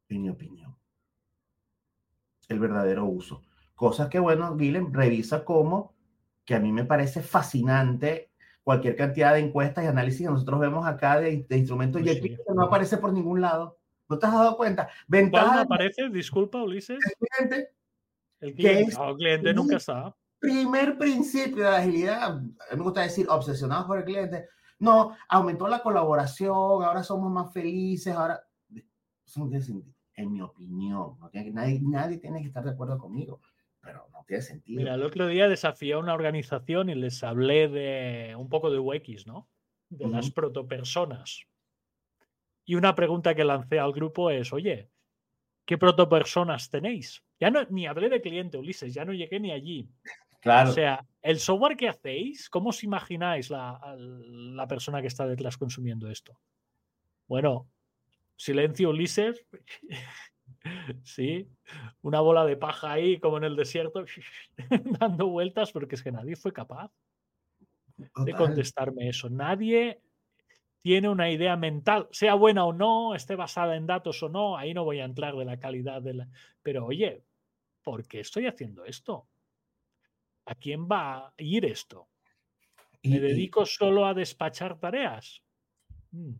en 0.08 0.22
mi 0.22 0.28
opinión, 0.28 0.76
el 2.48 2.60
verdadero 2.60 3.06
uso. 3.06 3.42
Cosas 3.74 4.08
que, 4.08 4.20
bueno, 4.20 4.56
Guilhem 4.56 4.92
revisa 4.92 5.44
como 5.44 5.92
que 6.44 6.54
a 6.54 6.60
mí 6.60 6.70
me 6.70 6.84
parece 6.84 7.20
fascinante 7.20 8.30
cualquier 8.62 8.94
cantidad 8.94 9.34
de 9.34 9.40
encuestas 9.40 9.82
y 9.82 9.88
análisis 9.88 10.20
que 10.20 10.32
nosotros 10.32 10.60
vemos 10.60 10.86
acá 10.86 11.18
de, 11.18 11.44
instrumentos 11.50 12.00
pues 12.00 12.16
y 12.16 12.20
que 12.20 12.38
no 12.54 12.62
aparece 12.62 12.98
por 12.98 13.12
ningún 13.12 13.40
lado. 13.40 13.76
¿No 14.08 14.20
te 14.20 14.26
has 14.26 14.32
dado 14.34 14.56
cuenta? 14.56 14.88
Ventaja 15.08 15.56
no 15.56 15.60
aparece? 15.62 16.08
Disculpa, 16.10 16.62
Ulises. 16.62 17.00
El 18.40 18.54
cliente, 18.54 18.94
el 19.00 19.16
cliente 19.16 19.54
nunca 19.54 19.76
está. 19.76 20.16
Primer 20.38 20.96
principio 20.96 21.64
de 21.64 21.76
agilidad, 21.76 22.28
a 22.28 22.34
mí 22.38 22.54
me 22.76 22.82
gusta 22.82 23.02
decir 23.02 23.26
obsesionados 23.28 23.86
por 23.86 23.98
el 23.98 24.04
cliente. 24.04 24.46
No, 24.78 25.16
aumentó 25.28 25.66
la 25.66 25.82
colaboración, 25.82 26.54
ahora 26.54 27.02
somos 27.02 27.32
más 27.32 27.52
felices, 27.52 28.14
ahora... 28.14 28.40
En 30.14 30.32
mi 30.32 30.40
opinión, 30.40 31.16
nadie, 31.52 31.80
nadie 31.82 32.18
tiene 32.18 32.40
que 32.40 32.46
estar 32.46 32.64
de 32.64 32.70
acuerdo 32.70 32.98
conmigo, 32.98 33.40
pero 33.80 34.08
no 34.10 34.24
tiene 34.26 34.42
sentido. 34.42 34.80
Mira, 34.80 34.94
el 34.94 35.02
otro 35.02 35.26
día 35.28 35.48
desafié 35.48 35.92
a 35.92 35.98
una 35.98 36.14
organización 36.14 36.88
y 36.88 36.94
les 36.94 37.22
hablé 37.22 37.68
de 37.68 38.34
un 38.36 38.48
poco 38.48 38.70
de 38.70 38.78
UX, 38.78 39.26
¿no? 39.26 39.48
De 39.90 40.08
las 40.08 40.30
protopersonas. 40.30 41.46
Y 42.64 42.74
una 42.74 42.94
pregunta 42.94 43.34
que 43.34 43.44
lancé 43.44 43.78
al 43.78 43.92
grupo 43.92 44.30
es, 44.30 44.52
oye, 44.52 44.90
¿qué 45.66 45.78
protopersonas 45.78 46.70
tenéis? 46.70 47.22
Ya 47.40 47.50
no, 47.50 47.64
ni 47.70 47.86
hablé 47.86 48.08
de 48.08 48.20
cliente, 48.20 48.58
Ulises, 48.58 48.92
ya 48.92 49.04
no 49.04 49.12
llegué 49.12 49.38
ni 49.38 49.52
allí. 49.52 49.88
Claro. 50.40 50.70
O 50.70 50.72
sea, 50.72 51.04
el 51.22 51.38
software 51.38 51.76
que 51.76 51.88
hacéis, 51.88 52.48
¿cómo 52.48 52.70
os 52.70 52.84
imagináis 52.84 53.50
la, 53.50 53.96
la 53.96 54.66
persona 54.66 55.00
que 55.00 55.08
está 55.08 55.26
detrás 55.26 55.56
consumiendo 55.56 56.08
esto? 56.08 56.38
Bueno, 57.26 57.68
silencio, 58.36 58.90
Ulises. 58.90 59.44
sí, 61.02 61.48
una 62.02 62.20
bola 62.20 62.44
de 62.44 62.56
paja 62.56 62.92
ahí, 62.92 63.18
como 63.18 63.36
en 63.38 63.44
el 63.44 63.56
desierto, 63.56 64.04
dando 65.00 65.28
vueltas, 65.28 65.72
porque 65.72 65.94
es 65.94 66.02
que 66.02 66.12
nadie 66.12 66.36
fue 66.36 66.52
capaz 66.52 66.90
de 67.96 68.32
contestarme 68.32 69.08
eso. 69.08 69.28
Nadie 69.28 70.00
tiene 70.82 71.08
una 71.08 71.30
idea 71.30 71.56
mental, 71.56 72.08
sea 72.12 72.34
buena 72.34 72.64
o 72.64 72.72
no, 72.72 73.14
esté 73.14 73.34
basada 73.34 73.76
en 73.76 73.86
datos 73.86 74.22
o 74.22 74.28
no, 74.28 74.56
ahí 74.56 74.72
no 74.72 74.84
voy 74.84 75.00
a 75.00 75.04
entrar 75.04 75.34
de 75.36 75.44
la 75.44 75.58
calidad 75.58 76.00
de 76.00 76.14
la... 76.14 76.28
Pero 76.62 76.86
oye, 76.86 77.24
¿por 77.88 78.06
qué 78.06 78.20
estoy 78.20 78.46
haciendo 78.46 78.84
esto? 78.84 79.26
¿A 80.44 80.54
quién 80.54 80.86
va 80.86 81.28
a 81.28 81.34
ir 81.38 81.64
esto? 81.64 82.06
¿Me 83.02 83.18
dedico 83.18 83.64
solo 83.64 84.04
a 84.04 84.12
despachar 84.12 84.78
tareas? 84.78 85.42
Mm. 86.10 86.34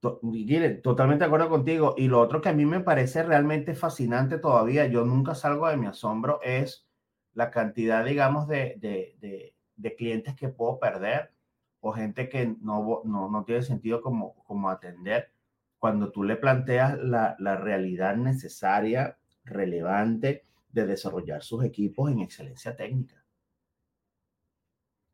Totalmente 0.00 1.24
de 1.24 1.26
acuerdo 1.26 1.48
contigo. 1.48 1.96
Y 1.98 2.06
lo 2.06 2.20
otro 2.20 2.40
que 2.40 2.50
a 2.50 2.52
mí 2.52 2.64
me 2.64 2.78
parece 2.78 3.24
realmente 3.24 3.74
fascinante 3.74 4.38
todavía, 4.38 4.86
yo 4.86 5.04
nunca 5.04 5.34
salgo 5.34 5.66
de 5.66 5.76
mi 5.76 5.86
asombro, 5.86 6.40
es 6.44 6.86
la 7.32 7.50
cantidad, 7.50 8.04
digamos, 8.04 8.46
de, 8.46 8.76
de, 8.78 9.52
de, 9.74 9.96
clientes 9.96 10.36
que 10.36 10.48
puedo 10.48 10.78
perder 10.78 11.32
o 11.80 11.90
gente 11.90 12.28
que 12.28 12.54
no, 12.60 13.02
no, 13.04 13.28
no 13.28 13.44
tiene 13.44 13.62
sentido 13.62 14.00
como, 14.00 14.36
como 14.44 14.70
atender 14.70 15.32
cuando 15.80 16.12
tú 16.12 16.22
le 16.22 16.36
planteas 16.36 16.96
la, 16.98 17.34
la 17.40 17.56
realidad 17.56 18.14
necesaria, 18.14 19.18
relevante 19.44 20.44
de 20.70 20.86
desarrollar 20.86 21.42
sus 21.42 21.64
equipos 21.64 22.10
en 22.10 22.20
excelencia 22.20 22.76
técnica. 22.76 23.24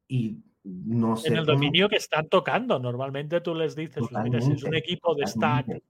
Y 0.08 0.38
no 0.64 1.16
sé. 1.16 1.28
En 1.28 1.36
el 1.36 1.46
dominio 1.46 1.88
que 1.88 1.96
están 1.96 2.28
tocando, 2.28 2.78
normalmente 2.78 3.40
tú 3.40 3.54
les 3.54 3.74
dices, 3.74 4.04
pues 4.08 4.24
mira, 4.24 4.40
si 4.40 4.52
es 4.52 4.62
un 4.64 4.74
equipo 4.74 5.14
de 5.14 5.26
Stack, 5.26 5.82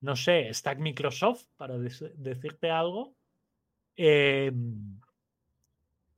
no 0.00 0.16
sé, 0.16 0.52
Stack 0.52 0.78
Microsoft, 0.78 1.44
para 1.56 1.78
decirte 1.78 2.70
algo, 2.70 3.14
em, 3.96 4.98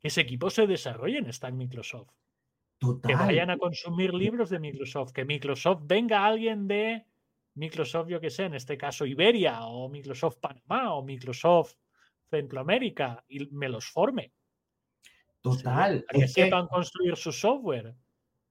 ese 0.02 0.20
equipo 0.20 0.50
se 0.50 0.66
desarrolle 0.66 1.18
en 1.18 1.32
Stack 1.32 1.54
Microsoft. 1.54 2.10
Que 3.06 3.14
vayan 3.14 3.50
a 3.50 3.56
consumir 3.56 4.12
libros 4.12 4.50
de 4.50 4.58
Microsoft, 4.58 5.12
que 5.12 5.24
Microsoft 5.24 5.82
venga 5.84 6.26
alguien 6.26 6.68
de 6.68 7.06
Microsoft, 7.54 8.08
yo 8.08 8.20
que 8.20 8.30
sé, 8.30 8.44
en 8.44 8.54
este 8.54 8.76
caso 8.76 9.06
Iberia 9.06 9.64
o 9.64 9.88
Microsoft 9.88 10.38
Panamá 10.38 10.92
o 10.92 11.02
Microsoft 11.02 11.76
Centroamérica 12.30 13.24
y 13.28 13.46
me 13.50 13.68
los 13.68 13.86
forme. 13.86 14.32
Total. 15.40 16.04
que 16.08 16.26
sepan 16.26 16.66
construir 16.68 17.16
su 17.16 17.30
software. 17.30 17.94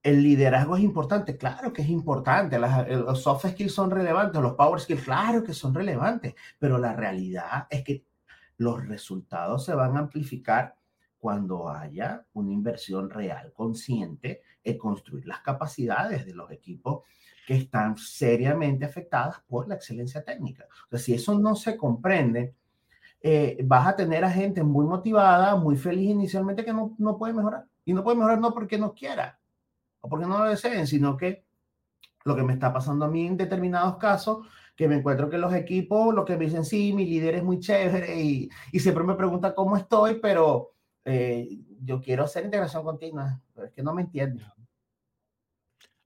El 0.04 0.22
liderazgo 0.22 0.76
es 0.76 0.84
importante, 0.84 1.38
claro 1.38 1.72
que 1.74 1.82
es 1.82 1.90
importante. 1.90 2.60
los 2.60 3.22
soft 3.22 3.48
skills 3.48 3.74
son 3.74 3.90
relevantes, 3.90 4.42
los 4.42 4.54
power 4.54 4.80
skills, 4.80 5.04
claro 5.04 5.44
que 5.44 5.54
son 5.54 5.74
relevantes, 5.74 6.36
pero 6.60 6.78
la 6.78 6.94
realidad 6.94 7.68
es 7.70 7.84
que 7.84 8.06
los 8.58 8.86
resultados 8.86 9.66
se 9.66 9.74
van 9.74 9.96
a 9.96 10.02
amplificar 10.02 10.76
cuando 11.18 11.70
haya 11.70 12.26
una 12.34 12.52
inversión 12.52 13.10
real, 13.10 13.54
consciente 13.54 14.42
en 14.62 14.78
construir 14.78 15.26
las 15.26 15.40
capacidades 15.40 16.26
de 16.26 16.34
los 16.34 16.52
equipos 16.52 17.04
que 17.48 17.56
están 17.56 17.98
seriamente 17.98 18.86
afectadas 18.86 19.42
por 19.48 19.68
la 19.68 19.76
excelencia 19.76 20.24
técnica. 20.24 20.68
O 20.86 20.90
sea, 20.90 21.00
si 21.00 21.14
eso 21.14 21.40
no 21.40 21.56
se 21.56 21.78
comprende, 21.78 22.56
eh, 23.26 23.58
vas 23.64 23.88
a 23.88 23.96
tener 23.96 24.26
a 24.26 24.30
gente 24.30 24.62
muy 24.64 24.86
motivada, 24.86 25.56
muy 25.56 25.78
feliz 25.78 26.10
inicialmente 26.10 26.66
que 26.66 26.74
no, 26.74 26.94
no 27.00 27.18
puede 27.18 27.34
mejorar. 27.34 27.66
Y 27.86 27.94
no 27.94 28.04
puede 28.04 28.18
mejorar 28.18 28.40
no 28.40 28.54
porque 28.54 28.78
no 28.78 28.94
quiera 28.94 29.40
o 30.02 30.10
porque 30.10 30.28
no 30.28 30.40
lo 30.40 30.50
deseen, 30.50 30.86
sino 30.86 31.16
que 31.16 31.46
lo 32.26 32.36
que 32.36 32.44
me 32.44 32.54
está 32.54 32.74
pasando 32.74 33.06
a 33.06 33.08
mí 33.08 33.26
en 33.26 33.38
determinados 33.38 33.96
casos, 33.96 34.46
que 34.76 34.90
me 34.90 34.96
encuentro 34.96 35.30
que 35.30 35.38
los 35.38 35.54
equipos, 35.54 36.14
lo 36.14 36.26
que 36.26 36.36
me 36.36 36.46
dicen, 36.46 36.66
sí, 36.66 36.92
mi 36.92 37.06
líder 37.06 37.36
es 37.36 37.44
muy 37.44 37.60
chévere 37.60 38.22
y, 38.22 38.50
y 38.74 38.80
siempre 38.80 39.06
me 39.06 39.16
pregunta 39.16 39.56
cómo 39.56 39.78
estoy, 39.78 40.20
pero 40.22 40.74
eh, 41.06 41.48
yo 41.82 42.02
quiero 42.02 42.26
hacer 42.26 42.44
integración 42.44 42.84
continua, 42.84 43.42
pero 43.54 43.68
es 43.68 43.74
que 43.74 43.84
no 43.84 43.94
me 43.94 44.02
entiende. 44.02 44.44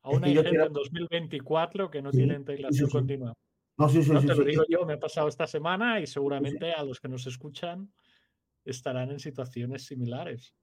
Aún 0.03 0.23
hay 0.23 0.35
gente 0.35 0.49
en 0.49 0.73
2024 0.73 1.89
que 1.89 2.01
no 2.01 2.11
tiene 2.11 2.35
integración 2.35 2.89
continua. 2.89 3.33
No, 3.77 3.89
sí, 3.89 4.01
sí, 4.03 4.11
no 4.11 4.21
te 4.21 4.33
lo 4.33 4.43
digo 4.43 4.63
yo, 4.67 4.85
me 4.85 4.95
he 4.95 4.97
pasado 4.97 5.27
esta 5.27 5.45
semana 5.45 5.99
y 5.99 6.07
seguramente 6.07 6.73
a 6.73 6.83
los 6.83 6.99
que 6.99 7.07
nos 7.07 7.27
escuchan 7.27 7.91
estarán 8.65 9.11
en 9.11 9.19
situaciones 9.19 9.85
similares. 9.85 10.55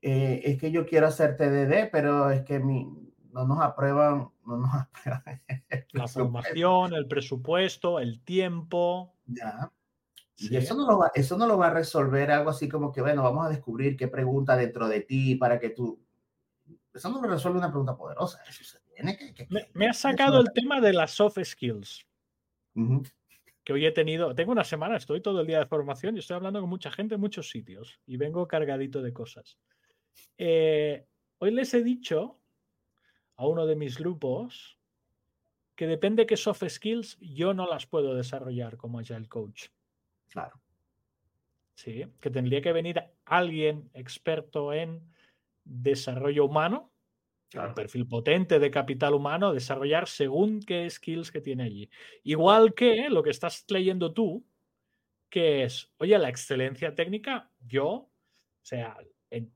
Eh, 0.00 0.42
es 0.44 0.58
que 0.58 0.70
yo 0.70 0.86
quiero 0.86 1.08
hacer 1.08 1.36
TDD, 1.36 1.90
pero 1.90 2.30
es 2.30 2.42
que 2.42 2.60
mi, 2.60 2.88
no 3.32 3.46
nos 3.46 3.60
aprueban, 3.60 4.30
no 4.46 4.56
nos 4.58 4.70
aprueban 4.74 5.40
la 5.92 6.08
formación, 6.08 6.94
el 6.94 7.06
presupuesto, 7.06 7.98
el 7.98 8.20
tiempo. 8.22 9.14
Ya. 9.26 9.72
Y 10.36 10.56
eso 10.56 10.74
no, 10.74 10.86
lo 10.86 10.98
va, 10.98 11.12
eso 11.14 11.36
no 11.36 11.46
lo 11.46 11.58
va 11.58 11.68
a 11.68 11.74
resolver 11.74 12.30
algo 12.30 12.50
así 12.50 12.68
como 12.68 12.90
que, 12.90 13.00
bueno, 13.00 13.22
vamos 13.22 13.46
a 13.46 13.50
descubrir 13.50 13.96
qué 13.96 14.08
pregunta 14.08 14.56
dentro 14.56 14.88
de 14.88 15.00
ti 15.00 15.36
para 15.36 15.58
que 15.60 15.70
tú... 15.70 16.00
Eso 16.92 17.10
no 17.10 17.22
lo 17.22 17.28
resuelve 17.28 17.58
una 17.58 17.70
pregunta 17.70 17.96
poderosa. 17.96 18.42
Eso 18.48 18.64
se 18.64 18.80
tiene 18.94 19.16
que... 19.16 19.46
me, 19.72 19.88
ha 19.88 19.92
sacado 19.92 20.40
el 20.40 20.52
tema 20.52 20.80
de 20.80 20.92
las 20.92 21.12
soft 21.12 21.38
skills. 21.44 22.04
Que 23.64 23.72
hoy 23.72 23.86
he 23.86 23.92
tenido, 23.92 24.34
tengo 24.34 24.52
una 24.52 24.64
semana, 24.64 24.96
estoy 24.96 25.20
todo 25.20 25.40
el 25.40 25.46
día 25.46 25.60
de 25.60 25.66
formación 25.66 26.16
y 26.16 26.18
estoy 26.18 26.36
hablando 26.36 26.60
con 26.60 26.68
mucha 26.68 26.90
gente 26.90 27.14
en 27.14 27.20
muchos 27.20 27.50
sitios 27.50 28.00
y 28.06 28.16
vengo 28.16 28.48
cargadito 28.48 29.02
de 29.02 29.12
cosas. 29.12 29.58
Eh, 30.36 31.06
hoy 31.38 31.50
les 31.52 31.72
he 31.74 31.82
dicho 31.82 32.40
a 33.36 33.46
uno 33.46 33.66
de 33.66 33.76
mis 33.76 33.98
grupos 33.98 34.78
que 35.74 35.86
depende 35.86 36.26
qué 36.26 36.36
soft 36.36 36.64
skills 36.68 37.18
yo 37.20 37.54
no 37.54 37.66
las 37.66 37.86
puedo 37.86 38.14
desarrollar 38.14 38.76
como 38.76 38.98
Agile 38.98 39.28
Coach. 39.28 39.68
Claro. 40.28 40.60
Sí, 41.74 42.04
que 42.20 42.30
tendría 42.30 42.60
que 42.60 42.72
venir 42.72 43.02
alguien 43.24 43.90
experto 43.94 44.72
en 44.72 45.12
desarrollo 45.64 46.44
humano, 46.44 46.91
un 47.54 47.74
perfil 47.74 48.06
potente 48.06 48.58
de 48.58 48.70
capital 48.70 49.14
humano, 49.14 49.52
desarrollar 49.52 50.08
según 50.08 50.60
qué 50.60 50.88
skills 50.88 51.30
que 51.30 51.40
tiene 51.40 51.64
allí. 51.64 51.90
Igual 52.22 52.74
que 52.74 53.08
lo 53.10 53.22
que 53.22 53.30
estás 53.30 53.64
leyendo 53.68 54.12
tú, 54.12 54.44
que 55.28 55.64
es, 55.64 55.90
oye, 55.98 56.18
la 56.18 56.28
excelencia 56.28 56.94
técnica, 56.94 57.50
yo, 57.60 57.88
o 57.88 58.10
sea, 58.62 58.96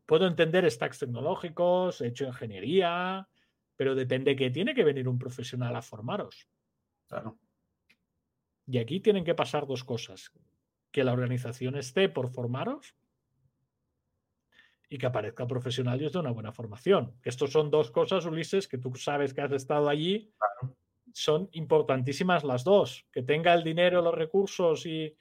puedo 0.06 0.26
entender 0.26 0.70
stacks 0.70 1.00
tecnológicos, 1.00 2.00
he 2.00 2.08
hecho 2.08 2.26
ingeniería, 2.26 3.28
pero 3.76 3.94
depende 3.94 4.36
que 4.36 4.50
tiene 4.50 4.74
que 4.74 4.84
venir 4.84 5.08
un 5.08 5.18
profesional 5.18 5.76
a 5.76 5.82
formaros. 5.82 6.48
Claro. 7.08 7.38
Y 8.66 8.78
aquí 8.78 9.00
tienen 9.00 9.24
que 9.24 9.34
pasar 9.34 9.66
dos 9.66 9.84
cosas. 9.84 10.32
Que 10.90 11.04
la 11.04 11.12
organización 11.12 11.76
esté 11.76 12.08
por 12.08 12.30
formaros 12.30 12.94
y 14.88 14.98
que 14.98 15.06
aparezca 15.06 15.46
profesional 15.46 16.00
y 16.00 16.06
os 16.06 16.12
dé 16.12 16.18
una 16.18 16.30
buena 16.30 16.52
formación. 16.52 17.14
Estos 17.22 17.50
son 17.50 17.70
dos 17.70 17.90
cosas, 17.90 18.24
Ulises, 18.26 18.68
que 18.68 18.78
tú 18.78 18.94
sabes 18.94 19.34
que 19.34 19.40
has 19.40 19.52
estado 19.52 19.88
allí. 19.88 20.30
Son 21.12 21.48
importantísimas 21.52 22.44
las 22.44 22.62
dos. 22.62 23.06
Que 23.10 23.22
tenga 23.22 23.54
el 23.54 23.64
dinero, 23.64 24.02
los 24.02 24.14
recursos 24.14 24.86
y 24.86 25.16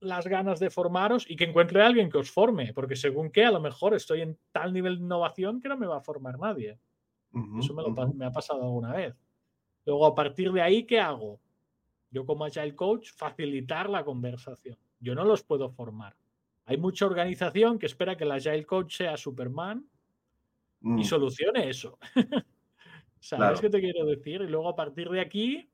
las 0.00 0.26
ganas 0.26 0.60
de 0.60 0.70
formaros 0.70 1.28
y 1.28 1.36
que 1.36 1.44
encuentre 1.44 1.82
a 1.82 1.86
alguien 1.86 2.10
que 2.10 2.18
os 2.18 2.30
forme, 2.30 2.72
porque 2.72 2.96
según 2.96 3.30
qué, 3.30 3.44
a 3.44 3.50
lo 3.50 3.60
mejor 3.60 3.94
estoy 3.94 4.20
en 4.20 4.38
tal 4.52 4.72
nivel 4.72 4.98
de 4.98 5.04
innovación 5.04 5.60
que 5.60 5.68
no 5.68 5.76
me 5.76 5.86
va 5.86 5.98
a 5.98 6.02
formar 6.02 6.38
nadie. 6.38 6.78
Eso 7.58 7.74
me, 7.74 7.82
me 8.14 8.26
ha 8.26 8.32
pasado 8.32 8.62
alguna 8.62 8.92
vez. 8.92 9.14
Luego, 9.84 10.06
a 10.06 10.14
partir 10.14 10.52
de 10.52 10.62
ahí, 10.62 10.84
¿qué 10.84 11.00
hago? 11.00 11.38
Yo 12.10 12.24
como 12.24 12.44
Agile 12.44 12.74
Coach, 12.74 13.10
facilitar 13.14 13.90
la 13.90 14.04
conversación. 14.04 14.78
Yo 15.00 15.14
no 15.14 15.24
los 15.24 15.42
puedo 15.42 15.70
formar. 15.70 16.16
Hay 16.66 16.78
mucha 16.78 17.06
organización 17.06 17.78
que 17.78 17.86
espera 17.86 18.16
que 18.16 18.24
el 18.24 18.32
Agile 18.32 18.66
Coach 18.66 18.96
sea 18.96 19.16
Superman 19.16 19.88
y 20.82 20.88
mm. 20.88 21.04
solucione 21.04 21.68
eso. 21.70 21.98
¿Sabes 23.20 23.60
qué 23.60 23.70
te 23.70 23.80
quiero 23.80 24.04
decir? 24.04 24.42
Y 24.42 24.48
luego 24.48 24.68
a 24.68 24.76
partir 24.76 25.08
de 25.08 25.20
aquí, 25.20 25.70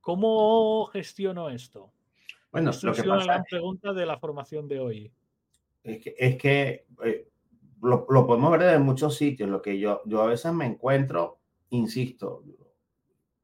¿cómo 0.00 0.86
gestiono 0.86 1.50
esto? 1.50 1.92
Bueno, 2.50 2.70
lo 2.82 2.92
que 2.92 3.02
pasa 3.02 3.20
es 3.20 3.26
la 3.26 3.44
pregunta 3.44 3.92
de 3.92 4.06
la 4.06 4.18
formación 4.18 4.68
de 4.68 4.80
hoy. 4.80 5.12
Es 5.82 6.02
que, 6.02 6.14
es 6.18 6.36
que 6.36 6.86
eh, 7.04 7.28
lo, 7.82 8.06
lo, 8.08 8.26
podemos 8.26 8.50
ver 8.52 8.74
en 8.74 8.82
muchos 8.82 9.16
sitios. 9.16 9.48
Lo 9.50 9.60
que 9.60 9.78
yo, 9.78 10.00
yo 10.06 10.22
a 10.22 10.26
veces 10.26 10.52
me 10.52 10.64
encuentro, 10.64 11.40
insisto, 11.70 12.42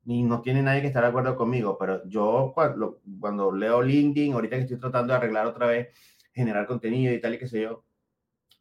y 0.07 0.23
no 0.23 0.41
tiene 0.41 0.63
nadie 0.63 0.81
que 0.81 0.87
estar 0.87 1.03
de 1.03 1.11
acuerdo 1.11 1.37
conmigo, 1.37 1.77
pero 1.79 2.07
yo 2.09 2.53
cuando, 2.55 3.01
cuando 3.21 3.53
leo 3.53 3.83
LinkedIn, 3.83 4.33
ahorita 4.33 4.57
que 4.57 4.63
estoy 4.63 4.79
tratando 4.79 5.13
de 5.13 5.19
arreglar 5.19 5.47
otra 5.47 5.67
vez 5.67 5.89
generar 6.33 6.67
contenido 6.67 7.13
y 7.13 7.21
tal 7.21 7.35
y 7.35 7.39
qué 7.39 7.49
sé 7.49 7.63
yo. 7.63 7.85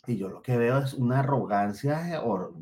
Y 0.08 0.18
yo 0.18 0.30
lo 0.30 0.42
que 0.42 0.58
veo 0.58 0.80
es 0.80 0.94
una 0.94 1.20
arrogancia 1.20 2.22
o 2.24 2.54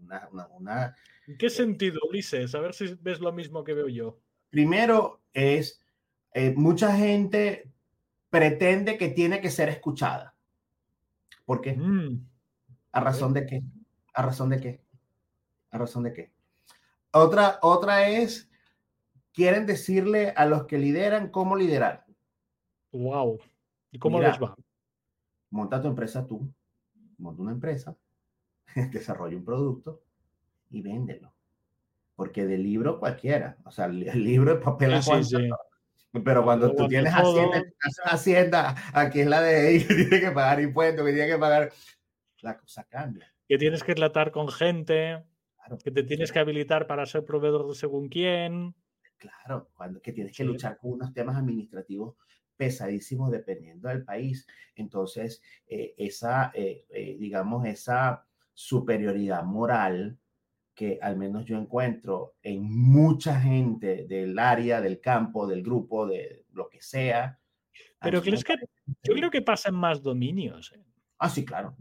una, 0.00 0.48
una, 0.58 0.96
¿En 1.26 1.38
qué 1.38 1.50
sentido, 1.50 2.00
Ulises? 2.08 2.54
A 2.54 2.60
ver 2.60 2.74
si 2.74 2.94
ves 3.00 3.20
lo 3.20 3.32
mismo 3.32 3.64
que 3.64 3.74
veo 3.74 3.88
yo. 3.88 4.18
Primero 4.50 5.22
es, 5.32 5.80
eh, 6.34 6.52
mucha 6.56 6.94
gente 6.96 7.70
pretende 8.28 8.98
que 8.98 9.08
tiene 9.08 9.40
que 9.40 9.50
ser 9.50 9.68
escuchada. 9.68 10.34
¿Por 11.44 11.60
qué? 11.60 11.74
Mm. 11.74 12.26
¿A 12.92 13.00
razón 13.00 13.32
de 13.32 13.46
qué? 13.46 13.62
¿A 14.14 14.22
razón 14.22 14.50
de 14.50 14.60
qué? 14.60 14.84
¿A 15.70 15.78
razón 15.78 16.02
de 16.02 16.12
qué? 16.12 16.32
Otra, 17.12 17.58
otra 17.62 18.08
es, 18.08 18.50
quieren 19.32 19.66
decirle 19.66 20.32
a 20.36 20.46
los 20.46 20.66
que 20.66 20.78
lideran 20.78 21.28
cómo 21.28 21.56
liderar. 21.56 22.04
Wow. 22.92 23.40
¿Y 23.92 23.98
cómo 23.98 24.20
les 24.20 24.42
va? 24.42 24.56
Monta 25.50 25.80
tu 25.80 25.88
empresa 25.88 26.26
tú, 26.26 26.50
monta 27.18 27.42
una 27.42 27.52
empresa, 27.52 27.94
desarrolla 28.90 29.36
un 29.36 29.44
producto 29.44 30.02
y 30.70 30.80
véndelo. 30.80 31.32
Porque 32.16 32.46
del 32.46 32.62
libro 32.62 32.98
cualquiera, 32.98 33.58
o 33.64 33.70
sea, 33.70 33.86
el, 33.86 34.00
libro 34.24 34.54
es 34.54 34.60
papel 34.60 34.98
Pero 36.24 36.44
cuando 36.44 36.74
tú 36.74 36.88
tienes 36.88 37.12
hacienda, 37.14 37.62
hacienda, 38.04 38.76
aquí 38.94 39.20
es 39.20 39.26
la 39.26 39.42
de 39.42 39.76
ellos, 39.76 39.88
que 39.88 39.94
tiene 39.94 40.20
que 40.20 40.30
pagar 40.30 40.60
impuestos, 40.60 41.04
que 41.04 41.12
tiene 41.12 41.28
que 41.28 41.38
pagar, 41.38 41.72
la 42.40 42.56
cosa 42.56 42.84
cambia. 42.84 43.32
Que 43.46 43.58
tienes 43.58 43.84
que 43.84 43.94
tratar 43.94 44.30
con 44.30 44.48
gente, 44.48 45.22
que 45.84 45.90
te 45.90 46.02
tienes 46.02 46.32
que 46.32 46.38
habilitar 46.38 46.86
para 46.86 47.04
ser 47.04 47.24
proveedor 47.24 47.68
de 47.68 47.74
según 47.74 48.08
quién. 48.08 48.74
Claro, 49.18 49.68
cuando 49.74 50.00
que 50.00 50.12
tienes 50.12 50.34
que 50.34 50.44
luchar 50.44 50.78
con 50.78 50.92
unos 50.92 51.12
temas 51.12 51.36
administrativos 51.36 52.16
pesadísimos 52.62 53.32
dependiendo 53.32 53.88
del 53.88 54.04
país. 54.04 54.46
Entonces, 54.76 55.42
eh, 55.66 55.94
esa, 55.98 56.52
eh, 56.54 56.86
eh, 56.90 57.16
digamos, 57.18 57.66
esa 57.66 58.24
superioridad 58.54 59.42
moral 59.42 60.16
que 60.72 61.00
al 61.02 61.16
menos 61.16 61.44
yo 61.44 61.58
encuentro 61.58 62.36
en 62.40 62.62
mucha 62.62 63.40
gente 63.40 64.06
del 64.06 64.38
área, 64.38 64.80
del 64.80 65.00
campo, 65.00 65.48
del 65.48 65.64
grupo, 65.64 66.06
de 66.06 66.44
lo 66.52 66.68
que 66.68 66.80
sea. 66.80 67.36
Pero 68.00 68.22
crees 68.22 68.44
que 68.44 68.54
yo 69.02 69.14
creo 69.14 69.28
que 69.28 69.42
pasan 69.42 69.74
más 69.74 70.00
dominios. 70.00 70.72
Ah, 71.18 71.28
sí, 71.28 71.44
claro. 71.44 71.76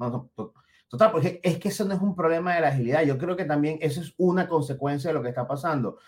total, 0.87 1.11
porque 1.11 1.39
es 1.43 1.59
que 1.59 1.67
eso 1.69 1.85
no 1.85 1.93
es 1.93 2.01
un 2.01 2.15
problema 2.15 2.55
de 2.55 2.61
la 2.61 2.69
agilidad. 2.69 3.03
Yo 3.03 3.19
creo 3.19 3.35
que 3.35 3.45
también 3.45 3.77
eso 3.81 4.01
es 4.01 4.15
una 4.17 4.47
consecuencia 4.47 5.11
de 5.11 5.13
lo 5.13 5.21
que 5.21 5.29
está 5.29 5.47
pasando. 5.47 5.99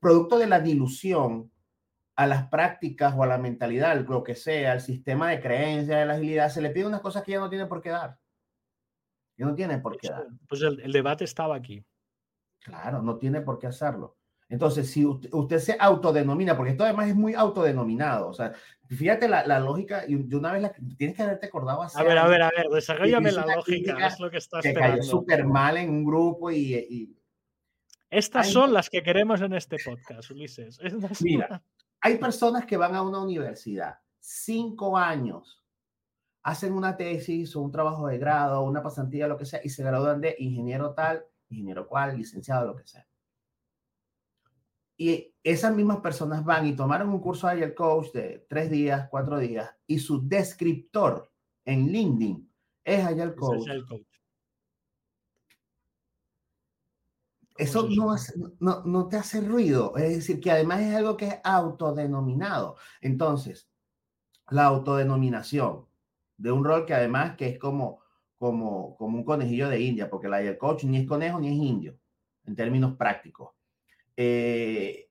Producto 0.00 0.38
de 0.38 0.46
la 0.46 0.60
dilución 0.60 1.50
a 2.16 2.26
las 2.26 2.48
prácticas 2.48 3.14
o 3.16 3.22
a 3.22 3.26
la 3.26 3.38
mentalidad, 3.38 3.96
lo 4.06 4.22
que 4.22 4.34
sea, 4.34 4.72
al 4.72 4.80
sistema 4.80 5.30
de 5.30 5.40
creencia 5.40 5.98
de 5.98 6.06
la 6.06 6.14
agilidad, 6.14 6.48
se 6.48 6.62
le 6.62 6.70
pide 6.70 6.86
unas 6.86 7.00
cosas 7.00 7.22
que 7.22 7.32
ya 7.32 7.40
no 7.40 7.50
tiene 7.50 7.66
por 7.66 7.80
qué 7.80 7.90
dar. 7.90 8.18
Ya 9.36 9.46
no 9.46 9.54
tiene 9.54 9.78
por 9.78 9.96
qué 9.96 10.08
dar. 10.08 10.26
Pues 10.48 10.62
el, 10.62 10.92
debate 10.92 11.24
estaba 11.24 11.56
aquí. 11.56 11.84
Claro, 12.60 13.02
no 13.02 13.16
tiene 13.16 13.40
por 13.40 13.58
qué 13.58 13.66
hacerlo. 13.66 14.16
Entonces, 14.48 14.90
si 14.90 15.04
usted, 15.04 15.58
se 15.58 15.76
autodenomina, 15.78 16.56
porque 16.56 16.72
esto 16.72 16.84
además 16.84 17.08
es 17.08 17.16
muy 17.16 17.34
autodenominado, 17.34 18.28
o 18.28 18.34
sea, 18.34 18.52
fíjate 18.88 19.26
la, 19.26 19.58
lógica, 19.58 20.04
y 20.06 20.14
de 20.14 20.36
una 20.36 20.52
vez 20.52 20.62
la, 20.62 20.72
tienes 20.96 21.16
que 21.16 21.22
haberte 21.22 21.46
acordado 21.46 21.82
así. 21.82 21.98
A 21.98 22.04
ver, 22.04 22.18
a 22.18 22.28
ver, 22.28 22.42
a 22.42 22.50
ver, 22.50 22.68
desarrollame 22.68 23.32
la 23.32 23.46
lógica, 23.46 24.06
es 24.06 24.20
lo 24.20 24.30
que 24.30 24.36
estás 24.36 24.62
que 24.62 24.74
cayó 24.74 25.02
súper 25.02 25.44
mal 25.44 25.78
en 25.78 25.90
un 25.90 26.04
grupo 26.04 26.50
y... 26.50 27.16
Estas 28.10 28.48
son 28.50 28.72
las 28.72 28.90
que 28.90 29.02
queremos 29.02 29.40
en 29.40 29.54
este 29.54 29.76
podcast, 29.84 30.30
Ulises. 30.30 30.78
Mira, 31.20 31.60
hay 32.04 32.18
personas 32.18 32.66
que 32.66 32.76
van 32.76 32.94
a 32.94 33.00
una 33.00 33.22
universidad 33.22 33.98
cinco 34.20 34.98
años, 34.98 35.64
hacen 36.42 36.74
una 36.74 36.98
tesis 36.98 37.56
o 37.56 37.62
un 37.62 37.72
trabajo 37.72 38.06
de 38.08 38.18
grado, 38.18 38.62
una 38.62 38.82
pasantía, 38.82 39.26
lo 39.26 39.38
que 39.38 39.46
sea, 39.46 39.60
y 39.64 39.70
se 39.70 39.82
gradúan 39.82 40.20
de 40.20 40.36
ingeniero 40.38 40.92
tal, 40.92 41.24
ingeniero 41.48 41.88
cual, 41.88 42.18
licenciado, 42.18 42.66
lo 42.66 42.76
que 42.76 42.86
sea. 42.86 43.06
Y 44.98 45.34
esas 45.42 45.74
mismas 45.74 46.00
personas 46.00 46.44
van 46.44 46.66
y 46.66 46.76
tomaron 46.76 47.08
un 47.08 47.20
curso 47.20 47.48
de 47.48 47.62
el 47.62 47.74
coach 47.74 48.12
de 48.12 48.46
tres 48.50 48.70
días, 48.70 49.08
cuatro 49.10 49.38
días, 49.38 49.74
y 49.86 49.98
su 49.98 50.28
descriptor 50.28 51.32
en 51.64 51.86
LinkedIn 51.86 52.52
es 52.84 53.06
coach. 53.34 53.66
coach. 53.88 54.13
Eso 57.56 57.88
no, 57.88 58.16
no, 58.58 58.82
no, 58.84 59.08
te 59.08 59.16
hace 59.16 59.40
ruido, 59.40 59.96
es 59.96 60.16
decir, 60.16 60.40
que 60.40 60.50
además 60.50 60.80
es 60.80 60.94
algo 60.94 61.16
que 61.16 61.26
es 61.28 61.40
autodenominado. 61.44 62.76
Entonces, 63.00 63.68
la 64.50 64.64
autodenominación 64.64 65.86
de 66.36 66.50
un 66.50 66.64
rol 66.64 66.84
que 66.84 66.94
además 66.94 67.36
que 67.36 67.48
es 67.48 67.58
como, 67.58 68.00
como, 68.38 68.96
como 68.96 69.18
un 69.18 69.24
conejillo 69.24 69.68
de 69.68 69.80
India, 69.80 70.10
porque 70.10 70.28
la 70.28 70.38
del 70.38 70.58
coach 70.58 70.84
ni 70.84 70.98
es 70.98 71.06
conejo 71.06 71.38
ni 71.38 71.48
es 71.48 71.54
indio, 71.54 71.96
en 72.44 72.56
términos 72.56 72.96
prácticos. 72.96 73.50
Eh, 74.16 75.08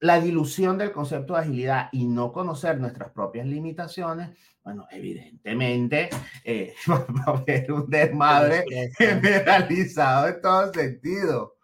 la 0.00 0.20
dilución 0.20 0.78
del 0.78 0.92
concepto 0.92 1.34
de 1.34 1.40
agilidad 1.40 1.88
y 1.92 2.06
no 2.06 2.32
conocer 2.32 2.78
nuestras 2.78 3.10
propias 3.10 3.46
limitaciones, 3.46 4.36
bueno, 4.62 4.86
evidentemente 4.90 6.10
eh, 6.44 6.74
va 6.88 7.06
a 7.26 7.36
haber 7.36 7.72
un 7.72 7.88
desmadre 7.88 8.64
generalizado 8.96 10.28
en 10.28 10.40
todo 10.40 10.72
sentido. 10.72 11.56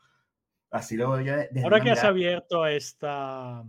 Así 0.71 0.97
lo 0.97 1.09
voy 1.09 1.29
a 1.29 1.49
Ahora 1.63 1.81
que 1.81 1.91
has 1.91 2.03
abierto 2.03 2.67
esta, 2.67 3.65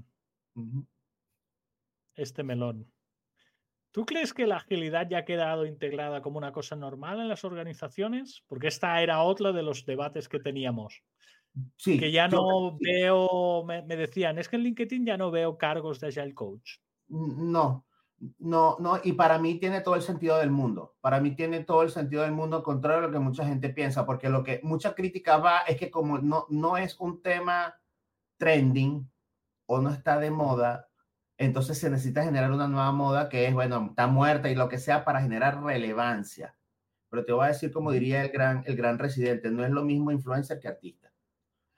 este 2.15 2.43
melón, 2.43 2.91
¿tú 3.91 4.07
crees 4.07 4.33
que 4.33 4.47
la 4.47 4.55
agilidad 4.55 5.07
ya 5.07 5.19
ha 5.19 5.25
quedado 5.25 5.67
integrada 5.67 6.23
como 6.23 6.39
una 6.39 6.51
cosa 6.51 6.75
normal 6.75 7.19
en 7.19 7.27
las 7.27 7.43
organizaciones? 7.43 8.43
Porque 8.47 8.69
esta 8.69 8.99
era 9.03 9.21
otra 9.21 9.51
de 9.51 9.61
los 9.61 9.85
debates 9.85 10.27
que 10.27 10.39
teníamos. 10.39 11.03
Sí, 11.77 11.99
que 11.99 12.11
ya 12.11 12.27
no 12.27 12.77
veo, 12.79 13.63
me, 13.65 13.81
decían, 13.83 14.37
es 14.37 14.49
que 14.49 14.57
en 14.57 14.63
LinkedIn 14.63 15.05
ya 15.05 15.17
no 15.17 15.31
veo 15.31 15.57
cargos 15.57 15.99
de 15.99 16.07
Agile 16.07 16.33
Coach. 16.33 16.79
No, 17.07 17.85
no, 18.39 18.77
no, 18.79 18.99
y 19.03 19.13
para 19.13 19.37
mí 19.39 19.55
tiene 19.55 19.81
todo 19.81 19.95
el 19.95 20.01
sentido 20.01 20.37
del 20.37 20.51
mundo. 20.51 20.95
Para 21.01 21.19
mí 21.19 21.35
tiene 21.35 21.63
todo 21.63 21.83
el 21.83 21.89
sentido 21.89 22.23
del 22.23 22.31
mundo, 22.31 22.63
contrario 22.63 22.99
a 22.99 23.07
lo 23.07 23.11
que 23.11 23.19
mucha 23.19 23.45
gente 23.45 23.69
piensa, 23.69 24.05
porque 24.05 24.29
lo 24.29 24.43
que 24.43 24.59
mucha 24.63 24.95
crítica 24.95 25.37
va 25.37 25.59
es 25.59 25.77
que 25.77 25.91
como 25.91 26.17
no, 26.17 26.45
no 26.49 26.77
es 26.77 26.99
un 26.99 27.21
tema 27.21 27.79
trending 28.37 29.09
o 29.65 29.79
no 29.79 29.89
está 29.91 30.19
de 30.19 30.31
moda, 30.31 30.89
entonces 31.37 31.77
se 31.77 31.89
necesita 31.89 32.23
generar 32.23 32.51
una 32.51 32.67
nueva 32.67 32.91
moda 32.91 33.29
que 33.29 33.47
es, 33.47 33.53
bueno, 33.53 33.87
está 33.89 34.07
muerta 34.07 34.49
y 34.49 34.55
lo 34.55 34.69
que 34.69 34.77
sea 34.77 35.03
para 35.03 35.21
generar 35.21 35.61
relevancia. 35.61 36.55
Pero 37.09 37.25
te 37.25 37.33
voy 37.33 37.45
a 37.45 37.49
decir, 37.49 37.71
como 37.71 37.91
diría 37.91 38.23
el 38.23 38.29
gran, 38.29 38.63
el 38.65 38.75
gran 38.75 38.97
residente, 38.99 39.51
no 39.51 39.63
es 39.63 39.71
lo 39.71 39.83
mismo 39.83 40.11
influencer 40.11 40.59
que 40.59 40.67
artista. 40.67 41.04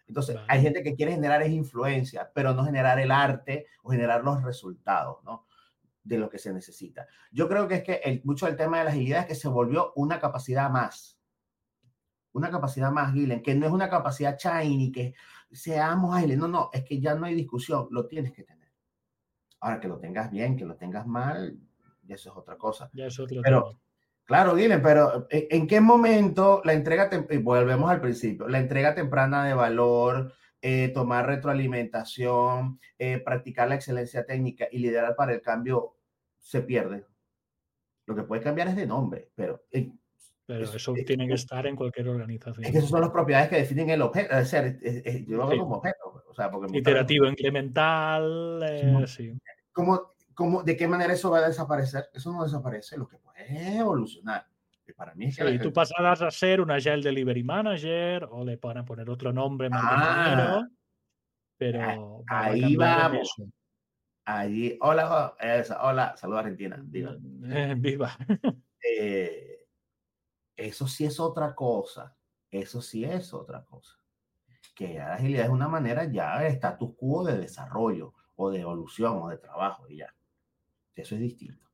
Entonces, 0.08 0.38
hay 0.48 0.62
gente 0.62 0.84
que 0.84 0.96
quiere 0.96 1.12
generar 1.12 1.42
esa 1.42 1.52
influencia, 1.52 2.32
pero 2.34 2.54
no 2.54 2.64
generar 2.64 3.00
el 3.00 3.12
arte 3.12 3.68
o 3.84 3.92
generar 3.92 4.24
los 4.24 4.42
resultados, 4.42 5.24
¿no? 5.24 5.46
de 6.08 6.18
lo 6.18 6.30
que 6.30 6.38
se 6.38 6.54
necesita. 6.54 7.08
Yo 7.32 7.48
creo 7.48 7.68
que 7.68 7.76
es 7.76 7.84
que 7.84 7.96
el, 8.04 8.22
mucho 8.24 8.46
del 8.46 8.56
tema 8.56 8.80
de 8.80 8.86
la 8.86 8.92
agilidad 8.92 9.22
es 9.22 9.26
que 9.28 9.36
se 9.36 9.50
volvió 9.50 9.92
una 9.96 10.20
capacidad 10.20 10.70
más. 10.70 11.20
Una 12.32 12.50
capacidad 12.50 12.92
más, 12.92 13.14
Gilen, 13.14 13.42
que 13.42 13.56
no 13.56 13.66
es 13.66 13.72
una 13.72 13.90
capacidad 13.90 14.38
shiny, 14.38 14.92
que 14.92 15.16
seamos 15.52 16.16
ágiles. 16.16 16.38
No, 16.38 16.48
no, 16.48 16.70
es 16.72 16.84
que 16.84 17.00
ya 17.00 17.16
no 17.16 17.26
hay 17.26 17.36
discusión, 17.36 17.88
lo 17.92 18.08
tienes 18.08 18.32
que 18.32 18.44
tener. 18.44 18.72
Ahora, 19.60 19.80
que 19.80 19.88
lo 19.88 20.00
tengas 20.00 20.32
bien, 20.32 20.56
que 20.56 20.66
lo 20.66 20.76
tengas 20.76 21.06
mal, 21.08 21.60
eso 22.08 22.30
es 22.30 22.38
otra 22.38 22.58
cosa. 22.58 22.90
Ya 22.94 23.08
es 23.08 23.20
otro 23.20 23.42
pero, 23.44 23.80
Claro, 24.28 24.58
Gilen, 24.58 24.82
pero 24.82 25.26
eh, 25.30 25.48
¿en 25.52 25.68
qué 25.68 25.80
momento 25.80 26.62
la 26.66 26.74
entrega, 26.74 27.10
y 27.30 27.38
volvemos 27.38 27.90
al 27.90 28.02
principio, 28.02 28.50
la 28.50 28.60
entrega 28.60 28.94
temprana 28.94 29.46
de 29.46 29.54
valor, 29.54 30.34
eh, 30.62 30.90
tomar 30.90 31.26
retroalimentación, 31.26 32.78
eh, 33.00 33.20
practicar 33.20 33.70
la 33.70 33.76
excelencia 33.76 34.26
técnica 34.26 34.68
y 34.70 34.80
liderar 34.80 35.16
para 35.16 35.34
el 35.34 35.42
cambio 35.42 35.96
se 36.40 36.62
pierde. 36.62 37.06
Lo 38.06 38.18
que 38.18 38.24
puede 38.24 38.42
cambiar 38.42 38.68
es 38.68 38.76
de 38.76 38.86
nombre, 38.86 39.30
pero... 39.34 39.64
pero 40.46 40.66
eso, 40.66 40.94
tiene 41.06 41.26
que 41.26 41.36
estar 41.36 41.66
en 41.66 41.78
cualquier 41.78 42.10
organización. 42.10 42.66
Es 42.66 42.72
que 42.74 42.80
esas 42.80 42.90
son 42.90 43.02
las 43.02 43.12
propiedades 43.12 43.48
que 43.48 43.58
definen 43.58 43.92
el 43.92 44.02
objeto. 44.02 44.38
Es 44.38 44.52
decir, 44.52 45.26
yo 45.26 45.38
lo 45.38 45.48
veo 45.48 45.60
como 45.60 45.76
objeto. 45.78 46.22
O 46.28 46.34
sea, 46.34 46.52
porque 46.52 46.78
Iterativo, 46.78 47.28
incremental, 47.28 49.06
sí. 49.08 49.32
¿Cómo, 49.72 50.17
cómo, 50.38 50.62
¿De 50.62 50.78
qué 50.78 50.88
manera 50.88 51.14
eso 51.14 51.32
va 51.32 51.40
a 51.40 51.48
desaparecer? 51.48 52.10
Eso 52.14 52.32
no 52.32 52.44
desaparece. 52.44 52.96
Lo 52.96 53.08
que 53.08 53.18
puede 53.18 53.78
evolucionar 53.78 54.46
para 54.94 55.14
mí 55.16 55.32
sí, 55.32 55.60
tú 55.60 55.74
pasarás 55.74 56.22
a 56.22 56.32
ser 56.32 56.62
un 56.62 56.72
Agile 56.72 57.02
Delivery 57.02 57.44
Manager 57.44 58.28
o 58.32 58.44
le 58.44 58.58
van 58.58 58.78
a 58.78 58.86
poner 58.86 59.10
otro 59.10 59.34
nombre 59.34 59.70
ah, 59.72 60.66
pero 61.58 62.24
ahí 62.28 62.76
vamos. 62.76 63.34
Allí, 64.26 64.78
hola, 64.82 65.36
hola, 65.82 66.16
saludos 66.18 66.40
Argentina. 66.40 66.78
Viva. 66.84 67.18
Eh, 67.46 67.76
viva. 67.78 68.16
Eh, 68.84 69.66
eso 70.56 70.88
sí 70.88 71.06
es 71.06 71.20
otra 71.20 71.56
cosa. 71.56 72.16
Eso 72.52 72.82
sí 72.82 73.04
es 73.04 73.34
otra 73.34 73.64
cosa. 73.64 73.98
Que 74.76 74.96
la 74.96 75.16
agilidad 75.16 75.46
es 75.46 75.52
una 75.52 75.68
manera 75.68 76.06
ya 76.06 76.40
de 76.40 76.50
status 76.50 76.94
quo 76.96 77.26
de 77.26 77.38
desarrollo 77.38 78.14
o 78.36 78.52
de 78.52 78.60
evolución 78.60 79.18
o 79.22 79.30
de 79.30 79.38
trabajo 79.38 79.88
y 79.90 79.98
ya. 79.98 80.14
Eso 80.98 81.16
es 81.16 81.22
distinto. 81.22 81.70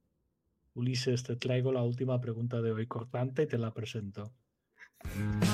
Ulises, 0.76 1.24
te 1.24 1.36
traigo 1.38 1.72
la 1.72 1.82
última 1.82 2.20
pregunta 2.20 2.62
de 2.62 2.72
hoy 2.72 2.88
cortante 2.88 3.44
y 3.44 3.48
te 3.48 3.58
la 3.58 3.74
presento. 3.74 4.34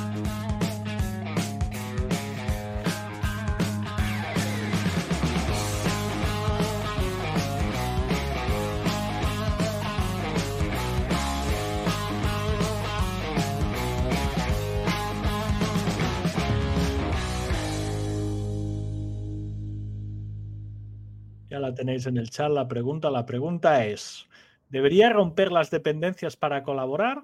Ya 21.59 21.67
la 21.67 21.73
tenéis 21.73 22.05
en 22.05 22.15
el 22.15 22.29
chat 22.29 22.49
la 22.49 22.67
pregunta. 22.67 23.11
La 23.11 23.25
pregunta 23.25 23.85
es, 23.85 24.29
¿Debería 24.69 25.09
romper 25.09 25.51
las 25.51 25.71
dependencias 25.71 26.37
para 26.37 26.63
colaborar 26.63 27.23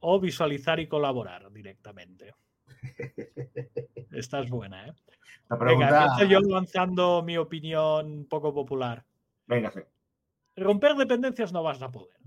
o 0.00 0.20
visualizar 0.20 0.78
y 0.80 0.86
colaborar 0.86 1.50
directamente? 1.50 2.34
Esta 4.12 4.40
es 4.40 4.50
buena, 4.50 4.86
¿eh? 4.88 4.92
Venga, 5.48 6.24
yo 6.28 6.40
lanzando 6.40 7.22
mi 7.22 7.38
opinión 7.38 8.26
poco 8.28 8.52
popular. 8.52 9.04
Venga, 9.46 9.70
sí. 9.70 9.80
Romper 10.56 10.94
dependencias 10.94 11.52
no 11.52 11.62
vas 11.62 11.80
a 11.80 11.90
poder. 11.90 12.20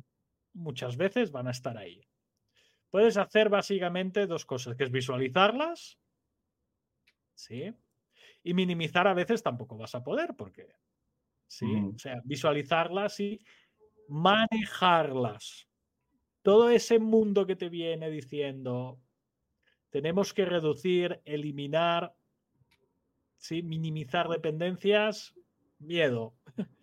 Muchas 0.54 0.98
veces 0.98 1.32
van 1.32 1.48
a 1.48 1.52
estar 1.52 1.78
ahí. 1.78 2.04
Puedes 2.90 3.18
hacer 3.18 3.50
básicamente 3.50 4.26
dos 4.26 4.46
cosas, 4.46 4.76
que 4.76 4.84
es 4.84 4.92
visualizarlas, 4.92 6.00
¿sí? 7.36 7.74
Y 8.44 8.54
minimizar 8.56 9.08
a 9.08 9.14
veces 9.14 9.44
tampoco 9.44 9.78
vas 9.78 9.94
a 9.94 10.04
poder, 10.04 10.34
porque, 10.36 10.68
¿sí? 11.52 11.66
O 11.93 11.99
sea, 11.99 12.22
visualizarlas 12.24 13.20
y 13.20 13.41
manejarlas. 14.08 15.68
Todo 16.41 16.70
ese 16.70 16.97
mundo 16.97 17.45
que 17.45 17.58
te 17.58 17.68
viene 17.68 18.10
diciendo, 18.10 18.99
tenemos 19.89 20.34
que 20.34 20.45
reducir, 20.45 21.22
eliminar, 21.26 22.16
¿sí? 23.38 23.62
minimizar 23.62 24.30
dependencias, 24.30 25.36
miedo. 25.80 26.34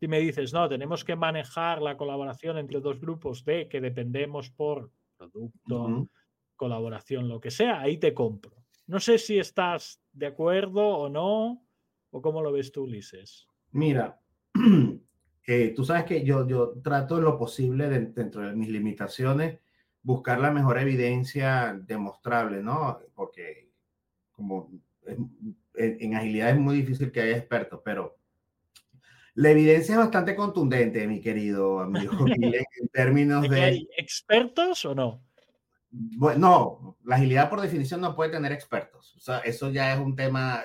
Si 0.00 0.06
me 0.06 0.20
dices, 0.20 0.52
no, 0.52 0.68
tenemos 0.68 1.04
que 1.04 1.16
manejar 1.16 1.82
la 1.82 1.96
colaboración 1.96 2.56
entre 2.56 2.78
dos 2.78 3.00
grupos 3.00 3.44
de 3.44 3.68
que 3.68 3.80
dependemos 3.80 4.48
por 4.48 4.92
producto, 5.16 6.08
colaboración, 6.54 7.26
lo 7.26 7.40
que 7.40 7.50
sea, 7.50 7.80
ahí 7.80 7.98
te 7.98 8.14
compro. 8.14 8.64
No 8.86 9.00
sé 9.00 9.18
si 9.18 9.40
estás 9.40 10.00
de 10.12 10.26
acuerdo 10.28 10.86
o 10.86 11.08
no, 11.08 11.66
o 12.12 12.22
cómo 12.22 12.42
lo 12.42 12.52
ves 12.52 12.70
tú, 12.70 12.84
Ulises. 12.84 13.47
Mira, 13.72 14.20
tú 15.76 15.84
sabes 15.84 16.04
que 16.04 16.24
yo, 16.24 16.46
yo 16.46 16.74
trato 16.82 17.18
en 17.18 17.24
lo 17.24 17.38
posible 17.38 17.88
dentro 17.88 18.42
de 18.42 18.54
mis 18.54 18.68
limitaciones 18.68 19.58
buscar 20.02 20.38
la 20.38 20.50
mejor 20.50 20.78
evidencia 20.78 21.78
demostrable, 21.86 22.62
¿no? 22.62 22.98
Porque 23.14 23.70
como 24.32 24.70
en, 25.74 26.14
agilidad 26.14 26.50
es 26.50 26.58
muy 26.58 26.76
difícil 26.76 27.12
que 27.12 27.20
haya 27.20 27.36
expertos, 27.36 27.80
pero 27.84 28.16
la 29.34 29.50
evidencia 29.50 29.92
es 29.92 29.98
bastante 29.98 30.34
contundente, 30.34 31.06
mi 31.06 31.20
querido 31.20 31.80
amigo, 31.80 32.12
en 32.26 32.88
términos 32.92 33.48
de... 33.48 33.60
¿Hay 33.60 33.88
expertos 33.96 34.84
o 34.84 34.94
no? 34.94 35.22
Bueno, 35.90 36.38
no, 36.38 36.96
la 37.04 37.16
agilidad 37.16 37.48
por 37.48 37.60
definición 37.60 38.00
no 38.00 38.14
puede 38.14 38.30
tener 38.30 38.52
expertos. 38.52 39.14
O 39.16 39.20
sea, 39.20 39.38
eso 39.40 39.70
ya 39.70 39.94
es 39.94 40.00
un 40.00 40.14
tema, 40.14 40.62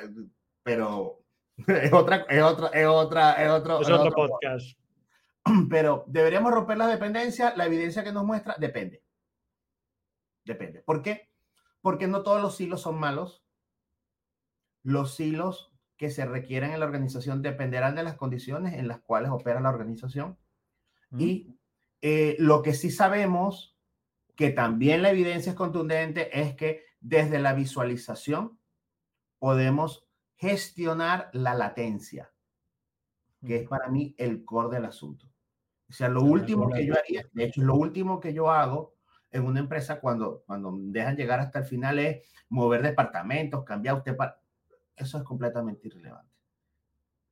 pero 0.64 1.23
es 1.58 1.94
otra, 1.94 2.26
es 2.30 2.42
otra, 2.42 2.68
es 2.70 2.88
otra, 2.88 3.34
es 3.34 3.50
otro, 3.50 3.82
es 3.82 3.90
otro, 3.90 4.12
podcast. 4.12 4.78
Pero 5.70 6.06
deberíamos 6.08 6.52
romper 6.52 6.78
la 6.78 6.88
dependencia. 6.88 7.54
La 7.56 7.66
evidencia 7.66 8.04
que 8.04 8.12
nos 8.12 8.26
muestra 8.26 8.56
depende. 8.58 9.04
Depende. 10.46 10.82
¿Por 10.82 11.02
qué? 11.02 11.30
Porque 11.82 12.08
no 12.08 12.24
todos 12.24 12.42
los 12.42 12.60
hilos 12.60 12.82
son 12.82 13.00
malos. 13.00 13.44
Los 14.84 15.20
hilos 15.20 15.72
que 15.98 16.10
se 16.10 16.26
requieren 16.26 16.72
en 16.72 16.80
la 16.80 16.86
organización 16.86 17.42
dependerán 17.42 17.96
de 17.96 18.04
las 18.04 18.16
condiciones 18.16 18.74
en 18.74 18.88
las 18.88 19.00
cuales 19.00 19.32
opera 19.32 19.62
la 19.62 19.70
organización. 19.70 20.38
Y 21.18 21.56
eh, 22.02 22.36
lo 22.40 22.64
que 22.64 22.74
sí 22.74 22.90
sabemos, 22.90 23.78
que 24.36 24.50
también 24.50 25.04
la 25.04 25.12
evidencia 25.12 25.52
es 25.52 25.56
contundente, 25.56 26.42
es 26.42 26.56
que 26.56 26.84
desde 27.00 27.40
la 27.40 27.54
visualización 27.54 28.58
podemos 29.38 30.03
gestionar 30.44 31.30
la 31.32 31.54
latencia, 31.54 32.30
que 33.46 33.62
es 33.62 33.68
para 33.70 33.88
mí 33.88 34.14
el 34.18 34.44
core 34.44 34.76
del 34.76 34.84
asunto. 34.84 35.26
O 35.90 35.94
sea, 35.94 36.10
lo 36.10 36.22
último 36.22 36.70
que 36.70 36.86
yo 36.86 36.96
haría, 36.98 37.26
de 37.32 37.46
hecho, 37.46 37.62
lo 37.62 37.76
último 37.76 38.20
que 38.20 38.34
yo 38.34 38.52
hago 38.52 38.94
en 39.32 39.46
una 39.46 39.62
empresa 39.62 40.02
cuando, 40.02 40.44
cuando 40.46 40.76
dejan 40.78 41.16
llegar 41.16 41.40
hasta 41.40 41.60
el 41.60 41.66
final 41.66 41.98
es 41.98 42.28
mover 42.50 42.82
departamentos, 42.82 43.64
cambiar 43.64 43.96
usted 43.96 44.18
para... 44.18 44.38
Eso 44.98 45.18
es 45.18 45.24
completamente 45.24 45.88
irrelevante. 45.88 46.34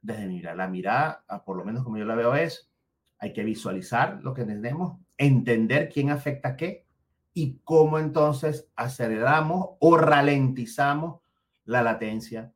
Desde 0.01 0.27
mi 0.27 0.41
la 0.41 0.67
mirada, 0.69 1.25
por 1.45 1.57
lo 1.57 1.65
menos 1.65 1.83
como 1.83 1.97
yo 1.97 2.05
la 2.05 2.15
veo, 2.15 2.33
es 2.33 2.71
hay 3.19 3.33
que 3.33 3.43
visualizar 3.43 4.21
lo 4.23 4.33
que 4.33 4.45
tenemos, 4.45 5.01
entender 5.17 5.89
quién 5.89 6.11
afecta 6.11 6.55
qué 6.55 6.87
y 7.33 7.59
cómo 7.65 7.99
entonces 7.99 8.69
aceleramos 8.77 9.71
o 9.79 9.97
ralentizamos 9.97 11.19
la 11.65 11.83
latencia 11.83 12.53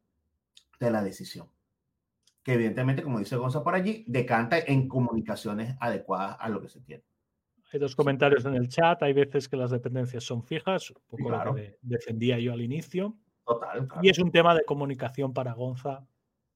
de 0.79 0.91
la 0.91 1.03
decisión. 1.03 1.49
Que 2.43 2.53
evidentemente, 2.53 3.01
como 3.01 3.19
dice 3.19 3.35
Gonza 3.35 3.63
por 3.63 3.75
allí, 3.75 4.05
decanta 4.07 4.59
en 4.59 4.87
comunicaciones 4.87 5.75
adecuadas 5.79 6.37
a 6.39 6.49
lo 6.49 6.61
que 6.61 6.69
se 6.69 6.81
tiene. 6.81 7.03
Hay 7.73 7.79
dos 7.79 7.95
comentarios 7.95 8.45
en 8.45 8.53
el 8.53 8.69
chat. 8.69 9.01
Hay 9.03 9.13
veces 9.13 9.49
que 9.49 9.57
las 9.57 9.71
dependencias 9.71 10.23
son 10.23 10.43
fijas, 10.43 10.91
un 10.91 10.97
poco 11.07 11.29
lo 11.29 11.55
que 11.55 11.77
defendía 11.81 12.39
yo 12.39 12.53
al 12.53 12.61
inicio. 12.61 13.17
Total. 13.45 13.87
Y 14.01 14.09
es 14.09 14.19
un 14.19 14.31
tema 14.31 14.55
de 14.55 14.63
comunicación 14.63 15.33
para 15.33 15.53
Gonza 15.53 16.07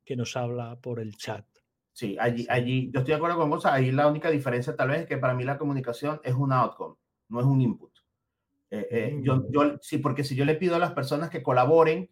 que 0.06 0.16
nos 0.16 0.36
habla 0.38 0.80
por 0.80 1.00
el 1.00 1.16
chat. 1.18 1.46
Sí, 1.92 2.16
allí, 2.20 2.48
allí 2.50 2.90
yo 2.94 3.00
estoy 3.00 3.12
de 3.12 3.18
acuerdo 3.18 3.38
con 3.38 3.50
Gonza. 3.50 3.74
Ahí 3.74 3.92
la 3.92 4.08
única 4.08 4.32
diferencia 4.32 4.76
tal 4.76 4.90
vez 4.90 5.02
es 5.02 5.08
que 5.08 5.18
para 5.18 5.34
mí 5.34 5.44
la 5.44 5.58
comunicación 5.58 6.22
es 6.24 6.34
un 6.34 6.52
outcome, 6.54 6.96
no 7.28 7.40
es 7.40 7.46
un 7.46 7.62
input. 7.62 7.92
Eh, 8.72 8.88
eh, 8.90 9.14
mm. 9.16 9.24
yo, 9.24 9.46
yo, 9.50 9.78
sí, 9.82 9.98
porque 9.98 10.24
si 10.24 10.36
yo 10.36 10.46
le 10.46 10.56
pido 10.56 10.76
a 10.76 10.80
las 10.80 10.94
personas 10.94 11.30
que 11.30 11.44
colaboren, 11.44 12.10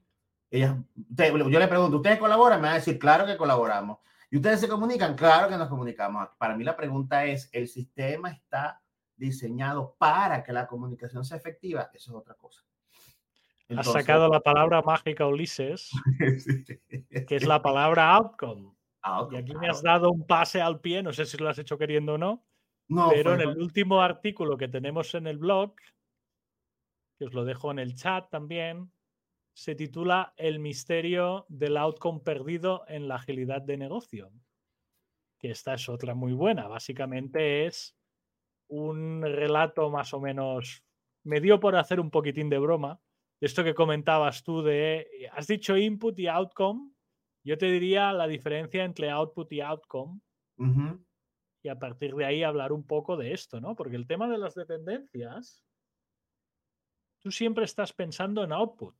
ellas, 0.49 0.75
yo 1.15 1.59
le 1.59 1.67
pregunto, 1.67 1.97
¿ustedes 1.97 2.19
colaboran? 2.19 2.61
Me 2.61 2.67
va 2.67 2.73
a 2.73 2.77
decir, 2.77 2.97
claro 2.97 3.25
que 3.25 3.37
colaboramos. 3.37 3.99
¿Y 4.29 4.37
ustedes 4.37 4.59
se 4.59 4.67
comunican? 4.67 5.15
Claro 5.15 5.47
que 5.49 5.57
nos 5.57 5.69
comunicamos. 5.69 6.29
Para 6.37 6.55
mí 6.55 6.63
la 6.63 6.75
pregunta 6.75 7.25
es, 7.25 7.49
¿el 7.53 7.67
sistema 7.67 8.29
está 8.31 8.81
diseñado 9.15 9.95
para 9.97 10.43
que 10.43 10.51
la 10.53 10.67
comunicación 10.67 11.23
sea 11.25 11.37
efectiva? 11.37 11.89
Eso 11.93 12.11
es 12.11 12.15
otra 12.17 12.35
cosa. 12.35 12.63
Ha 13.69 13.81
Has 13.81 13.91
sacado 13.91 14.29
la 14.29 14.39
palabra 14.39 14.81
mágica 14.81 15.25
Ulises, 15.27 15.91
que 17.27 17.35
es 17.35 17.45
la 17.45 17.61
palabra 17.61 18.13
outcome. 18.15 18.71
Outcome, 19.01 19.37
y 19.37 19.41
aquí 19.41 19.55
me 19.55 19.67
has 19.69 19.81
dado 19.81 20.11
un 20.11 20.25
pase 20.25 20.61
al 20.61 20.79
pie, 20.81 21.03
no 21.03 21.13
sé 21.13 21.25
si 21.25 21.37
lo 21.37 21.49
has 21.49 21.57
hecho 21.59 21.77
queriendo 21.77 22.13
o 22.13 22.17
no, 22.17 22.45
No, 22.89 23.09
pero 23.09 23.33
fue- 23.35 23.43
en 23.43 23.49
el 23.49 23.57
último 23.57 24.01
artículo 24.01 24.57
que 24.57 24.67
tenemos 24.67 25.13
en 25.15 25.27
el 25.27 25.37
blog, 25.37 25.75
que 27.17 27.25
os 27.25 27.33
lo 27.33 27.45
dejo 27.45 27.71
en 27.71 27.79
el 27.79 27.95
chat 27.95 28.29
también, 28.29 28.91
se 29.57 29.73
titula 29.73 30.35
El 30.37 30.59
misterio 30.59 31.47
del 31.49 31.77
outcome 31.77 32.19
perdido 32.19 32.83
en 32.87 33.07
la 33.07 33.15
agilidad 33.15 33.63
de 33.63 33.75
negocio. 33.75 34.31
Que 35.39 35.49
esta 35.49 35.73
es 35.73 35.89
otra 35.89 36.13
muy 36.13 36.33
buena. 36.33 36.67
Básicamente 36.67 37.65
es 37.65 37.97
un 38.67 39.23
relato 39.23 39.89
más 39.89 40.13
o 40.13 40.19
menos. 40.19 40.83
Me 41.23 41.41
dio 41.41 41.59
por 41.59 41.75
hacer 41.75 41.99
un 41.99 42.11
poquitín 42.11 42.49
de 42.51 42.59
broma. 42.59 43.01
De 43.41 43.47
esto 43.47 43.63
que 43.63 43.73
comentabas 43.73 44.43
tú 44.43 44.61
de. 44.61 45.07
Has 45.31 45.47
dicho 45.47 45.75
input 45.75 46.19
y 46.19 46.27
outcome. 46.27 46.91
Yo 47.43 47.57
te 47.57 47.65
diría 47.65 48.13
la 48.13 48.27
diferencia 48.27 48.83
entre 48.83 49.09
output 49.09 49.51
y 49.53 49.61
outcome 49.61 50.21
y 51.63 51.69
a 51.69 51.79
partir 51.79 52.13
de 52.13 52.25
ahí 52.25 52.43
hablar 52.43 52.71
un 52.71 52.85
poco 52.85 53.17
de 53.17 53.33
esto, 53.33 53.59
¿no? 53.59 53.75
Porque 53.75 53.95
el 53.95 54.05
tema 54.05 54.29
de 54.29 54.37
las 54.37 54.53
dependencias, 54.53 55.65
tú 57.19 57.31
siempre 57.31 57.65
estás 57.65 57.91
pensando 57.91 58.43
en 58.43 58.51
output. 58.51 58.95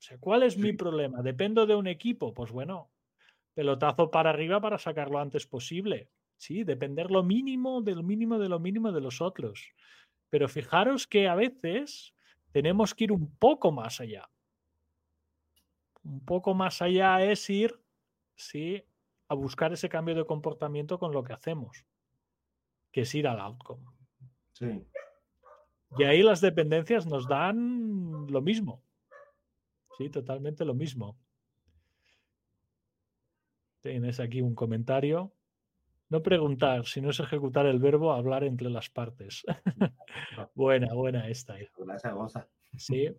O 0.00 0.02
sea, 0.02 0.18
¿cuál 0.18 0.44
es 0.44 0.56
mi 0.56 0.72
problema? 0.72 1.20
¿Dependo 1.20 1.66
de 1.66 1.74
un 1.74 1.86
equipo? 1.86 2.32
Pues 2.32 2.50
bueno, 2.50 2.90
pelotazo 3.52 4.10
para 4.10 4.30
arriba 4.30 4.58
para 4.58 4.78
sacarlo 4.78 5.18
antes 5.18 5.46
posible. 5.46 6.08
Sí, 6.38 6.64
depender 6.64 7.10
lo 7.10 7.22
mínimo 7.22 7.82
del 7.82 8.02
mínimo 8.02 8.38
de 8.38 8.48
lo 8.48 8.58
mínimo 8.58 8.92
de 8.92 9.02
los 9.02 9.20
otros. 9.20 9.74
Pero 10.30 10.48
fijaros 10.48 11.06
que 11.06 11.28
a 11.28 11.34
veces 11.34 12.14
tenemos 12.50 12.94
que 12.94 13.04
ir 13.04 13.12
un 13.12 13.36
poco 13.36 13.72
más 13.72 14.00
allá. 14.00 14.30
Un 16.02 16.24
poco 16.24 16.54
más 16.54 16.80
allá 16.80 17.22
es 17.22 17.50
ir, 17.50 17.78
sí, 18.36 18.82
a 19.28 19.34
buscar 19.34 19.74
ese 19.74 19.90
cambio 19.90 20.14
de 20.14 20.24
comportamiento 20.24 20.98
con 20.98 21.12
lo 21.12 21.22
que 21.22 21.34
hacemos, 21.34 21.84
que 22.90 23.02
es 23.02 23.14
ir 23.14 23.28
al 23.28 23.38
outcome. 23.38 23.84
sí. 24.54 24.82
Y 25.98 26.04
ahí 26.04 26.22
las 26.22 26.40
dependencias 26.40 27.04
nos 27.04 27.26
dan 27.26 28.28
lo 28.28 28.40
mismo. 28.40 28.80
Sí, 30.00 30.08
totalmente 30.08 30.64
lo 30.64 30.72
mismo. 30.72 31.18
Tienes 33.82 34.18
aquí 34.18 34.40
un 34.40 34.54
comentario. 34.54 35.30
No 36.08 36.22
preguntar, 36.22 36.86
sino 36.86 37.10
es 37.10 37.20
ejecutar 37.20 37.66
el 37.66 37.78
verbo 37.80 38.10
hablar 38.10 38.44
entre 38.44 38.70
las 38.70 38.88
partes. 38.88 39.44
buena, 40.54 40.94
buena 40.94 41.28
esta. 41.28 41.60
eh. 41.60 41.68
Gracias, 41.76 42.14
Gonza. 42.14 42.48
Sí. 42.78 43.14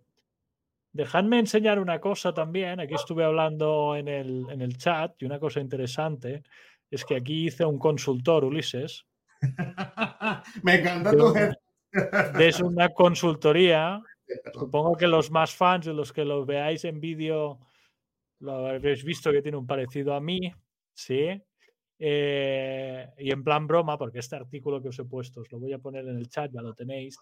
Dejadme 0.92 1.38
enseñar 1.38 1.78
una 1.78 2.00
cosa 2.00 2.34
también. 2.34 2.80
Aquí 2.80 2.94
estuve 2.94 3.22
hablando 3.22 3.94
en 3.94 4.08
el, 4.08 4.50
en 4.50 4.60
el 4.60 4.76
chat 4.76 5.14
y 5.22 5.24
una 5.24 5.38
cosa 5.38 5.60
interesante 5.60 6.42
es 6.90 7.04
que 7.04 7.14
aquí 7.14 7.46
hice 7.46 7.64
un 7.64 7.78
consultor, 7.78 8.44
Ulises. 8.44 9.06
Me 10.64 10.80
encanta 10.80 11.12
tu. 11.12 11.32
Es 12.40 12.60
una 12.60 12.88
consultoría. 12.88 14.02
Supongo 14.52 14.96
que 14.96 15.06
los 15.06 15.30
más 15.30 15.54
fans 15.54 15.86
los 15.86 16.12
que 16.12 16.24
lo 16.24 16.44
veáis 16.44 16.84
en 16.84 17.00
vídeo 17.00 17.58
lo 18.40 18.66
habréis 18.66 19.04
visto 19.04 19.30
que 19.30 19.42
tiene 19.42 19.56
un 19.56 19.66
parecido 19.66 20.14
a 20.14 20.20
mí, 20.20 20.52
¿sí? 20.92 21.28
Eh, 21.98 23.08
y 23.18 23.30
en 23.30 23.44
plan 23.44 23.66
broma, 23.66 23.96
porque 23.96 24.18
este 24.18 24.34
artículo 24.34 24.82
que 24.82 24.88
os 24.88 24.98
he 24.98 25.04
puesto, 25.04 25.40
os 25.40 25.52
lo 25.52 25.60
voy 25.60 25.72
a 25.72 25.78
poner 25.78 26.06
en 26.08 26.18
el 26.18 26.28
chat, 26.28 26.50
ya 26.52 26.60
lo 26.60 26.74
tenéis, 26.74 27.16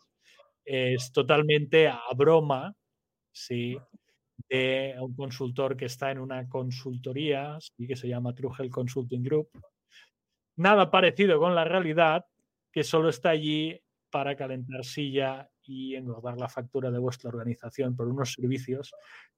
es 0.65 1.13
totalmente 1.13 1.89
a 1.89 2.01
broma, 2.17 2.75
¿sí? 3.31 3.77
De 4.49 4.97
un 4.99 5.15
consultor 5.15 5.77
que 5.77 5.85
está 5.85 6.11
en 6.11 6.19
una 6.19 6.49
consultoría, 6.49 7.59
¿sí? 7.61 7.87
que 7.87 7.97
se 7.97 8.09
llama 8.09 8.35
Trugel 8.35 8.71
Consulting 8.71 9.23
Group. 9.23 9.51
Nada 10.57 10.91
parecido 10.91 11.39
con 11.39 11.55
la 11.55 11.65
realidad, 11.65 12.25
que 12.73 12.83
solo 12.83 13.11
está 13.11 13.31
allí 13.31 13.79
para 14.11 14.37
calentar 14.37 14.85
silla 14.85 15.49
y 15.63 15.95
engordar 15.95 16.37
la 16.37 16.49
factura 16.49 16.91
de 16.91 16.99
vuestra 16.99 17.29
organización 17.29 17.97
por 17.97 18.09
unos 18.09 18.33
servicios 18.33 18.93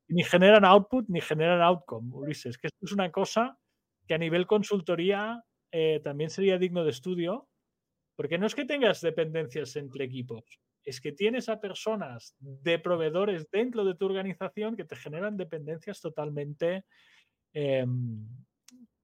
ni 0.09 0.25
generan 0.25 0.65
output 0.65 1.09
ni 1.09 1.21
generan 1.21 1.63
outcome, 1.63 2.11
Ulises, 2.13 2.59
que 2.59 2.69
esto 2.69 2.85
es 2.87 2.93
una 2.93 3.11
cosa 3.11 3.59
que 4.07 4.15
a 4.15 4.19
nivel 4.19 4.47
consultoría 4.47 5.43
eh, 5.71 6.01
también 6.03 6.31
sería 6.31 6.59
digno 6.59 6.85
de 6.85 6.91
estudio, 6.91 7.49
porque 8.17 8.39
no 8.39 8.47
es 8.47 8.55
que 8.55 8.65
tengas 8.67 9.01
dependencias 9.01 9.75
entre 9.77 10.05
equipos, 10.05 10.45
es 10.85 11.01
que 11.01 11.13
tienes 11.13 11.49
a 11.49 11.61
personas 11.61 12.37
de 12.39 12.79
proveedores 12.79 13.49
dentro 13.51 13.85
de 13.85 13.95
tu 13.95 14.07
organización 14.07 14.77
que 14.77 14.85
te 14.85 14.97
generan 14.97 15.37
dependencias 15.37 16.01
totalmente, 16.01 16.85
eh, 17.55 17.87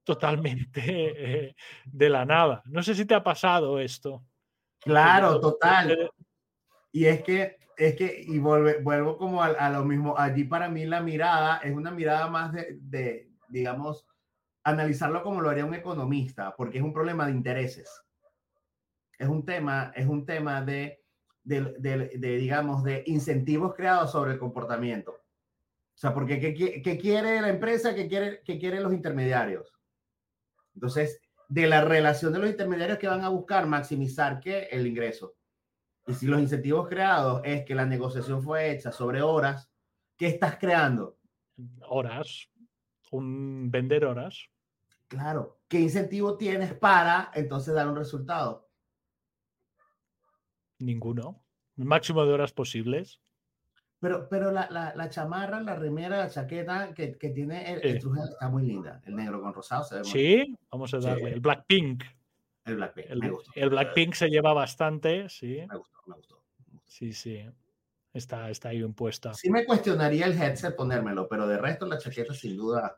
totalmente 0.05 0.81
eh, 1.49 1.55
de 1.87 2.09
la 2.11 2.25
nada. 2.25 2.63
No 2.67 2.83
sé 2.83 2.95
si 2.95 3.07
te 3.07 3.15
ha 3.15 3.23
pasado 3.23 3.79
esto. 3.79 4.25
Claro, 4.89 5.41
total. 5.41 6.11
Y 6.93 7.05
es 7.05 7.23
que, 7.23 7.59
es 7.77 7.95
que, 7.97 8.23
y 8.27 8.39
volve- 8.39 8.83
vuelvo 8.83 9.17
como 9.19 9.43
a, 9.43 9.49
a 9.49 9.71
lo 9.71 9.85
mismo, 9.85 10.17
allí 10.19 10.45
para 10.45 10.69
mí 10.69 10.87
la 10.87 11.01
mirada 11.01 11.59
es 11.59 11.75
una 11.75 11.91
mirada 11.91 12.29
más 12.29 12.53
de, 12.53 12.79
de, 12.81 13.31
digamos, 13.49 14.07
analizarlo 14.65 15.23
como 15.23 15.41
lo 15.41 15.51
haría 15.51 15.65
un 15.67 15.75
economista, 15.75 16.55
porque 16.57 16.79
es 16.79 16.85
un 16.85 16.93
problema 16.93 17.27
de 17.27 17.33
intereses. 17.33 18.03
Es 19.19 19.29
un 19.29 19.45
tema, 19.45 19.93
es 19.95 20.07
un 20.07 20.25
tema 20.25 20.63
de, 20.63 21.03
de, 21.43 21.63
de- 21.79 22.37
digamos, 22.39 22.83
de 22.85 23.03
incentivos 23.07 23.75
creados 23.75 24.13
sobre 24.13 24.33
el 24.33 24.39
comportamiento. 24.39 25.13
O 25.13 26.01
sea, 26.01 26.15
porque 26.15 26.39
¿qué, 26.41 26.55
qui- 26.55 26.83
qué 26.83 26.97
quiere 26.99 27.41
la 27.41 27.49
empresa? 27.49 27.95
¿Qué, 27.95 28.09
quiere, 28.09 28.41
¿Qué 28.45 28.59
quieren 28.59 28.83
los 28.85 28.93
intermediarios? 28.93 29.73
Entonces, 30.75 31.21
de 31.49 31.67
la 31.67 31.81
relación 31.81 32.33
de 32.33 32.39
los 32.39 32.51
intermediarios 32.51 32.99
que 32.99 33.09
van 33.09 33.23
a 33.23 33.31
buscar 33.31 33.67
maximizar 33.67 34.41
el 34.45 34.87
ingreso. 34.87 35.35
Y 36.07 36.15
si 36.15 36.27
los 36.27 36.41
incentivos 36.41 36.89
creados 36.89 37.41
es 37.45 37.65
que 37.65 37.75
la 37.75 37.87
negociación 37.87 38.43
fue 38.43 38.71
hecha 38.71 38.93
sobre 38.93 39.23
horas, 39.23 39.71
¿qué 40.17 40.27
estás 40.27 40.59
creando? 40.59 41.19
Horas, 41.89 42.49
un 43.11 43.71
vender 43.71 44.05
horas. 44.05 44.49
Claro, 45.09 45.61
¿qué 45.69 45.81
incentivo 45.81 46.37
tienes 46.37 46.75
para 46.75 47.31
entonces 47.35 47.75
dar 47.75 47.89
un 47.89 47.97
resultado? 47.97 48.69
Ninguno. 50.79 51.43
El 51.77 51.87
máximo 51.87 52.25
de 52.25 52.33
horas 52.33 52.53
posibles. 52.53 53.21
Pero, 54.01 54.29
pero 54.29 54.53
la, 54.53 54.69
la, 54.71 54.95
la 54.95 55.09
chamarra, 55.11 55.61
la 55.61 55.75
remera, 55.75 56.19
la 56.19 56.31
chaqueta 56.31 56.95
que, 56.95 57.19
que 57.19 57.31
tiene 57.31 57.73
el, 57.73 57.81
el 57.85 58.01
Sí. 58.01 58.09
Está 58.31 58.49
muy 58.49 58.65
linda. 58.65 59.03
El 59.05 59.17
negro 59.17 59.41
con 59.43 59.53
rosado 59.53 59.83
se 59.85 59.97
ve 59.97 60.01
muy 60.03 60.11
Sí, 60.11 60.57
vamos 60.71 60.95
a 60.95 61.01
Sí. 61.01 61.07
darle. 61.07 61.31
El 61.33 61.41
Blackpink. 61.41 62.05
El 62.65 62.77
Blackpink. 62.77 63.07
El, 63.11 63.19
me 63.19 63.31
gustó. 63.31 63.51
el 63.55 63.71
Blackpink 63.71 64.15
se 64.15 64.29
lleva 64.29 64.53
bastante, 64.53 65.29
sí. 65.29 65.65
Me 65.69 65.77
gustó, 65.79 65.99
me 66.07 66.15
gustó. 66.15 66.43
Sí, 66.87 67.13
sí. 67.13 67.45
Está, 68.13 68.51
está 68.51 68.69
ahí 68.71 68.79
bien 68.79 68.95
puesta. 68.95 69.35
Sí 69.35 69.51
me 69.51 69.65
cuestionaría 69.65 70.27
el 70.27 70.41
headset 70.41 70.77
ponérmelo, 70.77 71.29
pero 71.29 71.47
de 71.49 71.59
resto 71.59 71.87
la 71.87 71.99
chaqueta 71.99 72.35
sin 72.35 72.57
duda 72.57 72.97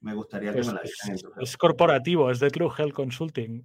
me 0.00 0.14
gustaría 0.14 0.52
que 0.52 0.60
me 0.60 0.72
la 0.72 0.80
es, 0.82 0.94
dieran 1.04 1.32
es 1.40 1.56
corporativo, 1.56 2.30
es 2.30 2.40
de 2.40 2.50
Trugel 2.50 2.92
Consulting. 2.92 3.64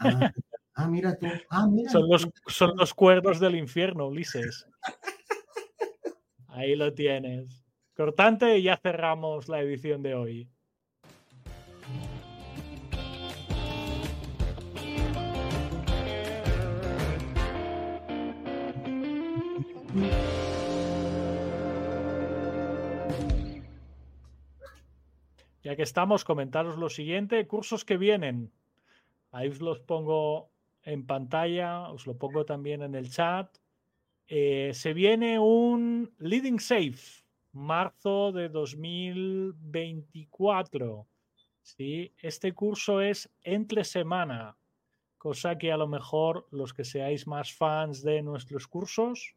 Ah, 0.00 0.32
ah, 0.74 0.88
mira 0.88 1.16
tú. 1.16 1.26
Ah, 1.50 1.66
mira. 1.66 1.90
Son 1.90 2.08
los, 2.08 2.28
son 2.46 2.76
los 2.76 2.92
cuernos 2.92 3.38
del 3.40 3.54
infierno, 3.54 4.08
Ulises. 4.08 4.66
Ahí 6.48 6.74
lo 6.74 6.92
tienes. 6.92 7.64
Cortante 7.94 8.58
y 8.58 8.62
ya 8.62 8.76
cerramos 8.76 9.48
la 9.48 9.60
edición 9.60 10.02
de 10.02 10.14
hoy. 10.14 10.48
Ya 25.62 25.76
que 25.76 25.82
estamos, 25.82 26.24
comentaros 26.24 26.78
lo 26.78 26.88
siguiente, 26.88 27.46
cursos 27.46 27.84
que 27.84 27.96
vienen. 27.96 28.52
Ahí 29.32 29.48
os 29.48 29.60
los 29.60 29.80
pongo 29.80 30.50
en 30.82 31.04
pantalla, 31.04 31.90
os 31.90 32.06
lo 32.06 32.16
pongo 32.16 32.44
también 32.44 32.82
en 32.82 32.94
el 32.94 33.10
chat. 33.10 33.50
Eh, 34.30 34.72
se 34.74 34.92
viene 34.92 35.38
un 35.38 36.12
Leading 36.18 36.60
Safe, 36.60 37.24
marzo 37.52 38.30
de 38.30 38.50
2024. 38.50 41.08
¿sí? 41.62 42.12
Este 42.20 42.52
curso 42.52 43.00
es 43.00 43.30
entre 43.42 43.84
semana, 43.84 44.54
cosa 45.16 45.56
que 45.56 45.72
a 45.72 45.78
lo 45.78 45.88
mejor 45.88 46.46
los 46.50 46.74
que 46.74 46.84
seáis 46.84 47.26
más 47.26 47.54
fans 47.54 48.02
de 48.02 48.20
nuestros 48.20 48.68
cursos 48.68 49.34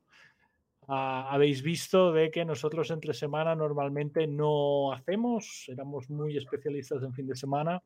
ah, 0.90 1.30
habéis 1.32 1.62
visto 1.62 2.12
de 2.12 2.30
que 2.30 2.44
nosotros 2.44 2.92
entre 2.92 3.14
semana 3.14 3.56
normalmente 3.56 4.28
no 4.28 4.92
hacemos, 4.92 5.70
éramos 5.70 6.10
muy 6.10 6.36
especialistas 6.36 7.02
en 7.02 7.14
fin 7.14 7.28
de 7.28 7.38
semana. 7.38 7.82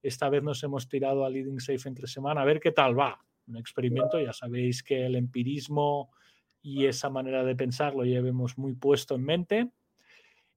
Esta 0.00 0.28
vez 0.28 0.44
nos 0.44 0.62
hemos 0.62 0.88
tirado 0.88 1.24
a 1.24 1.30
Leading 1.30 1.58
Safe 1.58 1.88
entre 1.88 2.06
semana 2.06 2.42
a 2.42 2.44
ver 2.44 2.60
qué 2.60 2.70
tal 2.70 2.96
va. 2.96 3.20
Un 3.48 3.56
experimento, 3.56 4.20
ya 4.20 4.32
sabéis 4.32 4.84
que 4.84 5.04
el 5.04 5.16
empirismo 5.16 6.12
y 6.64 6.86
esa 6.86 7.10
manera 7.10 7.44
de 7.44 7.54
pensar 7.54 7.94
lo 7.94 8.04
llevemos 8.04 8.56
muy 8.56 8.72
puesto 8.72 9.14
en 9.16 9.24
mente. 9.24 9.70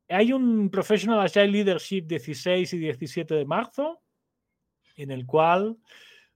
Hay 0.08 0.32
un 0.32 0.70
Professional 0.70 1.20
Agile 1.20 1.50
Leadership 1.50 2.04
16 2.04 2.74
y 2.74 2.78
17 2.78 3.36
de 3.36 3.46
marzo, 3.46 4.02
en 4.96 5.12
el 5.12 5.26
cual 5.26 5.76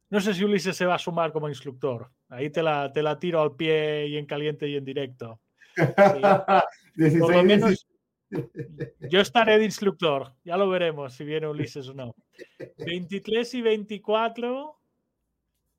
no 0.10 0.20
sé 0.20 0.34
si 0.34 0.44
Ulises 0.44 0.76
se 0.76 0.86
va 0.86 0.96
a 0.96 1.00
sumar 1.00 1.32
como 1.32 1.48
instructor. 1.48 2.12
Ahí 2.28 2.50
te 2.50 2.62
la, 2.62 2.92
te 2.92 3.02
la 3.02 3.18
tiro 3.18 3.42
al 3.42 3.56
pie 3.56 4.08
y 4.08 4.18
en 4.18 4.26
caliente 4.26 4.68
y 4.68 4.76
en 4.76 4.84
directo. 4.84 5.40
Por 7.20 7.34
lo 7.34 7.44
menos 7.44 7.88
yo 9.10 9.22
estaré 9.22 9.58
de 9.58 9.64
instructor. 9.64 10.34
Ya 10.44 10.58
lo 10.58 10.68
veremos 10.68 11.14
si 11.14 11.24
viene 11.24 11.48
Ulises 11.48 11.88
o 11.88 11.94
no. 11.94 12.14
23 12.78 13.54
y 13.54 13.62
24 13.62 14.81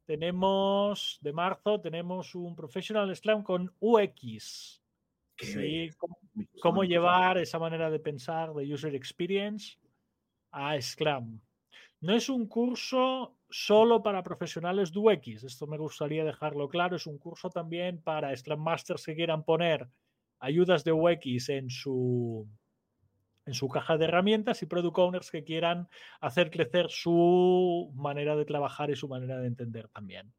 tenemos 0.05 1.19
de 1.21 1.33
marzo 1.33 1.81
tenemos 1.81 2.35
un 2.35 2.55
Professional 2.55 3.15
Slam 3.15 3.43
con 3.43 3.73
UX. 3.81 4.81
Sí, 5.39 5.91
cómo, 6.61 6.85
llevar 6.85 7.39
esa 7.39 7.59
manera 7.59 7.91
de 7.91 7.99
pensar 7.99 8.53
de 8.53 8.73
user 8.73 8.95
experience 8.95 9.77
a 10.53 10.81
Scrum. 10.81 11.41
No 12.01 12.15
es 12.15 12.29
un 12.29 12.47
curso 12.47 13.37
solo 13.49 14.03
para 14.03 14.23
profesionales 14.23 14.93
de 14.93 14.99
UX, 14.99 15.45
esto 15.45 15.67
me 15.67 15.79
gustaría 15.79 16.25
dejarlo 16.25 16.69
claro, 16.69 16.97
es 16.97 17.07
un 17.07 17.19
curso 17.19 17.51
también 17.51 18.01
para 18.03 18.37
Scrum 18.37 18.61
Masters 18.61 19.05
que 19.05 19.15
quieran 19.15 19.45
poner 19.45 19.89
ayudas 20.39 20.85
de 20.85 20.93
UX 20.93 21.49
en 21.49 21.71
su, 21.71 22.47
en 23.45 23.55
su 23.55 23.69
caja 23.69 23.97
de 23.97 24.05
herramientas 24.05 24.63
y 24.63 24.67
product 24.67 24.99
owners 24.99 25.31
que 25.31 25.45
quieran 25.45 25.89
hacer 26.21 26.51
crecer 26.51 26.87
su 26.91 27.93
manera 27.95 28.37
de 28.37 28.45
trabajar 28.45 28.91
y 28.91 28.97
su 28.97 29.09
manera 29.09 29.39
de 29.41 29.49
entender 29.49 29.89
también. 29.89 30.33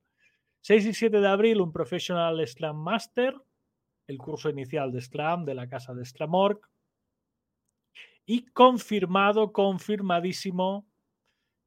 6 0.61 0.85
y 0.85 0.93
7 0.93 1.19
de 1.19 1.27
abril, 1.27 1.59
un 1.59 1.73
Professional 1.73 2.45
Scrum 2.47 2.77
Master, 2.77 3.35
el 4.07 4.17
curso 4.17 4.49
inicial 4.49 4.91
de 4.91 5.01
Scrum 5.01 5.43
de 5.43 5.55
la 5.55 5.67
casa 5.67 5.93
de 5.93 6.05
Scrum.org. 6.05 6.61
Y 8.25 8.45
confirmado, 8.45 9.51
confirmadísimo, 9.51 10.87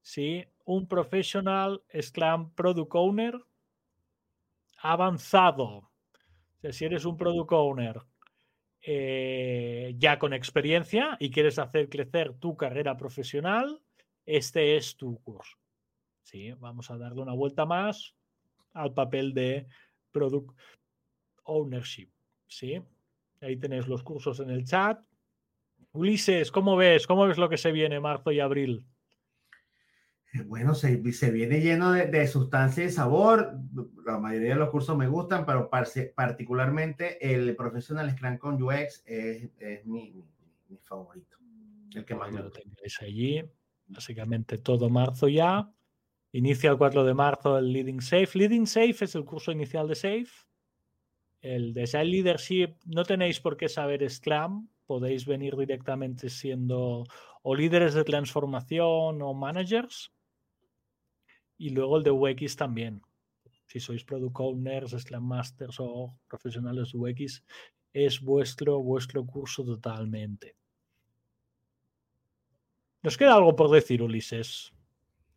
sí, 0.01 0.47
un 0.65 0.89
Professional 0.89 1.83
Scrum 2.01 2.55
Product 2.55 2.95
Owner 2.95 3.39
avanzado. 4.79 5.65
O 5.67 6.61
sea, 6.61 6.73
si 6.73 6.87
eres 6.87 7.05
un 7.05 7.19
Product 7.19 7.53
Owner 7.53 8.01
eh, 8.89 9.97
ya 9.99 10.17
con 10.21 10.33
experiencia 10.33 11.17
y 11.19 11.33
quieres 11.33 11.59
hacer 11.59 11.89
crecer 11.89 12.35
tu 12.35 12.57
carrera 12.57 12.97
profesional, 12.97 13.83
este 14.25 14.77
es 14.77 14.97
tu 14.97 15.21
curso. 15.25 15.59
Sí, 16.23 16.53
vamos 16.53 16.89
a 16.93 16.97
darle 16.97 17.23
una 17.23 17.33
vuelta 17.33 17.67
más 17.67 18.15
al 18.75 18.95
papel 18.95 19.35
de 19.35 19.67
Product 20.13 20.57
Ownership. 21.43 22.11
¿sí? 22.47 22.81
Ahí 23.41 23.57
tenéis 23.57 23.89
los 23.89 24.05
cursos 24.05 24.39
en 24.39 24.51
el 24.51 24.65
chat. 24.65 25.01
Ulises, 25.91 26.53
¿cómo 26.53 26.77
ves? 26.77 27.09
¿Cómo 27.09 27.27
ves 27.27 27.39
lo 27.39 27.49
que 27.49 27.59
se 27.59 27.73
viene 27.73 27.99
marzo 27.99 28.31
y 28.31 28.39
abril? 28.39 28.87
Bueno, 30.45 30.75
se, 30.75 30.97
viene 30.97 31.61
lleno 31.61 31.93
de, 31.93 32.27
sustancia 32.27 32.85
y 32.85 32.91
sabor. 32.91 33.59
La 34.05 34.19
mayoría 34.19 34.51
de 34.51 34.61
los 34.61 34.71
cursos 34.71 34.97
me 34.97 35.09
gustan, 35.09 35.47
pero 35.47 35.71
particularmente 35.71 37.35
el 37.35 37.55
Professional 37.57 38.11
Scrum 38.11 38.39
con 38.39 38.63
UX 38.63 39.03
es, 39.07 39.51
mi, 39.87 40.25
favorito. 40.83 41.37
El 41.95 42.05
que 42.05 42.15
más 42.15 42.33
lo 42.33 42.51
tenéis 42.51 43.01
allí. 43.01 43.45
Básicamente 43.87 44.59
todo 44.59 44.89
marzo 44.89 45.29
ya. 45.29 45.71
Inicia 46.33 46.71
el 46.71 46.77
4 46.77 47.05
de 47.05 47.15
marzo 47.15 47.59
el 47.59 47.73
Leading 47.73 48.01
Safe. 48.01 48.29
Leading 48.35 48.67
Safe 48.67 49.05
es 49.05 49.15
el 49.15 49.25
curso 49.25 49.53
inicial 49.53 49.89
de 49.89 49.95
Safe. 49.95 50.29
El 51.41 51.73
Design 51.73 52.11
Leadership 52.11 52.75
no 52.85 53.05
tenéis 53.05 53.41
por 53.41 53.57
qué 53.57 53.69
saber 53.69 54.09
Scrum. 54.11 54.69
Podéis 54.87 55.25
venir 55.25 55.57
directamente 55.57 56.29
siendo 56.29 57.05
o 57.43 57.55
líderes 57.55 57.95
de 57.95 58.05
transformación 58.05 59.23
o 59.23 59.35
managers 59.35 60.13
y 61.59 61.71
luego 61.71 61.97
el 61.97 62.03
de 62.03 62.11
UX 62.11 62.57
también. 62.57 63.03
Si 63.67 63.81
sois 63.81 64.05
product 64.05 64.37
owners, 64.39 64.93
Slam 64.93 65.25
Masters 65.25 65.77
o 65.81 66.19
profesionales 66.29 66.93
de 66.93 66.99
UX, 66.99 67.45
es 67.93 68.21
vuestro, 68.21 68.81
vuestro 68.83 69.25
curso 69.25 69.65
totalmente. 69.65 70.57
¿Nos 73.03 73.17
queda 73.17 73.35
algo 73.35 73.55
por 73.57 73.71
decir, 73.71 74.03
Ulises? 74.03 74.73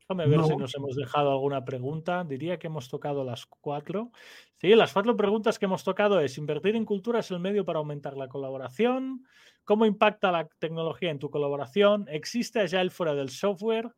Déjame 0.02 0.26
ver 0.26 0.44
si 0.44 0.56
nos 0.56 0.76
hemos 0.76 0.96
dejado 0.96 1.32
alguna 1.32 1.64
pregunta. 1.64 2.24
Diría 2.24 2.58
que 2.58 2.66
hemos 2.66 2.90
tocado 2.90 3.24
las 3.24 3.46
cuatro. 3.46 4.12
Sí, 4.58 4.74
las 4.74 4.92
cuatro 4.92 5.16
preguntas 5.16 5.60
que 5.60 5.66
hemos 5.66 5.84
tocado 5.84 6.20
es, 6.20 6.40
¿invertir 6.40 6.76
en 6.76 6.84
cultura 6.84 7.20
es 7.20 7.30
el 7.30 7.40
medio 7.40 7.64
para 7.64 7.78
aumentar 7.78 8.18
la 8.18 8.28
colaboración? 8.28 9.24
¿Cómo 9.66 9.86
impacta 9.86 10.32
la 10.32 10.48
tecnología 10.58 11.12
en 11.12 11.20
tu 11.20 11.30
colaboración? 11.30 12.08
¿Existe 12.10 12.60
Agile 12.60 12.90
fuera 12.90 13.14
del 13.14 13.30
software? 13.30 13.94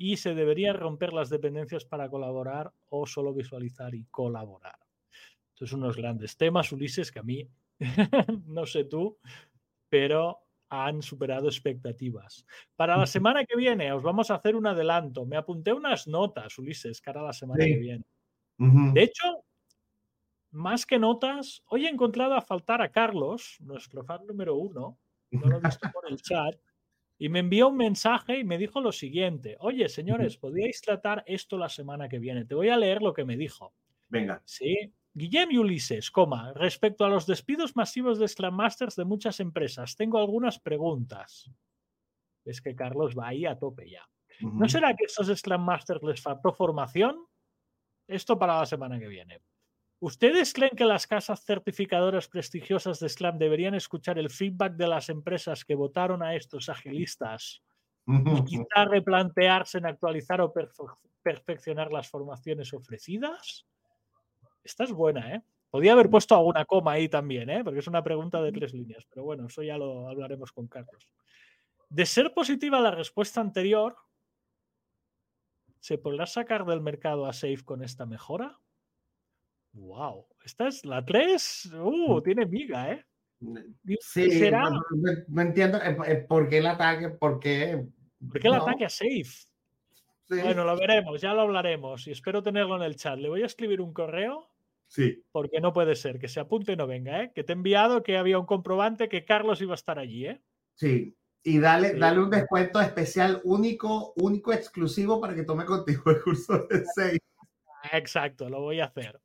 Y 0.00 0.16
se 0.16 0.32
deberían 0.32 0.76
romper 0.76 1.12
las 1.12 1.28
dependencias 1.28 1.84
para 1.84 2.08
colaborar 2.08 2.72
o 2.86 3.04
solo 3.04 3.34
visualizar 3.34 3.96
y 3.96 4.04
colaborar. 4.04 4.78
Son 5.54 5.82
unos 5.82 5.96
grandes 5.96 6.36
temas, 6.36 6.70
Ulises, 6.70 7.10
que 7.10 7.18
a 7.18 7.24
mí, 7.24 7.50
no 8.46 8.64
sé 8.64 8.84
tú, 8.84 9.18
pero 9.88 10.38
han 10.68 11.02
superado 11.02 11.48
expectativas. 11.48 12.46
Para 12.76 12.96
la 12.96 13.06
semana 13.06 13.44
que 13.44 13.56
viene 13.56 13.92
os 13.92 14.04
vamos 14.04 14.30
a 14.30 14.36
hacer 14.36 14.54
un 14.54 14.68
adelanto. 14.68 15.26
Me 15.26 15.36
apunté 15.36 15.72
unas 15.72 16.06
notas, 16.06 16.56
Ulises, 16.58 17.00
cara 17.00 17.20
a 17.20 17.24
la 17.24 17.32
semana 17.32 17.64
que 17.64 17.78
viene. 17.78 18.04
De 18.56 19.02
hecho, 19.02 19.44
más 20.52 20.86
que 20.86 21.00
notas, 21.00 21.62
hoy 21.66 21.86
he 21.86 21.90
encontrado 21.90 22.34
a 22.34 22.40
faltar 22.40 22.82
a 22.82 22.92
Carlos, 22.92 23.56
nuestro 23.60 24.04
fan 24.04 24.26
número 24.26 24.54
uno, 24.54 24.98
no 25.32 25.46
lo 25.48 25.58
he 25.58 25.60
visto 25.60 25.88
por 25.94 26.08
el 26.08 26.22
chat, 26.22 26.54
y 27.18 27.28
me 27.28 27.40
envió 27.40 27.68
un 27.68 27.76
mensaje 27.76 28.38
y 28.38 28.44
me 28.44 28.58
dijo 28.58 28.80
lo 28.80 28.92
siguiente, 28.92 29.56
oye, 29.58 29.88
señores, 29.88 30.36
¿podríais 30.36 30.80
tratar 30.80 31.24
esto 31.26 31.58
la 31.58 31.68
semana 31.68 32.08
que 32.08 32.20
viene? 32.20 32.44
Te 32.44 32.54
voy 32.54 32.68
a 32.68 32.76
leer 32.76 33.02
lo 33.02 33.12
que 33.12 33.24
me 33.24 33.36
dijo. 33.36 33.74
Venga. 34.08 34.40
Sí. 34.44 34.92
Guillem 35.12 35.50
y 35.50 35.58
Ulises, 35.58 36.12
coma, 36.12 36.52
respecto 36.54 37.04
a 37.04 37.08
los 37.08 37.26
despidos 37.26 37.74
masivos 37.74 38.20
de 38.20 38.28
Scrum 38.28 38.54
Masters 38.54 38.94
de 38.94 39.04
muchas 39.04 39.40
empresas, 39.40 39.96
tengo 39.96 40.18
algunas 40.18 40.60
preguntas. 40.60 41.50
Es 42.44 42.62
que 42.62 42.76
Carlos 42.76 43.18
va 43.18 43.28
ahí 43.28 43.44
a 43.44 43.58
tope 43.58 43.90
ya. 43.90 44.08
¿No 44.40 44.68
será 44.68 44.94
que 44.94 45.04
a 45.04 45.06
estos 45.06 45.36
Scrum 45.36 45.64
Masters 45.64 46.02
les 46.04 46.22
faltó 46.22 46.52
formación? 46.52 47.16
Esto 48.06 48.38
para 48.38 48.60
la 48.60 48.66
semana 48.66 48.98
que 49.00 49.08
viene. 49.08 49.40
¿Ustedes 50.00 50.52
creen 50.52 50.76
que 50.76 50.84
las 50.84 51.08
casas 51.08 51.44
certificadoras 51.44 52.28
prestigiosas 52.28 53.00
de 53.00 53.08
Scrum 53.08 53.36
deberían 53.36 53.74
escuchar 53.74 54.18
el 54.18 54.30
feedback 54.30 54.74
de 54.74 54.86
las 54.86 55.08
empresas 55.08 55.64
que 55.64 55.74
votaron 55.74 56.22
a 56.22 56.36
estos 56.36 56.68
agilistas 56.68 57.62
y 58.06 58.44
quizá 58.44 58.84
replantearse 58.84 59.78
en 59.78 59.86
actualizar 59.86 60.40
o 60.40 60.52
perfeccionar 61.22 61.92
las 61.92 62.08
formaciones 62.08 62.72
ofrecidas? 62.72 63.66
Esta 64.62 64.84
es 64.84 64.92
buena, 64.92 65.34
¿eh? 65.34 65.42
Podría 65.70 65.92
haber 65.92 66.08
puesto 66.08 66.34
alguna 66.34 66.64
coma 66.64 66.92
ahí 66.92 67.08
también, 67.08 67.50
¿eh? 67.50 67.64
Porque 67.64 67.80
es 67.80 67.88
una 67.88 68.02
pregunta 68.02 68.40
de 68.40 68.52
tres 68.52 68.72
líneas, 68.72 69.04
pero 69.10 69.24
bueno, 69.24 69.46
eso 69.46 69.62
ya 69.62 69.76
lo 69.76 70.08
hablaremos 70.08 70.52
con 70.52 70.68
Carlos. 70.68 71.08
De 71.90 72.06
ser 72.06 72.32
positiva 72.32 72.80
la 72.80 72.92
respuesta 72.92 73.40
anterior, 73.40 73.96
¿se 75.80 75.98
podrá 75.98 76.26
sacar 76.26 76.64
del 76.64 76.80
mercado 76.80 77.26
a 77.26 77.32
Safe 77.32 77.64
con 77.64 77.82
esta 77.82 78.06
mejora? 78.06 78.58
Wow, 79.78 80.26
esta 80.44 80.68
es 80.68 80.84
la 80.84 81.04
3. 81.04 81.72
Uh, 81.74 82.16
mm. 82.16 82.22
tiene 82.22 82.46
miga, 82.46 82.92
¿eh? 82.92 83.04
Sí, 84.00 84.30
¿Será? 84.30 84.68
No, 85.28 85.42
entiendo 85.42 85.78
por 86.28 86.48
qué 86.48 86.58
el 86.58 86.66
ataque, 86.66 87.10
por 87.10 87.38
qué. 87.38 87.86
¿Por 88.26 88.40
qué 88.40 88.48
el 88.48 88.54
ataque 88.54 88.84
a 88.84 88.88
Safe? 88.88 89.48
Bueno, 90.28 90.64
lo 90.64 90.76
veremos, 90.76 91.20
ya 91.20 91.32
lo 91.32 91.42
hablaremos 91.42 92.06
y 92.06 92.10
espero 92.10 92.42
tenerlo 92.42 92.76
en 92.76 92.82
el 92.82 92.96
chat. 92.96 93.18
Le 93.18 93.28
voy 93.28 93.42
a 93.42 93.46
escribir 93.46 93.80
un 93.80 93.92
correo. 93.92 94.50
Sí. 94.88 95.22
Porque 95.32 95.60
no 95.60 95.72
puede 95.72 95.94
ser 95.94 96.18
que 96.18 96.28
se 96.28 96.40
apunte 96.40 96.72
y 96.72 96.76
no 96.76 96.86
venga, 96.86 97.22
¿eh? 97.22 97.32
Que 97.34 97.44
te 97.44 97.52
he 97.52 97.56
enviado 97.56 98.02
que 98.02 98.16
había 98.16 98.38
un 98.38 98.46
comprobante 98.46 99.08
que 99.08 99.24
Carlos 99.24 99.60
iba 99.60 99.72
a 99.72 99.76
estar 99.76 99.98
allí, 99.98 100.26
¿eh? 100.26 100.42
Sí. 100.74 101.14
Y 101.44 101.58
dale, 101.60 101.94
dale 101.94 102.20
un 102.20 102.30
descuento 102.30 102.80
especial 102.80 103.40
único, 103.44 104.12
único, 104.16 104.52
exclusivo 104.52 105.20
para 105.20 105.34
que 105.34 105.44
tome 105.44 105.64
contigo 105.64 106.10
el 106.10 106.22
curso 106.22 106.66
de 106.68 106.84
Safe. 106.94 107.18
Exacto, 107.92 108.48
lo 108.48 108.60
voy 108.60 108.80
a 108.80 108.86
hacer. 108.86 109.20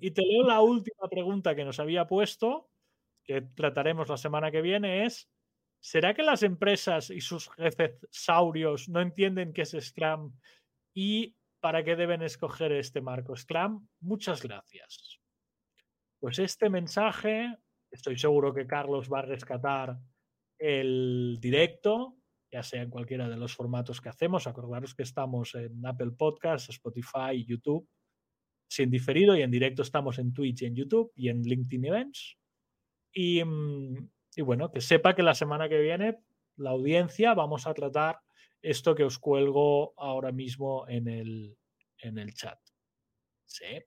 Y 0.00 0.10
te 0.10 0.22
leo 0.22 0.44
la 0.44 0.60
última 0.60 1.08
pregunta 1.08 1.54
que 1.54 1.64
nos 1.64 1.78
había 1.78 2.06
puesto, 2.06 2.70
que 3.24 3.42
trataremos 3.42 4.08
la 4.08 4.16
semana 4.16 4.50
que 4.50 4.62
viene, 4.62 5.04
es, 5.04 5.30
¿será 5.80 6.14
que 6.14 6.22
las 6.22 6.42
empresas 6.42 7.10
y 7.10 7.20
sus 7.20 7.48
jefes 7.50 8.06
saurios 8.10 8.88
no 8.88 9.00
entienden 9.00 9.52
qué 9.52 9.62
es 9.62 9.76
Scrum 9.78 10.34
y 10.94 11.36
para 11.60 11.84
qué 11.84 11.96
deben 11.96 12.22
escoger 12.22 12.72
este 12.72 13.00
marco 13.00 13.36
Scrum? 13.36 13.86
Muchas 14.00 14.42
gracias. 14.42 15.20
Pues 16.18 16.38
este 16.38 16.68
mensaje, 16.68 17.56
estoy 17.90 18.16
seguro 18.16 18.52
que 18.52 18.66
Carlos 18.66 19.08
va 19.12 19.20
a 19.20 19.26
rescatar 19.26 19.98
el 20.58 21.38
directo, 21.40 22.16
ya 22.50 22.62
sea 22.62 22.82
en 22.82 22.90
cualquiera 22.90 23.28
de 23.28 23.36
los 23.36 23.54
formatos 23.54 24.00
que 24.00 24.08
hacemos. 24.08 24.46
Acordaros 24.46 24.94
que 24.94 25.02
estamos 25.02 25.54
en 25.54 25.84
Apple 25.86 26.12
Podcasts, 26.16 26.68
Spotify 26.68 27.44
YouTube 27.44 27.88
si 28.72 28.82
en 28.82 28.90
diferido 28.90 29.36
y 29.36 29.42
en 29.42 29.50
directo 29.50 29.82
estamos 29.82 30.18
en 30.18 30.32
Twitch 30.32 30.62
y 30.62 30.64
en 30.64 30.74
YouTube 30.74 31.12
y 31.14 31.28
en 31.28 31.42
LinkedIn 31.42 31.84
Events. 31.84 32.38
Mm, 33.14 33.96
y, 34.34 34.40
bueno, 34.40 34.70
que 34.70 34.80
sepa 34.80 35.14
que 35.14 35.22
la 35.22 35.34
semana 35.34 35.68
que 35.68 35.78
viene 35.78 36.20
la 36.56 36.70
audiencia 36.70 37.34
vamos 37.34 37.66
a 37.66 37.74
tratar 37.74 38.20
esto 38.62 38.94
que 38.94 39.04
os 39.04 39.18
cuelgo 39.18 39.92
ahora 39.98 40.32
mismo 40.32 40.88
en 40.88 41.06
el, 41.06 41.58
en 41.98 42.16
el 42.16 42.32
chat. 42.32 42.58
Sí. 43.44 43.84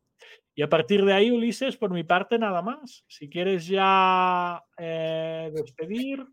Y 0.54 0.62
a 0.62 0.70
partir 0.70 1.04
de 1.04 1.14
ahí, 1.14 1.32
Ulises, 1.32 1.78
por 1.78 1.90
mi 1.90 2.04
parte, 2.04 2.38
nada 2.38 2.62
más. 2.62 3.04
Si 3.08 3.28
quieres 3.28 3.66
ya 3.66 4.64
eh, 4.78 5.50
despedir. 5.52 6.28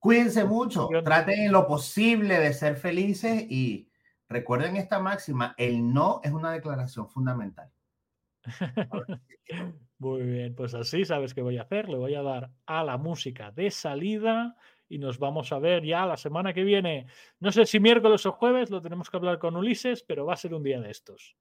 Cuídense 0.00 0.44
mucho, 0.44 0.88
traten 1.04 1.52
lo 1.52 1.64
posible 1.64 2.40
de 2.40 2.52
ser 2.52 2.76
felices 2.76 3.46
y 3.48 3.88
recuerden 4.32 4.76
esta 4.76 4.98
máxima, 4.98 5.54
el 5.56 5.92
no 5.92 6.20
es 6.24 6.32
una 6.32 6.52
declaración 6.52 7.08
fundamental. 7.08 7.70
Muy 9.98 10.22
bien, 10.22 10.54
pues 10.56 10.74
así 10.74 11.04
sabes 11.04 11.32
qué 11.32 11.42
voy 11.42 11.58
a 11.58 11.62
hacer. 11.62 11.88
Le 11.88 11.96
voy 11.96 12.14
a 12.14 12.22
dar 12.22 12.50
a 12.66 12.82
la 12.82 12.98
música 12.98 13.52
de 13.52 13.70
salida 13.70 14.56
y 14.88 14.98
nos 14.98 15.18
vamos 15.18 15.52
a 15.52 15.58
ver 15.58 15.84
ya 15.84 16.04
la 16.06 16.16
semana 16.16 16.52
que 16.52 16.64
viene. 16.64 17.06
No 17.38 17.52
sé 17.52 17.64
si 17.66 17.78
miércoles 17.78 18.26
o 18.26 18.32
jueves, 18.32 18.70
lo 18.70 18.82
tenemos 18.82 19.08
que 19.08 19.16
hablar 19.16 19.38
con 19.38 19.56
Ulises, 19.56 20.02
pero 20.02 20.26
va 20.26 20.34
a 20.34 20.36
ser 20.36 20.54
un 20.54 20.64
día 20.64 20.80
de 20.80 20.90
estos. 20.90 21.36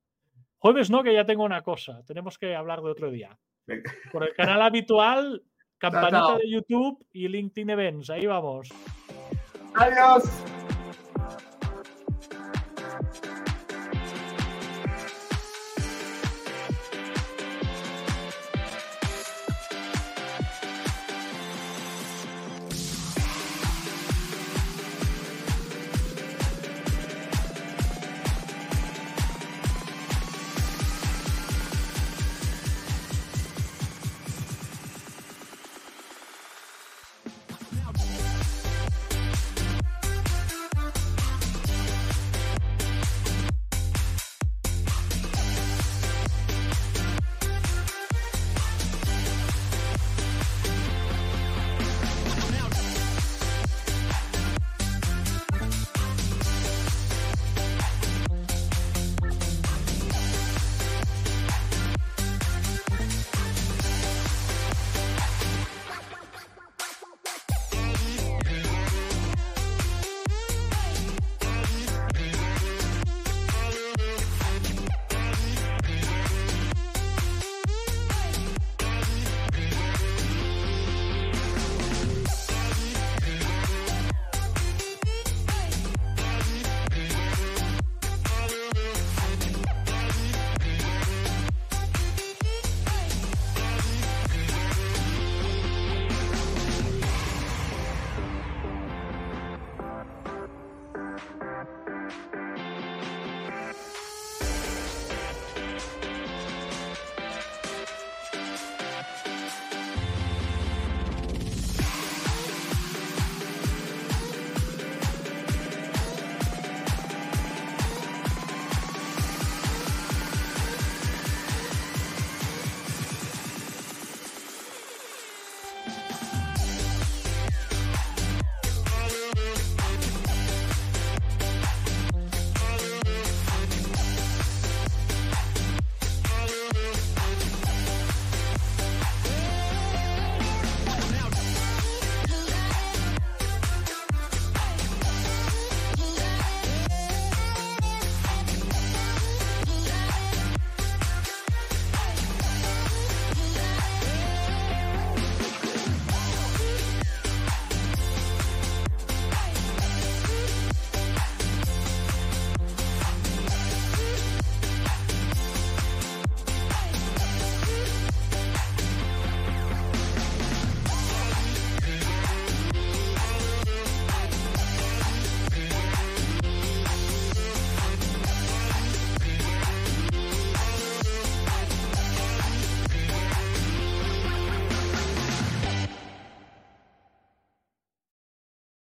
Jueves 0.59 0.91
no, 0.91 1.01
que 1.01 1.13
ya 1.13 1.25
tengo 1.25 1.43
una 1.43 1.61
cosa. 1.61 2.03
Tenemos 2.05 2.37
que 2.37 2.55
hablar 2.55 2.81
de 2.81 2.91
otro 2.91 3.09
día. 3.09 3.35
Por 4.11 4.23
el 4.23 4.33
canal 4.35 4.61
habitual, 4.61 5.43
campanita 5.79 6.37
de 6.37 6.49
YouTube 6.49 7.03
y 7.11 7.27
LinkedIn 7.27 7.71
Events. 7.71 8.09
Ahí 8.11 8.27
vamos. 8.27 8.69
Adiós. 9.73 10.23